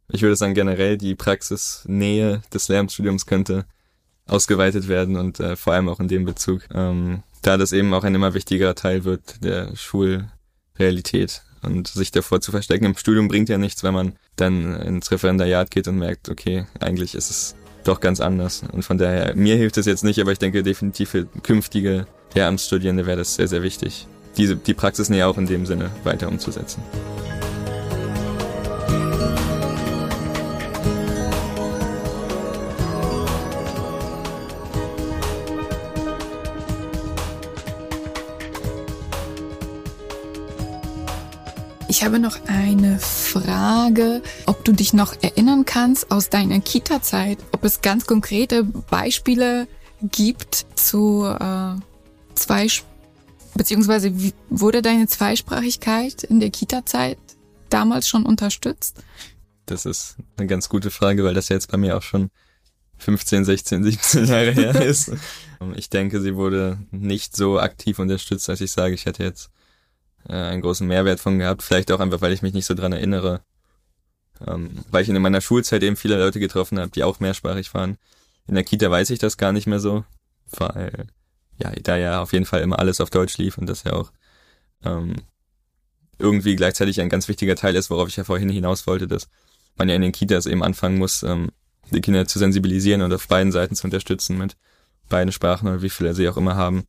ich 0.09 0.22
würde 0.22 0.37
sagen, 0.37 0.55
generell 0.55 0.99
die 0.99 1.14
Praxisnähe 1.14 2.43
des 2.53 2.68
Lehramtsstudiums 2.68 3.26
könnte 3.26 3.64
ausgeweitet 4.26 4.89
werden 4.89 5.16
und 5.16 5.41
äh, 5.41 5.57
vor 5.57 5.72
allem 5.72 5.89
auch 5.89 6.01
in 6.01 6.09
dem 6.09 6.24
Bezug, 6.24 6.62
ähm, 6.72 7.22
da 7.43 7.57
das 7.57 7.72
eben 7.72 7.93
auch 7.93 8.05
ein 8.05 8.14
immer 8.14 8.35
wichtigerer 8.35 8.74
Teil 8.74 9.05
wird 9.05 9.43
der 9.45 9.76
Schulrealität 9.76 11.43
und 11.65 11.89
sich 11.89 12.11
davor 12.11 12.41
zu 12.41 12.51
verstecken 12.51 12.85
im 12.85 12.97
Studium 12.97 13.29
bringt 13.29 13.49
ja 13.49 13.59
nichts, 13.59 13.83
wenn 13.83 13.95
man 13.95 14.12
dann 14.37 14.75
ins 14.81 15.11
Referendariat 15.11 15.71
geht 15.71 15.89
und 15.89 15.99
merkt, 15.99 16.29
okay, 16.29 16.67
eigentlich 16.81 17.15
ist 17.15 17.31
es 17.31 17.57
doch 17.85 18.01
ganz 18.01 18.21
anders. 18.21 18.62
Und 18.73 18.85
von 18.85 18.99
daher, 18.99 19.35
mir 19.35 19.57
hilft 19.57 19.77
es 19.77 19.87
jetzt 19.87 20.05
nicht, 20.05 20.21
aber 20.21 20.33
ich 20.33 20.39
denke 20.39 20.62
definitiv 20.62 21.11
für 21.11 21.27
künftige 21.43 22.07
Lehramtsstudierende 22.35 23.07
wäre 23.07 23.19
das 23.19 23.35
sehr, 23.37 23.49
sehr 23.49 23.62
wichtig, 23.62 24.07
diese, 24.37 24.57
die 24.57 24.75
Praxisnähe 24.75 25.27
auch 25.27 25.39
in 25.39 25.47
dem 25.47 25.67
Sinne 25.67 25.91
weiter 26.03 26.29
umzusetzen. 26.29 26.83
Ich 42.05 42.07
habe 42.07 42.19
noch 42.19 42.39
eine 42.49 42.99
Frage, 42.99 44.21
ob 44.45 44.63
du 44.63 44.73
dich 44.73 44.93
noch 44.93 45.15
erinnern 45.23 45.65
kannst 45.65 46.11
aus 46.11 46.29
deiner 46.29 46.61
Kita-Zeit, 46.61 47.39
ob 47.53 47.65
es 47.65 47.81
ganz 47.81 48.05
konkrete 48.05 48.63
Beispiele 48.63 49.67
gibt 50.03 50.67
zu 50.75 51.25
äh, 51.25 51.77
zwei, 52.35 52.67
beziehungsweise 53.55 54.21
wie, 54.21 54.35
wurde 54.51 54.83
deine 54.83 55.07
Zweisprachigkeit 55.07 56.25
in 56.25 56.41
der 56.41 56.51
Kita-Zeit 56.51 57.17
damals 57.71 58.07
schon 58.07 58.27
unterstützt? 58.27 59.03
Das 59.65 59.87
ist 59.87 60.17
eine 60.37 60.47
ganz 60.47 60.69
gute 60.69 60.91
Frage, 60.91 61.25
weil 61.25 61.33
das 61.33 61.49
jetzt 61.49 61.71
bei 61.73 61.79
mir 61.79 61.97
auch 61.97 62.03
schon 62.03 62.29
15, 62.99 63.47
16, 63.47 63.83
17 63.83 64.27
Jahre 64.27 64.53
her 64.53 64.79
ist. 64.83 65.11
Ich 65.77 65.89
denke, 65.89 66.21
sie 66.21 66.37
wurde 66.37 66.77
nicht 66.91 67.35
so 67.35 67.59
aktiv 67.59 67.99
unterstützt, 67.99 68.51
als 68.51 68.61
ich 68.61 68.73
sage, 68.73 68.93
ich 68.93 69.07
hätte 69.07 69.23
jetzt 69.23 69.49
äh, 70.29 70.33
einen 70.33 70.62
großen 70.62 70.87
Mehrwert 70.87 71.20
von 71.20 71.39
gehabt. 71.39 71.62
Vielleicht 71.62 71.91
auch 71.93 72.01
einfach, 72.01 72.20
weil 72.20 72.33
ich 72.33 72.43
mich 72.43 72.55
nicht 72.55 72.66
so 72.66 72.75
dran 72.75 72.93
erinnere. 72.93 73.43
Ähm, 74.47 74.85
weil 74.91 75.03
ich 75.03 75.09
in 75.09 75.20
meiner 75.20 75.41
Schulzeit 75.41 75.83
eben 75.83 75.97
viele 75.97 76.18
Leute 76.18 76.41
getroffen 76.41 76.79
habe, 76.79 76.91
die 76.91 77.05
auch 77.05 77.20
mehrsprachig 77.20 77.72
waren. 77.75 77.99
In 78.47 78.55
der 78.55 78.64
Kita 78.64 78.91
weiß 78.91 79.11
ich 79.11 79.18
das 79.18 79.37
gar 79.37 79.53
nicht 79.53 79.66
mehr 79.66 79.81
so, 79.81 80.05
weil 80.51 81.07
ja, 81.59 81.70
da 81.83 81.97
ja 81.97 82.20
auf 82.20 82.33
jeden 82.33 82.45
Fall 82.45 82.62
immer 82.62 82.79
alles 82.79 83.01
auf 83.01 83.11
Deutsch 83.11 83.39
lief 83.39 83.59
und 83.59 83.68
das 83.68 83.85
ja 83.85 83.93
auch 83.93 84.12
ähm, 84.85 85.14
irgendwie 86.18 86.57
gleichzeitig 86.57 87.01
ein 87.01 87.09
ganz 87.09 87.29
wichtiger 87.29 87.57
Teil 87.57 87.77
ist, 87.77 87.91
worauf 87.91 88.09
ich 88.09 88.16
ja 88.16 88.25
vorhin 88.25 88.49
hinaus 88.49 88.87
wollte, 88.87 89.07
dass 89.07 89.29
man 89.77 89.89
ja 89.89 89.95
in 89.95 90.03
den 90.03 90.12
Kitas 90.12 90.47
eben 90.47 90.62
anfangen 90.62 90.99
muss, 90.99 91.22
ähm, 91.22 91.51
die 91.91 92.01
Kinder 92.01 92.27
zu 92.27 92.39
sensibilisieren 92.39 93.03
und 93.03 93.12
auf 93.12 93.29
beiden 93.29 93.53
Seiten 93.53 93.75
zu 93.75 93.87
unterstützen 93.87 94.39
mit 94.39 94.57
beiden 95.09 95.33
Sprachen 95.33 95.68
oder 95.68 95.83
wie 95.83 95.91
viele 95.91 96.14
sie 96.14 96.29
auch 96.29 96.37
immer 96.37 96.57
haben. 96.57 96.87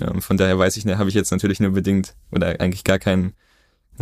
Ja, 0.00 0.20
von 0.20 0.36
daher 0.36 0.58
weiß 0.58 0.76
ich, 0.76 0.86
habe 0.86 1.08
ich 1.08 1.14
jetzt 1.14 1.30
natürlich 1.30 1.60
nur 1.60 1.72
bedingt 1.72 2.14
oder 2.30 2.60
eigentlich 2.60 2.84
gar 2.84 2.98
keine 2.98 3.32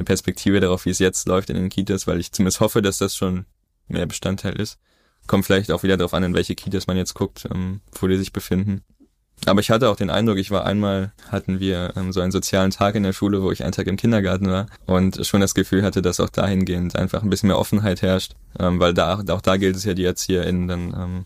Perspektive 0.04 0.60
darauf, 0.60 0.86
wie 0.86 0.90
es 0.90 0.98
jetzt 0.98 1.26
läuft 1.28 1.50
in 1.50 1.56
den 1.56 1.68
Kitas, 1.68 2.06
weil 2.06 2.20
ich 2.20 2.32
zumindest 2.32 2.60
hoffe, 2.60 2.82
dass 2.82 2.98
das 2.98 3.16
schon 3.16 3.46
mehr 3.88 4.06
Bestandteil 4.06 4.58
ist. 4.60 4.78
Kommt 5.26 5.46
vielleicht 5.46 5.70
auch 5.70 5.82
wieder 5.82 5.96
darauf 5.96 6.14
an, 6.14 6.24
in 6.24 6.34
welche 6.34 6.54
Kitas 6.54 6.86
man 6.86 6.96
jetzt 6.96 7.14
guckt, 7.14 7.46
ähm, 7.52 7.80
wo 7.98 8.06
die 8.06 8.16
sich 8.16 8.32
befinden. 8.32 8.82
Aber 9.46 9.60
ich 9.60 9.70
hatte 9.70 9.88
auch 9.88 9.96
den 9.96 10.10
Eindruck, 10.10 10.38
ich 10.38 10.50
war 10.50 10.64
einmal, 10.64 11.12
hatten 11.28 11.60
wir 11.60 11.92
ähm, 11.96 12.12
so 12.12 12.20
einen 12.20 12.32
sozialen 12.32 12.70
Tag 12.70 12.94
in 12.94 13.02
der 13.02 13.12
Schule, 13.12 13.42
wo 13.42 13.50
ich 13.50 13.62
einen 13.62 13.72
Tag 13.72 13.86
im 13.86 13.96
Kindergarten 13.96 14.46
war 14.46 14.66
und 14.86 15.26
schon 15.26 15.40
das 15.40 15.54
Gefühl 15.54 15.82
hatte, 15.82 16.02
dass 16.02 16.20
auch 16.20 16.30
dahingehend 16.30 16.96
einfach 16.96 17.22
ein 17.22 17.30
bisschen 17.30 17.48
mehr 17.48 17.58
Offenheit 17.58 18.00
herrscht, 18.02 18.36
ähm, 18.58 18.80
weil 18.80 18.94
da 18.94 19.22
auch 19.28 19.40
da 19.40 19.56
gilt 19.56 19.76
es 19.76 19.84
ja 19.84 19.94
die 19.94 20.04
ErzieherInnen 20.04 20.68
dann 20.68 20.94
ähm, 20.96 21.24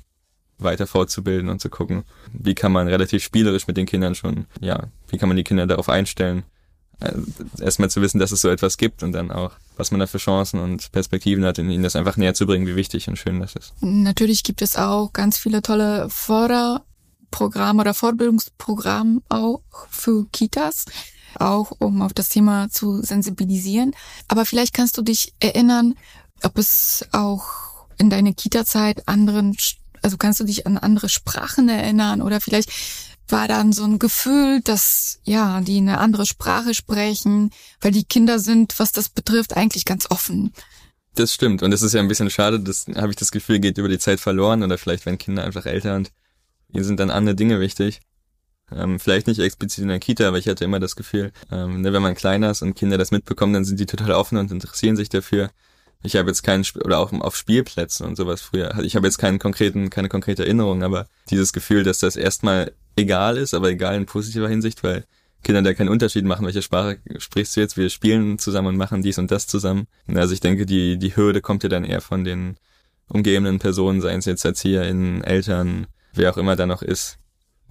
weiter 0.59 0.87
fortzubilden 0.87 1.49
und 1.49 1.61
zu 1.61 1.69
gucken, 1.69 2.05
wie 2.33 2.55
kann 2.55 2.73
man 2.73 2.89
relativ 2.89 3.23
spielerisch 3.23 3.67
mit 3.67 3.77
den 3.77 3.87
Kindern 3.87 4.15
schon, 4.15 4.47
ja, 4.61 4.89
wie 5.09 5.19
kann 5.19 5.29
man 5.29 5.37
die 5.37 5.45
Kinder 5.45 5.67
darauf 5.67 5.89
einstellen, 5.89 6.45
äh, 7.01 7.13
erstmal 7.61 7.91
zu 7.91 8.03
wissen, 8.03 8.19
dass 8.19 8.33
es 8.33 8.41
so 8.41 8.49
etwas 8.49 8.77
gibt 8.77 9.03
und 9.03 9.13
dann 9.13 9.31
auch, 9.31 9.53
was 9.77 9.91
man 9.91 10.01
da 10.01 10.07
für 10.07 10.19
Chancen 10.19 10.59
und 10.59 10.91
Perspektiven 10.91 11.45
hat, 11.45 11.59
ihnen 11.59 11.83
das 11.83 11.97
einfach 11.97 12.17
näher 12.17 12.35
zu 12.35 12.47
bringen, 12.47 12.67
wie 12.67 12.77
wichtig 12.77 13.09
und 13.09 13.17
schön 13.17 13.41
das 13.41 13.55
ist. 13.55 13.73
Natürlich 13.81 14.43
gibt 14.43 14.63
es 14.63 14.77
auch 14.77 15.13
ganz 15.13 15.39
viele 15.39 15.63
tolle 15.63 16.09
Förderprogramme 16.11 17.83
oder 17.83 17.95
Fortbildungsprogramme 17.95 19.21
auch 19.29 19.63
für 19.91 20.27
Kitas, 20.33 20.87
auch 21.37 21.71
um 21.79 22.03
auf 22.03 22.13
das 22.13 22.31
Thema 22.31 22.69
zu 22.69 23.01
sensibilisieren. 23.03 23.93
Aber 24.27 24.45
vielleicht 24.45 24.75
kannst 24.75 24.99
du 24.99 25.03
dich 25.03 25.35
erinnern, 25.39 25.95
ob 26.43 26.59
es 26.59 27.07
auch 27.13 27.47
in 27.99 28.11
deiner 28.11 28.33
Kita-Zeit 28.33 29.07
anderen 29.07 29.57
also 30.03 30.17
kannst 30.17 30.41
du 30.41 30.45
dich 30.45 30.67
an 30.67 30.79
andere 30.79 31.09
Sprachen 31.09 31.69
erinnern 31.69 32.23
oder 32.23 32.41
vielleicht 32.41 32.71
war 33.29 33.47
dann 33.47 33.73
so 33.73 33.85
ein 33.85 33.99
Gefühl, 33.99 34.61
dass 34.63 35.21
ja, 35.25 35.61
die 35.61 35.79
eine 35.79 35.99
andere 35.99 36.27
Sprache 36.27 36.75
sprechen, 36.75 37.51
weil 37.81 37.93
die 37.93 38.05
Kinder 38.05 38.39
sind, 38.39 38.79
was 38.79 38.93
das 38.93 39.11
betrifft, 39.11 39.57
eigentlich 39.57 39.85
ganz 39.85 40.11
offen. 40.11 40.53
Das 41.15 41.35
stimmt 41.35 41.63
und 41.63 41.71
das 41.71 41.83
ist 41.83 41.95
ja 41.95 42.01
ein 42.01 42.09
bisschen 42.09 42.31
schade, 42.31 42.61
das 42.61 42.87
habe 42.95 43.11
ich 43.11 43.17
das 43.17 43.31
Gefühl, 43.31 43.59
geht 43.59 43.79
über 43.79 43.89
die 43.89 43.99
Zeit 43.99 44.21
verloren 44.21 44.63
oder 44.63 44.79
vielleicht 44.79 45.05
werden 45.05 45.19
Kinder 45.19 45.45
einfach 45.45 45.67
älter 45.67 45.97
und 45.97 46.11
ihnen 46.73 46.85
sind 46.85 47.01
dann 47.01 47.11
andere 47.11 47.35
Dinge 47.35 47.61
wichtig. 47.61 48.01
Ähm, 48.71 49.01
vielleicht 49.01 49.27
nicht 49.27 49.41
explizit 49.41 49.83
in 49.83 49.89
der 49.89 49.99
Kita, 49.99 50.29
aber 50.29 50.39
ich 50.39 50.47
hatte 50.47 50.65
immer 50.65 50.79
das 50.79 50.95
Gefühl, 50.95 51.33
ähm, 51.51 51.81
ne, 51.81 51.93
wenn 51.93 52.03
man 52.03 52.15
kleiner 52.15 52.51
ist 52.51 52.63
und 52.63 52.75
Kinder 52.75 52.99
das 52.99 53.11
mitbekommen, 53.11 53.55
dann 53.55 53.65
sind 53.65 53.81
die 53.81 53.87
total 53.87 54.13
offen 54.13 54.37
und 54.37 54.51
interessieren 54.51 54.97
sich 54.97 55.09
dafür. 55.09 55.51
Ich 56.03 56.17
habe 56.17 56.29
jetzt 56.29 56.43
keinen 56.43 56.65
oder 56.85 56.99
auch 56.99 57.13
auf 57.13 57.37
Spielplätzen 57.37 58.07
und 58.07 58.17
sowas 58.17 58.41
früher. 58.41 58.79
Ich 58.83 58.95
habe 58.95 59.07
jetzt 59.07 59.19
keinen 59.19 59.39
konkreten, 59.39 59.91
keine 59.91 60.09
konkrete 60.09 60.45
Erinnerung, 60.45 60.83
aber 60.83 61.07
dieses 61.31 61.53
Gefühl, 61.53 61.83
dass 61.83 61.99
das 61.99 62.17
erstmal 62.17 62.73
egal 62.97 63.37
ist, 63.37 63.55
aber 63.55 63.71
egal 63.71 63.97
in 63.97 64.07
positiver 64.07 64.49
Hinsicht, 64.49 64.85
weil 64.85 65.05
Kinder 65.43 65.63
da 65.63 65.75
keinen 65.75 65.89
Unterschied 65.89 66.25
machen, 66.25 66.47
welche 66.47 66.63
Sprache 66.63 66.99
sprichst 67.19 67.57
du 67.57 67.61
jetzt. 67.61 67.77
Wir 67.77 67.91
spielen 67.91 68.39
zusammen 68.39 68.69
und 68.69 68.77
machen 68.77 69.03
dies 69.03 69.19
und 69.19 69.31
das 69.31 69.47
zusammen. 69.47 69.87
Also 70.13 70.35
ich 70.35 70.41
denke, 70.41 70.67
die, 70.67 70.99
die 70.99 71.17
Hürde 71.17 71.41
kommt 71.41 71.63
ja 71.63 71.69
dann 71.69 71.85
eher 71.85 72.01
von 72.01 72.25
den 72.25 72.57
umgebenden 73.09 73.59
Personen, 73.59 74.01
seien 74.01 74.19
es 74.19 74.25
jetzt 74.25 74.45
ErzieherInnen, 74.45 75.25
Eltern, 75.25 75.87
wer 76.13 76.33
auch 76.33 76.37
immer 76.37 76.57
da 76.57 76.67
noch 76.67 76.83
ist, 76.83 77.19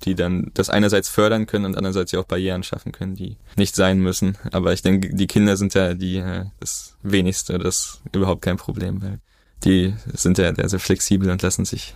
die 0.03 0.15
dann 0.15 0.51
das 0.53 0.69
einerseits 0.69 1.09
fördern 1.09 1.47
können 1.47 1.65
und 1.65 1.75
andererseits 1.75 2.11
ja 2.11 2.19
auch 2.19 2.25
Barrieren 2.25 2.63
schaffen 2.63 2.91
können, 2.91 3.15
die 3.15 3.37
nicht 3.55 3.75
sein 3.75 3.99
müssen. 3.99 4.37
Aber 4.51 4.73
ich 4.73 4.81
denke, 4.81 5.13
die 5.13 5.27
Kinder 5.27 5.57
sind 5.57 5.73
ja 5.73 5.93
die 5.93 6.17
äh, 6.17 6.45
das 6.59 6.95
wenigste, 7.01 7.57
das 7.57 8.01
überhaupt 8.13 8.41
kein 8.41 8.57
Problem, 8.57 9.01
weil 9.01 9.19
die 9.63 9.95
sind 10.13 10.37
ja 10.37 10.53
sehr 10.67 10.79
flexibel 10.79 11.29
und 11.31 11.41
lassen 11.41 11.65
sich 11.65 11.95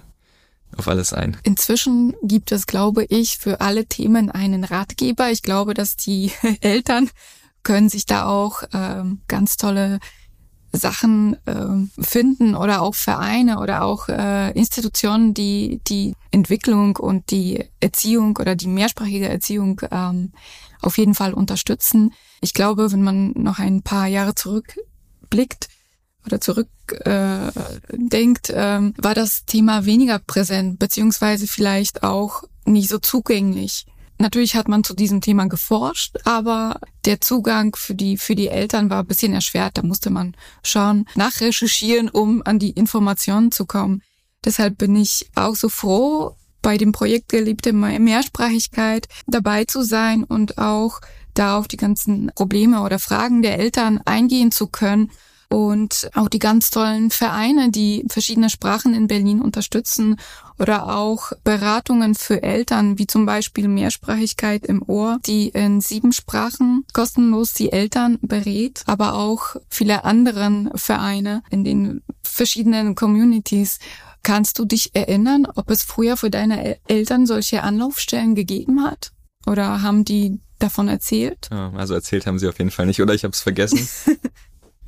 auf 0.78 0.88
alles 0.88 1.14
ein. 1.14 1.38
Inzwischen 1.44 2.16
gibt 2.24 2.52
es, 2.52 2.66
glaube 2.66 3.06
ich, 3.06 3.38
für 3.38 3.62
alle 3.62 3.86
Themen 3.86 4.32
einen 4.32 4.64
Ratgeber. 4.64 5.30
Ich 5.30 5.44
glaube, 5.44 5.74
dass 5.74 5.96
die 5.96 6.32
Eltern 6.62 7.10
können 7.64 7.90
sich 7.90 8.06
da 8.06 8.26
auch 8.26 8.64
ähm, 8.74 9.22
ganz 9.28 9.58
tolle 9.58 10.00
Sachen 10.74 11.36
äh, 11.46 12.02
finden 12.02 12.56
oder 12.56 12.82
auch 12.82 12.96
Vereine 12.96 13.60
oder 13.60 13.84
auch 13.84 14.08
äh, 14.08 14.52
Institutionen, 14.52 15.34
die 15.34 15.82
die 15.88 16.16
Entwicklung 16.32 16.96
und 16.96 17.32
die 17.32 17.66
Erziehung 17.80 18.38
oder 18.38 18.56
die 18.56 18.68
mehrsprachige 18.68 19.28
Erziehung 19.28 19.82
ähm, 19.92 20.32
auf 20.82 20.98
jeden 20.98 21.14
Fall 21.14 21.34
unterstützen. 21.34 22.14
Ich 22.42 22.54
glaube, 22.54 22.92
wenn 22.92 23.04
man 23.04 23.34
noch 23.36 23.60
ein 23.60 23.82
paar 23.82 24.08
Jahre 24.08 24.34
zurückblickt 24.34 25.68
oder 26.26 26.40
zurückdenkt, 26.40 28.50
äh, 28.50 28.78
ähm, 28.78 28.94
war 28.98 29.14
das 29.14 29.46
Thema 29.46 29.86
weniger 29.86 30.20
präsent, 30.20 30.80
beziehungsweise 30.80 31.48
vielleicht 31.48 32.04
auch 32.04 32.44
nicht 32.66 32.90
so 32.90 33.00
zugänglich. 33.00 33.86
Natürlich 34.22 34.56
hat 34.56 34.68
man 34.68 34.84
zu 34.84 34.94
diesem 34.94 35.20
Thema 35.20 35.48
geforscht, 35.48 36.16
aber 36.26 36.80
der 37.06 37.22
Zugang 37.22 37.76
für 37.76 37.96
die, 37.96 38.18
für 38.18 38.36
die 38.36 38.50
Eltern 38.50 38.92
war 38.92 39.00
ein 39.00 39.08
bisschen 39.08 39.34
erschwert. 39.34 39.80
Da 39.80 39.82
musste 39.82 40.12
man 40.12 40.36
schon 40.62 41.06
nachrecherchieren, 41.16 42.08
um 42.08 42.44
an 42.46 42.60
die 42.60 42.70
Informationen 42.70 43.52
zu 43.52 43.66
kommen. 43.66 44.04
Deshalb 44.46 44.78
bin 44.78 44.96
ich 44.96 45.28
auch 45.34 45.56
so 45.56 45.70
froh, 45.70 46.36
bei 46.62 46.78
dem 46.78 46.92
Projekt 46.92 47.30
Geliebte 47.30 47.74
Mehrsprachigkeit 47.74 49.08
dabei 49.26 49.66
zu 49.66 49.82
sein 49.82 50.24
und 50.24 50.60
auch 50.60 51.02
da 51.34 51.58
auf 51.58 51.68
die 51.68 51.78
ganzen 51.78 52.32
Probleme 52.36 52.84
oder 52.84 53.00
Fragen 53.00 53.42
der 53.42 53.58
Eltern 53.58 54.02
eingehen 54.06 54.52
zu 54.52 54.68
können 54.68 55.10
und 55.50 56.12
auch 56.14 56.30
die 56.30 56.40
ganz 56.40 56.70
tollen 56.70 57.10
Vereine, 57.10 57.72
die 57.72 58.06
verschiedene 58.08 58.50
Sprachen 58.50 58.94
in 58.94 59.08
Berlin 59.08 59.42
unterstützen 59.42 60.18
oder 60.62 60.96
auch 60.96 61.32
Beratungen 61.44 62.14
für 62.14 62.44
Eltern, 62.44 63.00
wie 63.00 63.08
zum 63.08 63.26
Beispiel 63.26 63.68
Mehrsprachigkeit 63.68 64.64
im 64.68 64.84
Ohr, 64.88 65.18
die 65.26 65.50
in 65.50 65.82
sieben 65.82 66.14
Sprachen 66.14 66.86
kostenlos 66.94 67.54
die 67.54 67.72
Eltern 67.72 68.20
berät, 68.22 68.84
aber 68.86 69.16
auch 69.16 69.56
viele 69.70 70.04
anderen 70.04 70.70
Vereine 70.76 71.42
in 71.50 71.64
den 71.64 72.04
verschiedenen 72.22 72.94
Communities. 72.94 73.80
Kannst 74.22 74.60
du 74.60 74.66
dich 74.66 74.92
erinnern, 74.94 75.48
ob 75.56 75.72
es 75.72 75.82
früher 75.82 76.16
für 76.16 76.30
deine 76.30 76.78
Eltern 76.88 77.26
solche 77.26 77.64
Anlaufstellen 77.64 78.36
gegeben 78.36 78.84
hat? 78.84 79.14
Oder 79.48 79.82
haben 79.82 80.06
die 80.06 80.40
davon 80.60 80.88
erzählt? 80.88 81.50
Ja, 81.50 81.72
also 81.72 81.96
erzählt 81.96 82.28
haben 82.28 82.38
sie 82.38 82.48
auf 82.48 82.60
jeden 82.60 82.70
Fall 82.70 82.86
nicht, 82.86 83.02
oder 83.02 83.16
ich 83.16 83.24
habe 83.24 83.34
es 83.34 83.42
vergessen. 83.42 83.90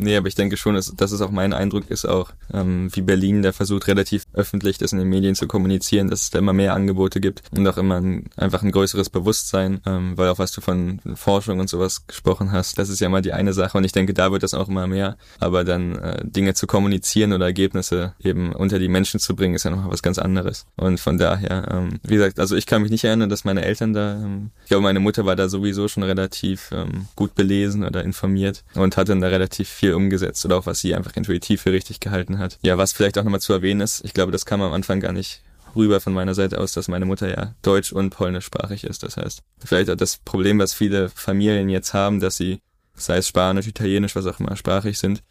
Nee, 0.04 0.18
aber 0.18 0.28
ich 0.28 0.36
denke 0.36 0.58
schon, 0.58 0.76
dass, 0.76 0.94
dass 0.94 1.14
es 1.14 1.22
auch 1.22 1.32
mein 1.32 1.54
Eindruck 1.54 1.90
ist, 1.90 2.06
auch 2.06 2.32
ähm, 2.54 2.90
wie 2.94 3.02
Berlin, 3.02 3.42
der 3.42 3.54
versucht 3.54 3.88
relativ 3.88 4.26
öffentlich 4.34 4.78
das 4.78 4.92
in 4.92 5.00
den 5.00 5.08
Medien 5.08 5.34
zu 5.34 5.48
kommunizieren, 5.48 6.10
dass 6.10 6.24
es 6.24 6.30
da 6.30 6.40
immer 6.40 6.52
mehr 6.52 6.74
Angebote 6.74 7.22
gibt 7.22 7.44
und 7.56 7.66
auch 7.66 7.78
immer 7.78 8.02
ein, 8.02 8.26
einfach 8.36 8.64
ein 8.64 8.72
größeres 8.72 9.10
Bewusstsein, 9.10 9.80
ähm, 9.86 10.18
weil 10.18 10.28
auch 10.28 10.40
was 10.40 10.52
du 10.52 10.60
von 10.60 11.00
Forschung 11.16 11.60
und 11.60 11.70
sowas 11.70 12.06
gesprochen 12.06 12.52
hast, 12.52 12.78
das 12.78 12.90
ist 12.90 13.00
ja 13.00 13.08
immer 13.08 13.22
die 13.22 13.32
eine 13.32 13.54
Sache 13.54 13.78
und 13.78 13.86
ich 13.86 13.94
denke, 13.94 14.14
da 14.14 14.32
wird 14.34 14.44
das 14.44 14.54
auch 14.54 14.68
immer 14.68 14.88
mehr, 14.88 15.16
aber 15.40 15.64
dann 15.64 15.96
äh, 15.96 16.22
Dinge 16.26 16.54
zu 16.54 16.68
kommunizieren 16.68 17.32
oder 17.32 17.46
Ergebnisse 17.46 18.14
eben 18.22 18.54
unter 18.54 18.80
die 18.80 18.90
Menschen 18.90 19.22
zu 19.22 19.38
bringen, 19.38 19.56
ist 19.56 19.64
ja 19.64 19.72
nochmal 19.72 19.92
was 19.92 20.04
ganz 20.04 20.20
anderes. 20.20 20.66
Und 20.76 21.00
von 21.00 21.18
daher, 21.18 21.70
ähm, 21.72 22.00
wie 22.04 22.16
gesagt, 22.16 22.42
also 22.42 22.58
ich 22.58 22.66
kann 22.66 22.82
mich 22.82 22.92
nicht 22.92 23.06
erinnern, 23.06 23.30
dass 23.30 23.46
meine 23.46 23.64
Eltern 23.64 23.94
da, 23.94 24.16
ähm, 24.16 24.52
ich 24.64 24.70
glaube, 24.70 24.84
meine 24.84 25.00
Mutter 25.00 25.26
war 25.26 25.38
da 25.38 25.48
sowieso 25.48 25.88
schon 25.88 26.04
relativ 26.04 26.72
ähm, 26.74 27.08
gut 27.16 27.36
belesen 27.36 27.86
oder 27.86 28.04
informiert 28.04 28.66
und 28.76 28.98
hat 28.98 29.08
dann 29.08 29.22
da 29.22 29.28
relativ 29.28 29.70
viel 29.70 29.93
umgesetzt 29.94 30.44
oder 30.46 30.58
auch 30.58 30.66
was 30.66 30.80
sie 30.80 30.96
einfach 30.96 31.16
intuitiv 31.16 31.62
für 31.62 31.72
richtig 31.72 32.00
gehalten 32.00 32.40
hat. 32.40 32.60
Ja, 32.62 32.78
was 32.78 32.94
vielleicht 32.94 33.18
auch 33.18 33.24
nochmal 33.24 33.42
zu 33.42 33.54
erwähnen 33.54 33.82
ist, 33.82 34.04
ich 34.04 34.14
glaube, 34.14 34.32
das 34.32 34.46
kam 34.46 34.62
am 34.62 34.74
Anfang 34.74 35.00
gar 35.00 35.14
nicht 35.14 35.42
rüber 35.76 36.00
von 36.00 36.14
meiner 36.14 36.36
Seite 36.36 36.60
aus, 36.60 36.74
dass 36.74 36.88
meine 36.88 37.06
Mutter 37.06 37.30
ja 37.30 37.56
deutsch- 37.62 37.94
und 37.94 38.12
polnischsprachig 38.12 38.84
ist. 38.84 39.04
Das 39.04 39.18
heißt, 39.18 39.42
vielleicht 39.64 39.90
auch 39.90 39.96
das 39.96 40.18
Problem, 40.18 40.60
was 40.60 40.74
viele 40.74 41.10
Familien 41.10 41.70
jetzt 41.70 41.94
haben, 41.94 42.20
dass 42.20 42.38
sie, 42.38 42.60
sei 42.96 43.18
es 43.18 43.28
Spanisch, 43.28 43.68
Italienisch, 43.68 44.16
was 44.16 44.28
auch 44.28 44.40
immer, 44.40 44.56
sprachig 44.56 45.00
sind 45.00 45.24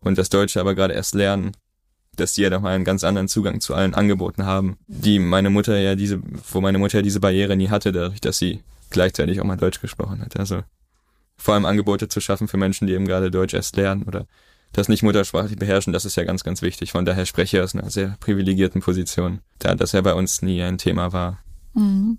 und 0.00 0.18
das 0.18 0.28
Deutsche 0.28 0.60
aber 0.60 0.74
gerade 0.74 0.94
erst 0.94 1.14
lernen, 1.14 1.52
dass 2.16 2.34
die 2.34 2.42
ja 2.42 2.50
nochmal 2.50 2.74
einen 2.74 2.84
ganz 2.84 3.04
anderen 3.04 3.28
Zugang 3.28 3.60
zu 3.60 3.74
allen 3.74 3.94
Angeboten 3.94 4.44
haben, 4.44 4.76
die 4.86 5.18
meine 5.18 5.50
Mutter 5.50 5.78
ja 5.78 5.94
diese, 5.94 6.20
wo 6.52 6.60
meine 6.60 6.78
Mutter 6.78 6.98
ja 6.98 7.02
diese 7.02 7.20
Barriere 7.20 7.56
nie 7.56 7.68
hatte, 7.68 7.92
dadurch, 7.92 8.20
dass 8.20 8.38
sie 8.38 8.62
gleichzeitig 8.90 9.40
auch 9.40 9.44
mal 9.44 9.56
Deutsch 9.56 9.80
gesprochen 9.80 10.20
hat. 10.20 10.38
Also 10.38 10.62
vor 11.38 11.54
allem 11.54 11.64
Angebote 11.64 12.08
zu 12.08 12.20
schaffen 12.20 12.48
für 12.48 12.56
Menschen, 12.56 12.86
die 12.86 12.94
eben 12.94 13.06
gerade 13.06 13.30
Deutsch 13.30 13.54
erst 13.54 13.76
lernen 13.76 14.02
oder 14.02 14.26
das 14.72 14.88
nicht 14.88 15.02
muttersprachlich 15.02 15.58
beherrschen, 15.58 15.92
das 15.92 16.04
ist 16.04 16.16
ja 16.16 16.24
ganz, 16.24 16.44
ganz 16.44 16.60
wichtig. 16.60 16.92
Von 16.92 17.06
daher 17.06 17.24
spreche 17.24 17.56
ich 17.56 17.62
aus 17.62 17.74
einer 17.74 17.88
sehr 17.90 18.16
privilegierten 18.20 18.82
Position, 18.82 19.40
da 19.58 19.74
das 19.74 19.92
ja 19.92 20.02
bei 20.02 20.12
uns 20.12 20.42
nie 20.42 20.62
ein 20.62 20.76
Thema 20.76 21.12
war. 21.12 21.38
Mhm. 21.72 22.18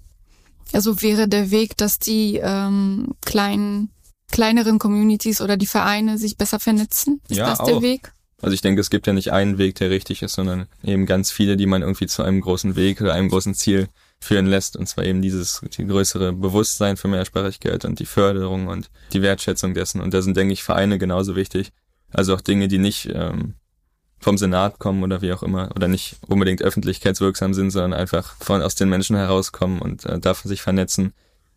Also 0.72 1.02
wäre 1.02 1.28
der 1.28 1.52
Weg, 1.52 1.78
dass 1.78 2.00
die 2.00 2.40
ähm, 2.42 3.14
kleinen, 3.22 3.90
kleineren 4.32 4.80
Communities 4.80 5.42
oder 5.42 5.58
die 5.58 5.68
Vereine 5.68 6.18
sich 6.18 6.38
besser 6.38 6.60
vernetzen? 6.60 7.22
Ist 7.28 7.38
ja, 7.38 7.50
das 7.50 7.60
der 7.60 7.76
auch. 7.76 7.82
Weg? 7.82 8.14
Also 8.42 8.54
ich 8.54 8.62
denke, 8.62 8.82
es 8.82 8.90
gibt 8.90 9.06
ja 9.06 9.14
nicht 9.14 9.32
einen 9.32 9.58
Weg, 9.58 9.76
der 9.76 9.90
richtig 9.90 10.22
ist, 10.22 10.34
sondern 10.34 10.68
eben 10.84 11.06
ganz 11.06 11.32
viele, 11.32 11.58
die 11.58 11.66
man 11.66 11.82
irgendwie 11.82 12.08
zu 12.08 12.24
einem 12.24 12.42
großen 12.42 12.76
Weg 12.76 13.02
oder 13.02 13.14
einem 13.14 13.30
großen 13.30 13.54
Ziel 13.54 13.90
führen 14.20 14.46
lässt. 14.46 14.76
Und 14.76 14.88
zwar 14.88 15.06
eben 15.06 15.22
dieses 15.22 15.62
die 15.78 15.86
größere 15.86 16.34
Bewusstsein 16.34 16.98
für 16.98 17.08
Mehrsprachigkeit 17.08 17.86
und 17.86 18.00
die 18.00 18.06
Förderung 18.06 18.68
und 18.68 18.90
die 19.14 19.22
Wertschätzung 19.22 19.74
dessen. 19.74 20.02
Und 20.02 20.14
da 20.14 20.22
sind, 20.22 20.36
denke 20.38 20.54
ich, 20.54 20.64
Vereine 20.64 20.98
genauso 20.98 21.36
wichtig. 21.36 21.72
Also 22.12 22.36
auch 22.36 22.42
Dinge, 22.42 22.68
die 22.68 22.80
nicht 22.80 23.10
ähm, 23.14 23.56
vom 24.20 24.38
Senat 24.38 24.80
kommen 24.80 25.04
oder 25.04 25.22
wie 25.22 25.32
auch 25.32 25.44
immer 25.44 25.70
oder 25.76 25.88
nicht 25.88 26.18
unbedingt 26.28 26.62
öffentlichkeitswirksam 26.62 27.54
sind, 27.54 27.72
sondern 27.72 27.94
einfach 27.94 28.36
von 28.40 28.62
aus 28.62 28.76
den 28.76 28.90
Menschen 28.90 29.16
herauskommen 29.16 29.80
und 29.80 30.06
äh, 30.06 30.20
darf 30.20 30.42
sich 30.42 30.62
vernetzen. 30.62 31.14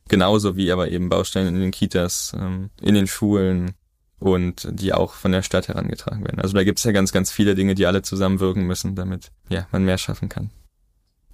Genauso 0.09 0.57
wie 0.57 0.71
aber 0.73 0.91
eben 0.91 1.09
Baustellen 1.09 1.49
in 1.49 1.61
den 1.61 1.71
Kitas, 1.71 2.33
ähm, 2.39 2.71
in 2.81 2.95
den 2.95 3.07
Schulen 3.07 3.73
und 4.19 4.69
die 4.71 4.93
auch 4.93 5.15
von 5.15 5.33
der 5.33 5.43
Stadt 5.43 5.69
herangetragen 5.69 6.25
werden. 6.25 6.41
Also 6.41 6.55
da 6.55 6.63
gibt 6.63 6.79
es 6.79 6.85
ja 6.85 6.93
ganz, 6.93 7.13
ganz 7.13 7.33
viele 7.33 7.55
Dinge, 7.55 7.75
die 7.75 7.87
alle 7.87 8.03
zusammenwirken 8.03 8.65
müssen, 8.65 8.95
damit 8.95 9.33
ja 9.49 9.67
man 9.73 9.85
mehr 9.85 9.99
schaffen 9.99 10.29
kann. 10.29 10.51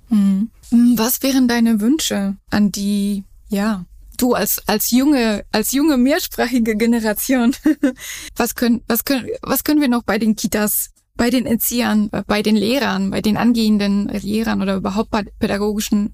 Mhm. 0.09 0.51
Was 0.97 1.23
wären 1.23 1.49
deine 1.49 1.81
Wünsche 1.81 2.37
an 2.51 2.73
die, 2.73 3.25
ja, 3.49 3.85
du 4.17 4.35
als, 4.35 4.63
als 4.67 4.91
junge, 4.91 5.45
als 5.53 5.73
junge 5.73 5.97
mehrsprachige 5.97 6.77
Generation? 6.77 7.55
was 8.37 8.55
können, 8.55 8.83
was 8.87 9.05
können, 9.05 9.29
was 9.43 9.65
können 9.65 9.81
wir 9.81 9.89
noch 9.89 10.03
bei 10.03 10.19
den 10.19 10.37
Kitas, 10.37 10.91
bei 11.17 11.31
den 11.31 11.47
Erziehern, 11.47 12.11
bei 12.27 12.43
den 12.43 12.57
Lehrern, 12.57 13.11
bei 13.11 13.23
den 13.23 13.37
angehenden 13.37 14.09
Lehrern 14.09 14.63
oder 14.63 14.77
überhaupt 14.77 15.11
bei 15.11 15.25
pädagogischen 15.39 16.13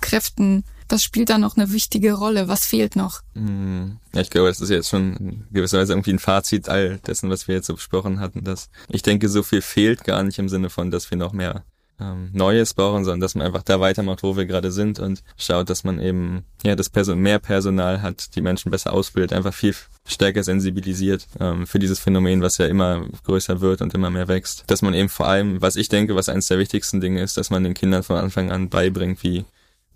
Kräften 0.00 0.64
was 0.88 1.02
spielt 1.02 1.30
da 1.30 1.38
noch 1.38 1.56
eine 1.56 1.72
wichtige 1.72 2.12
Rolle? 2.12 2.48
Was 2.48 2.66
fehlt 2.66 2.96
noch? 2.96 3.22
Ja, 3.34 4.20
ich 4.20 4.30
glaube, 4.30 4.48
das 4.48 4.60
ist 4.60 4.70
jetzt 4.70 4.88
schon 4.88 5.16
in 5.16 5.46
gewisser 5.50 5.78
Weise 5.78 5.92
irgendwie 5.92 6.12
ein 6.12 6.18
Fazit 6.18 6.68
all 6.68 6.98
dessen, 6.98 7.28
was 7.28 7.48
wir 7.48 7.56
jetzt 7.56 7.66
so 7.66 7.74
besprochen 7.74 8.20
hatten. 8.20 8.44
Dass 8.44 8.68
ich 8.88 9.02
denke, 9.02 9.28
so 9.28 9.42
viel 9.42 9.62
fehlt 9.62 10.04
gar 10.04 10.22
nicht 10.22 10.38
im 10.38 10.48
Sinne 10.48 10.70
von, 10.70 10.90
dass 10.90 11.10
wir 11.10 11.18
noch 11.18 11.32
mehr 11.32 11.64
ähm, 12.00 12.30
Neues 12.32 12.74
brauchen, 12.74 13.04
sondern 13.04 13.20
dass 13.20 13.34
man 13.34 13.46
einfach 13.46 13.62
da 13.62 13.80
weitermacht, 13.80 14.22
wo 14.22 14.36
wir 14.36 14.46
gerade 14.46 14.70
sind 14.70 14.98
und 14.98 15.22
schaut, 15.36 15.70
dass 15.70 15.84
man 15.84 16.00
eben 16.00 16.44
ja 16.62 16.76
das 16.76 16.90
Person 16.90 17.18
mehr 17.18 17.38
Personal 17.38 18.02
hat, 18.02 18.34
die 18.36 18.40
Menschen 18.40 18.70
besser 18.70 18.92
ausbildet, 18.92 19.32
einfach 19.32 19.54
viel 19.54 19.74
stärker 20.06 20.42
sensibilisiert 20.42 21.26
ähm, 21.40 21.66
für 21.66 21.78
dieses 21.78 21.98
Phänomen, 21.98 22.42
was 22.42 22.58
ja 22.58 22.66
immer 22.66 23.06
größer 23.24 23.60
wird 23.60 23.82
und 23.82 23.94
immer 23.94 24.10
mehr 24.10 24.28
wächst. 24.28 24.64
Dass 24.66 24.82
man 24.82 24.94
eben 24.94 25.08
vor 25.08 25.26
allem, 25.26 25.60
was 25.62 25.76
ich 25.76 25.88
denke, 25.88 26.14
was 26.14 26.28
eines 26.28 26.48
der 26.48 26.58
wichtigsten 26.58 27.00
Dinge 27.00 27.22
ist, 27.22 27.36
dass 27.36 27.50
man 27.50 27.64
den 27.64 27.74
Kindern 27.74 28.02
von 28.02 28.16
Anfang 28.16 28.50
an 28.50 28.68
beibringt, 28.68 29.22
wie 29.22 29.44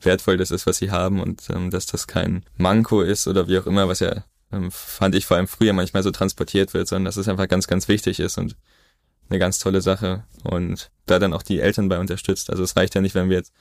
wertvoll 0.01 0.37
das 0.37 0.51
ist, 0.51 0.67
was 0.67 0.79
sie 0.79 0.91
haben 0.91 1.21
und 1.21 1.49
ähm, 1.51 1.71
dass 1.71 1.87
das 1.87 2.07
kein 2.07 2.45
Manko 2.57 3.03
ist 3.03 3.27
oder 3.27 3.49
wie 3.49 3.59
auch 3.59 3.67
immer, 3.67 3.89
was 3.89 4.01
ja 4.01 4.25
ähm, 4.53 4.71
fand 4.71 5.15
ich 5.15 5.27
vor 5.27 5.37
allem 5.37 5.47
früher 5.47 5.73
manchmal 5.73 6.03
so 6.03 6.11
transportiert 6.11 6.75
wird, 6.75 6.89
sondern 6.89 7.05
dass 7.05 7.17
es 7.17 7.29
einfach 7.29 7.49
ganz, 7.49 7.67
ganz 7.67 7.89
wichtig 7.89 8.21
ist 8.21 8.39
und 8.39 8.57
eine 9.31 9.39
ganz 9.39 9.59
tolle 9.59 9.81
Sache 9.81 10.25
und 10.45 10.91
da 11.07 11.19
dann 11.19 11.33
auch 11.33 11.43
die 11.43 11.61
Eltern 11.61 11.89
bei 11.89 11.99
unterstützt. 11.99 12.51
Also 12.51 12.63
es 12.63 12.77
reicht 12.77 12.95
ja 12.95 13.01
nicht, 13.01 13.15
wenn 13.15 13.31
wir 13.31 13.37
jetzt 13.37 13.53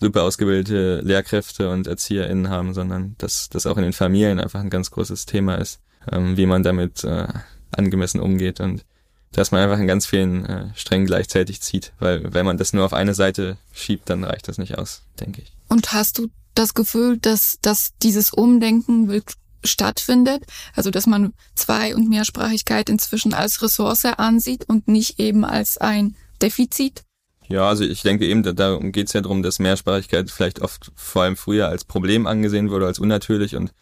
super 0.00 0.22
ausgebildete 0.22 1.00
Lehrkräfte 1.00 1.70
und 1.70 1.86
ErzieherInnen 1.86 2.48
haben, 2.48 2.72
sondern 2.72 3.16
dass 3.18 3.48
das 3.48 3.66
auch 3.66 3.76
in 3.76 3.82
den 3.82 3.92
Familien 3.92 4.40
einfach 4.40 4.60
ein 4.60 4.70
ganz 4.70 4.90
großes 4.90 5.26
Thema 5.26 5.56
ist, 5.56 5.80
ähm, 6.10 6.36
wie 6.36 6.46
man 6.46 6.62
damit 6.62 7.04
äh, 7.04 7.26
angemessen 7.72 8.20
umgeht 8.20 8.60
und 8.60 8.84
dass 9.32 9.50
man 9.50 9.60
einfach 9.60 9.78
in 9.78 9.86
ganz 9.86 10.06
vielen 10.06 10.46
äh, 10.46 10.66
Strängen 10.74 11.06
gleichzeitig 11.06 11.60
zieht, 11.60 11.92
weil 11.98 12.32
wenn 12.32 12.46
man 12.46 12.56
das 12.56 12.72
nur 12.72 12.84
auf 12.84 12.94
eine 12.94 13.14
Seite 13.14 13.58
schiebt, 13.72 14.08
dann 14.08 14.24
reicht 14.24 14.48
das 14.48 14.56
nicht 14.56 14.78
aus, 14.78 15.02
denke 15.20 15.42
ich. 15.42 15.52
Und 15.68 15.92
hast 15.92 16.18
du 16.18 16.28
das 16.54 16.74
Gefühl, 16.74 17.18
dass, 17.18 17.58
dass 17.60 17.90
dieses 18.02 18.30
Umdenken 18.32 19.08
wirklich 19.08 19.36
stattfindet? 19.64 20.44
Also, 20.74 20.90
dass 20.90 21.06
man 21.06 21.32
Zwei- 21.54 21.94
und 21.94 22.08
Mehrsprachigkeit 22.08 22.88
inzwischen 22.88 23.34
als 23.34 23.62
Ressource 23.62 24.04
ansieht 24.04 24.68
und 24.68 24.88
nicht 24.88 25.18
eben 25.18 25.44
als 25.44 25.78
ein 25.78 26.16
Defizit? 26.40 27.02
Ja, 27.48 27.68
also 27.68 27.82
ich 27.84 28.02
denke 28.02 28.26
eben, 28.26 28.42
da, 28.42 28.52
darum 28.52 28.92
geht's 28.92 29.14
ja 29.14 29.22
darum, 29.22 29.42
dass 29.42 29.58
Mehrsprachigkeit 29.58 30.30
vielleicht 30.30 30.60
oft 30.60 30.92
vor 30.94 31.22
allem 31.22 31.36
früher 31.36 31.68
als 31.68 31.84
Problem 31.84 32.26
angesehen 32.26 32.70
wurde, 32.70 32.86
als 32.86 32.98
unnatürlich 32.98 33.56
und 33.56 33.72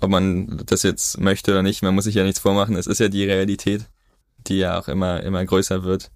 ob 0.00 0.10
man 0.10 0.62
das 0.66 0.82
jetzt 0.82 1.20
möchte 1.20 1.52
oder 1.52 1.62
nicht, 1.62 1.82
man 1.82 1.94
muss 1.94 2.04
sich 2.04 2.16
ja 2.16 2.24
nichts 2.24 2.40
vormachen, 2.40 2.76
es 2.76 2.88
ist 2.88 2.98
ja 2.98 3.08
die 3.08 3.24
Realität, 3.24 3.86
die 4.46 4.58
ja 4.58 4.78
auch 4.78 4.88
immer, 4.88 5.22
immer 5.22 5.44
größer 5.44 5.84
wird 5.84 6.10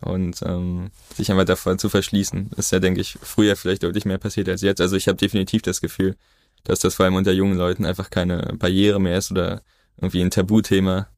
und 0.00 0.42
ähm, 0.42 0.90
sich 1.14 1.30
einfach 1.30 1.44
davor 1.44 1.76
zu 1.76 1.88
verschließen, 1.88 2.50
ist 2.56 2.72
ja, 2.72 2.78
denke 2.78 3.00
ich, 3.00 3.18
früher 3.20 3.56
vielleicht 3.56 3.82
deutlich 3.82 4.04
mehr 4.04 4.18
passiert 4.18 4.48
als 4.48 4.62
jetzt. 4.62 4.80
Also 4.80 4.96
ich 4.96 5.08
habe 5.08 5.16
definitiv 5.16 5.62
das 5.62 5.80
Gefühl, 5.80 6.16
dass 6.64 6.80
das 6.80 6.94
vor 6.94 7.04
allem 7.04 7.14
unter 7.14 7.32
jungen 7.32 7.56
Leuten 7.56 7.84
einfach 7.84 8.10
keine 8.10 8.54
Barriere 8.58 9.00
mehr 9.00 9.18
ist 9.18 9.30
oder 9.30 9.62
irgendwie 9.96 10.22
ein 10.22 10.30
Tabuthema. 10.30 11.08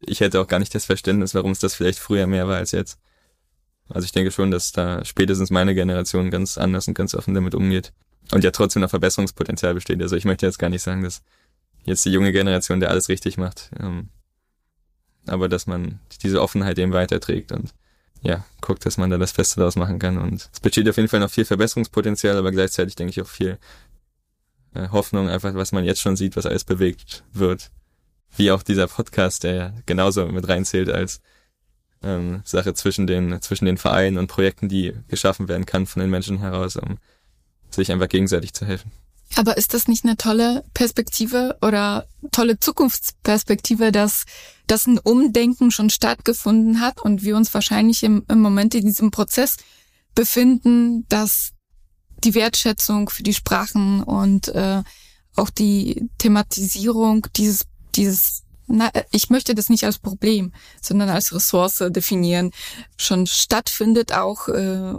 Ich 0.00 0.20
hätte 0.20 0.40
auch 0.40 0.46
gar 0.46 0.58
nicht 0.58 0.74
das 0.74 0.84
Verständnis, 0.84 1.34
warum 1.34 1.50
es 1.50 1.58
das 1.58 1.74
vielleicht 1.74 1.98
früher 1.98 2.26
mehr 2.26 2.48
war 2.48 2.56
als 2.56 2.72
jetzt. 2.72 2.98
Also 3.88 4.04
ich 4.04 4.12
denke 4.12 4.30
schon, 4.30 4.50
dass 4.50 4.72
da 4.72 5.04
spätestens 5.04 5.50
meine 5.50 5.74
Generation 5.74 6.30
ganz 6.30 6.58
anders 6.58 6.88
und 6.88 6.94
ganz 6.94 7.14
offen 7.14 7.34
damit 7.34 7.54
umgeht. 7.54 7.92
Und 8.32 8.42
ja 8.42 8.50
trotzdem 8.50 8.82
noch 8.82 8.90
Verbesserungspotenzial 8.90 9.74
besteht. 9.74 10.02
Also 10.02 10.16
ich 10.16 10.24
möchte 10.24 10.46
jetzt 10.46 10.58
gar 10.58 10.70
nicht 10.70 10.82
sagen, 10.82 11.02
dass 11.02 11.22
jetzt 11.84 12.04
die 12.04 12.10
junge 12.10 12.32
Generation 12.32 12.80
der 12.80 12.90
alles 12.90 13.08
richtig 13.08 13.36
macht. 13.38 13.70
Ähm, 13.80 14.08
aber 15.26 15.48
dass 15.48 15.66
man 15.66 16.00
diese 16.22 16.40
Offenheit 16.40 16.78
eben 16.78 16.92
weiterträgt 16.92 17.52
und 17.52 17.74
ja, 18.22 18.44
guckt, 18.60 18.84
dass 18.86 18.96
man 18.96 19.10
da 19.10 19.18
das 19.18 19.32
Beste 19.32 19.60
daraus 19.60 19.76
machen 19.76 19.98
kann. 19.98 20.18
Und 20.18 20.48
es 20.52 20.60
besteht 20.60 20.88
auf 20.88 20.96
jeden 20.96 21.08
Fall 21.08 21.20
noch 21.20 21.30
viel 21.30 21.44
Verbesserungspotenzial, 21.44 22.36
aber 22.36 22.50
gleichzeitig 22.50 22.96
denke 22.96 23.10
ich 23.10 23.20
auch 23.20 23.28
viel 23.28 23.58
Hoffnung, 24.90 25.28
einfach 25.28 25.54
was 25.54 25.72
man 25.72 25.84
jetzt 25.84 26.00
schon 26.00 26.16
sieht, 26.16 26.36
was 26.36 26.46
alles 26.46 26.64
bewegt 26.64 27.24
wird. 27.32 27.70
Wie 28.36 28.50
auch 28.50 28.62
dieser 28.62 28.86
Podcast, 28.86 29.44
der 29.44 29.74
genauso 29.86 30.26
mit 30.26 30.48
reinzählt 30.48 30.90
als 30.90 31.20
ähm, 32.02 32.42
Sache 32.44 32.74
zwischen 32.74 33.06
den, 33.06 33.40
zwischen 33.40 33.64
den 33.64 33.78
Vereinen 33.78 34.18
und 34.18 34.26
Projekten, 34.26 34.68
die 34.68 34.92
geschaffen 35.08 35.48
werden 35.48 35.66
kann 35.66 35.86
von 35.86 36.00
den 36.00 36.10
Menschen 36.10 36.38
heraus, 36.38 36.76
um 36.76 36.98
sich 37.70 37.90
einfach 37.92 38.08
gegenseitig 38.08 38.52
zu 38.52 38.66
helfen. 38.66 38.92
Aber 39.34 39.56
ist 39.56 39.74
das 39.74 39.88
nicht 39.88 40.04
eine 40.04 40.16
tolle 40.16 40.64
Perspektive 40.72 41.56
oder 41.60 42.06
tolle 42.30 42.60
Zukunftsperspektive, 42.60 43.90
dass, 43.90 44.24
dass 44.66 44.86
ein 44.86 44.98
Umdenken 44.98 45.70
schon 45.70 45.90
stattgefunden 45.90 46.80
hat 46.80 47.00
und 47.00 47.24
wir 47.24 47.36
uns 47.36 47.52
wahrscheinlich 47.52 48.04
im, 48.04 48.24
im 48.28 48.40
Moment 48.40 48.74
in 48.74 48.86
diesem 48.86 49.10
Prozess 49.10 49.56
befinden, 50.14 51.06
dass 51.08 51.52
die 52.24 52.34
Wertschätzung 52.34 53.08
für 53.08 53.22
die 53.22 53.34
Sprachen 53.34 54.02
und 54.02 54.48
äh, 54.48 54.82
auch 55.36 55.50
die 55.50 56.08
Thematisierung 56.18 57.26
dieses, 57.36 57.66
dieses 57.94 58.42
na, 58.68 58.90
ich 59.12 59.30
möchte 59.30 59.54
das 59.54 59.68
nicht 59.68 59.84
als 59.84 59.98
Problem, 59.98 60.52
sondern 60.82 61.08
als 61.08 61.32
Ressource 61.32 61.84
definieren, 61.90 62.50
schon 62.96 63.26
stattfindet, 63.26 64.12
auch 64.12 64.48
äh, 64.48 64.94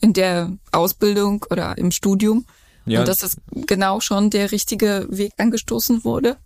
in 0.00 0.12
der 0.12 0.56
Ausbildung 0.72 1.44
oder 1.50 1.78
im 1.78 1.90
Studium. 1.92 2.46
Ja. 2.86 3.00
Und 3.00 3.08
dass 3.08 3.22
es 3.22 3.36
genau 3.66 4.00
schon 4.00 4.30
der 4.30 4.52
richtige 4.52 5.06
Weg 5.10 5.32
angestoßen 5.38 6.04
wurde? 6.04 6.36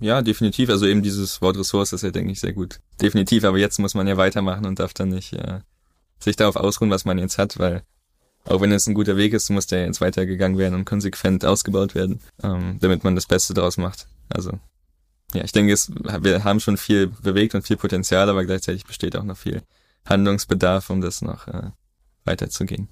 Ja, 0.00 0.20
definitiv. 0.20 0.68
Also 0.68 0.86
eben 0.86 1.02
dieses 1.02 1.40
Wort 1.40 1.56
Ressource 1.56 1.92
ist 1.92 2.02
ja, 2.02 2.10
denke 2.10 2.32
ich, 2.32 2.40
sehr 2.40 2.52
gut. 2.52 2.80
Definitiv, 3.00 3.44
aber 3.44 3.58
jetzt 3.58 3.78
muss 3.78 3.94
man 3.94 4.06
ja 4.06 4.16
weitermachen 4.16 4.66
und 4.66 4.78
darf 4.78 4.92
dann 4.92 5.08
nicht 5.10 5.32
äh, 5.32 5.60
sich 6.18 6.36
darauf 6.36 6.56
ausruhen, 6.56 6.90
was 6.90 7.04
man 7.04 7.18
jetzt 7.18 7.38
hat, 7.38 7.58
weil 7.58 7.82
auch 8.46 8.60
wenn 8.60 8.72
es 8.72 8.86
ein 8.86 8.94
guter 8.94 9.16
Weg 9.16 9.32
ist, 9.32 9.50
muss 9.50 9.66
der 9.66 9.84
jetzt 9.86 10.00
weitergegangen 10.00 10.58
werden 10.58 10.74
und 10.74 10.84
konsequent 10.84 11.44
ausgebaut 11.44 11.94
werden, 11.94 12.20
ähm, 12.42 12.78
damit 12.80 13.04
man 13.04 13.14
das 13.14 13.26
Beste 13.26 13.54
daraus 13.54 13.76
macht. 13.76 14.06
Also 14.28 14.58
ja, 15.34 15.44
ich 15.44 15.52
denke, 15.52 15.72
es, 15.72 15.90
wir 15.90 16.44
haben 16.44 16.60
schon 16.60 16.76
viel 16.76 17.08
bewegt 17.08 17.54
und 17.54 17.66
viel 17.66 17.76
Potenzial, 17.76 18.28
aber 18.28 18.44
gleichzeitig 18.44 18.84
besteht 18.84 19.16
auch 19.16 19.24
noch 19.24 19.36
viel 19.36 19.62
Handlungsbedarf, 20.08 20.88
um 20.90 21.00
das 21.00 21.20
noch 21.22 21.48
äh, 21.48 21.70
weiterzugehen. 22.24 22.88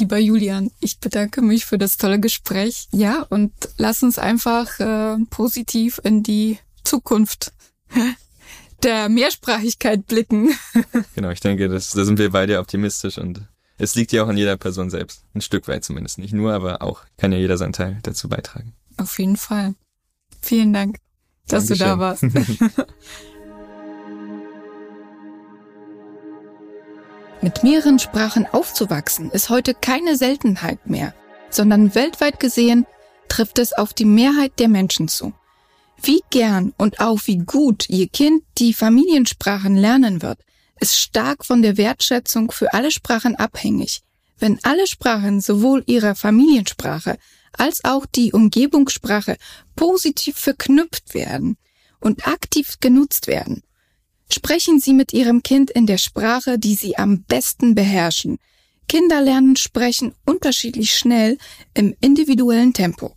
Lieber 0.00 0.18
Julian, 0.18 0.70
ich 0.78 1.00
bedanke 1.00 1.42
mich 1.42 1.66
für 1.66 1.76
das 1.76 1.96
tolle 1.96 2.20
Gespräch. 2.20 2.86
Ja, 2.92 3.26
und 3.30 3.52
lass 3.78 4.04
uns 4.04 4.16
einfach 4.16 4.78
äh, 4.78 5.16
positiv 5.28 6.00
in 6.04 6.22
die 6.22 6.58
Zukunft 6.84 7.52
der 8.84 9.08
Mehrsprachigkeit 9.08 10.06
blicken. 10.06 10.50
genau, 11.16 11.30
ich 11.30 11.40
denke, 11.40 11.68
das, 11.68 11.90
da 11.90 12.04
sind 12.04 12.18
wir 12.18 12.30
beide 12.30 12.60
optimistisch 12.60 13.18
und 13.18 13.42
es 13.78 13.94
liegt 13.94 14.12
ja 14.12 14.24
auch 14.24 14.28
an 14.28 14.36
jeder 14.36 14.56
Person 14.56 14.90
selbst. 14.90 15.24
Ein 15.34 15.40
Stück 15.40 15.68
weit 15.68 15.84
zumindest. 15.84 16.18
Nicht 16.18 16.34
nur, 16.34 16.52
aber 16.52 16.82
auch 16.82 17.04
kann 17.16 17.32
ja 17.32 17.38
jeder 17.38 17.56
seinen 17.56 17.72
Teil 17.72 17.98
dazu 18.02 18.28
beitragen. 18.28 18.74
Auf 18.96 19.18
jeden 19.18 19.36
Fall. 19.36 19.74
Vielen 20.40 20.72
Dank, 20.72 20.98
dass 21.46 21.66
Dankeschön. 21.66 21.86
du 21.86 21.94
da 21.94 21.98
warst. 22.00 22.22
Mit 27.40 27.62
mehreren 27.62 28.00
Sprachen 28.00 28.46
aufzuwachsen 28.46 29.30
ist 29.30 29.48
heute 29.48 29.72
keine 29.72 30.16
Seltenheit 30.16 30.90
mehr, 30.90 31.14
sondern 31.50 31.94
weltweit 31.94 32.40
gesehen 32.40 32.84
trifft 33.28 33.60
es 33.60 33.72
auf 33.72 33.94
die 33.94 34.06
Mehrheit 34.06 34.58
der 34.58 34.66
Menschen 34.68 35.06
zu. 35.06 35.32
Wie 36.02 36.20
gern 36.30 36.72
und 36.78 36.98
auch 36.98 37.20
wie 37.26 37.38
gut 37.38 37.88
Ihr 37.88 38.08
Kind 38.08 38.42
die 38.58 38.74
Familiensprachen 38.74 39.76
lernen 39.76 40.20
wird, 40.22 40.40
ist 40.80 40.98
stark 40.98 41.44
von 41.44 41.62
der 41.62 41.76
Wertschätzung 41.76 42.50
für 42.50 42.72
alle 42.72 42.90
Sprachen 42.90 43.36
abhängig. 43.36 44.02
Wenn 44.38 44.58
alle 44.62 44.86
Sprachen 44.86 45.40
sowohl 45.40 45.82
ihrer 45.86 46.14
Familiensprache 46.14 47.18
als 47.52 47.84
auch 47.84 48.06
die 48.06 48.32
Umgebungssprache 48.32 49.36
positiv 49.74 50.36
verknüpft 50.36 51.14
werden 51.14 51.56
und 52.00 52.26
aktiv 52.28 52.76
genutzt 52.80 53.26
werden, 53.26 53.62
Sprechen 54.30 54.78
Sie 54.78 54.92
mit 54.92 55.12
Ihrem 55.12 55.42
Kind 55.42 55.70
in 55.70 55.86
der 55.86 55.98
Sprache, 55.98 56.58
die 56.58 56.74
Sie 56.74 56.98
am 56.98 57.22
besten 57.22 57.74
beherrschen. 57.74 58.38
Kinder 58.86 59.22
lernen 59.22 59.56
sprechen 59.56 60.14
unterschiedlich 60.26 60.94
schnell 60.94 61.38
im 61.74 61.94
individuellen 62.00 62.74
Tempo. 62.74 63.14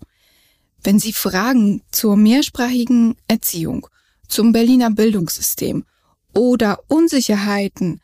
Wenn 0.83 0.99
Sie 0.99 1.13
Fragen 1.13 1.83
zur 1.91 2.15
mehrsprachigen 2.15 3.15
Erziehung, 3.27 3.87
zum 4.27 4.53
Berliner 4.53 4.89
Bildungssystem 4.89 5.85
oder 6.33 6.79
Unsicherheiten, 6.87 8.01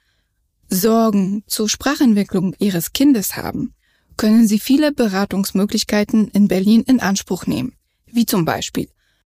Sorgen 0.69 1.43
zur 1.47 1.69
Sprachentwicklung 1.69 2.53
Ihres 2.59 2.93
Kindes 2.93 3.37
haben, 3.37 3.73
können 4.17 4.47
Sie 4.47 4.59
viele 4.59 4.91
Beratungsmöglichkeiten 4.91 6.27
in 6.29 6.47
Berlin 6.47 6.81
in 6.81 6.99
Anspruch 6.99 7.45
nehmen, 7.45 7.73
wie 8.07 8.25
zum 8.25 8.45
Beispiel 8.45 8.89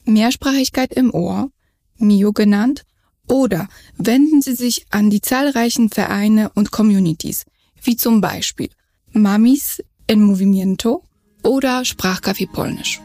Mehrsprachigkeit 0.06 0.94
im 0.94 1.14
Ohr, 1.14 1.50
MIO 1.98 2.32
genannt, 2.32 2.86
oder 3.28 3.68
wenden 3.98 4.42
Sie 4.42 4.56
sich 4.56 4.86
an 4.90 5.10
die 5.10 5.22
zahlreichen 5.22 5.90
Vereine 5.90 6.52
und 6.56 6.72
Communities, 6.72 7.46
wie 7.82 7.98
zum 7.98 8.22
Beispiel 8.22 8.70
Mamis 9.12 9.84
en 10.08 10.22
Movimiento 10.22 11.04
oder 11.44 11.84
Sprachcafé 11.84 12.50
Polnisch. 12.50 13.02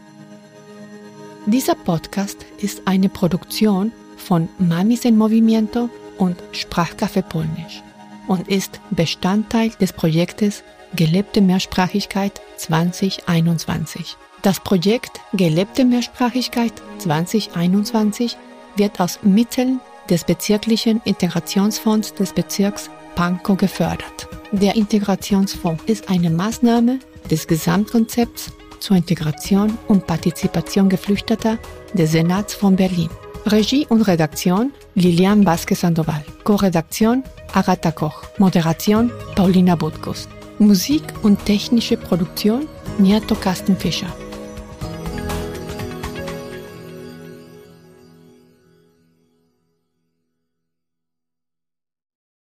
Dieser 1.45 1.75
Podcast 1.75 2.37
ist 2.59 2.83
eine 2.85 3.09
Produktion 3.09 3.91
von 4.23 4.49
Mamis 4.57 5.05
en 5.05 5.17
Movimiento 5.17 5.89
und 6.17 6.41
Sprachcafé 6.53 7.21
Polnisch 7.21 7.83
und 8.27 8.47
ist 8.47 8.79
Bestandteil 8.91 9.69
des 9.79 9.93
Projektes 9.93 10.63
Gelebte 10.95 11.41
Mehrsprachigkeit 11.41 12.41
2021. 12.57 14.15
Das 14.41 14.59
Projekt 14.59 15.19
Gelebte 15.33 15.85
Mehrsprachigkeit 15.85 16.73
2021 16.99 18.37
wird 18.75 18.99
aus 18.99 19.19
Mitteln 19.23 19.79
des 20.09 20.23
bezirklichen 20.23 21.01
Integrationsfonds 21.05 22.13
des 22.13 22.33
Bezirks 22.33 22.89
Pankow 23.15 23.57
gefördert. 23.57 24.27
Der 24.51 24.75
Integrationsfonds 24.75 25.83
ist 25.85 26.09
eine 26.09 26.29
Maßnahme 26.29 26.99
des 27.31 27.47
Gesamtkonzepts 27.47 28.51
zur 28.79 28.97
Integration 28.97 29.77
und 29.87 30.05
Partizipation 30.05 30.89
Geflüchteter 30.89 31.57
des 31.93 32.11
Senats 32.11 32.53
von 32.53 32.75
Berlin. 32.75 33.09
Regie 33.45 33.85
und 33.89 34.03
Redaktion 34.03 34.71
Lilian 34.95 35.45
Vasquez 35.45 35.81
Sandoval. 35.81 36.23
Co-Redaktion 36.45 37.23
Agatha 37.53 37.91
Koch. 37.91 38.23
Moderation 38.37 39.11
Paulina 39.35 39.75
Butkus. 39.75 40.29
Musik 40.59 41.03
und 41.23 41.43
technische 41.43 41.97
Produktion 41.97 42.67
Nieto 42.99 43.35
Kastenfischer. 43.35 44.07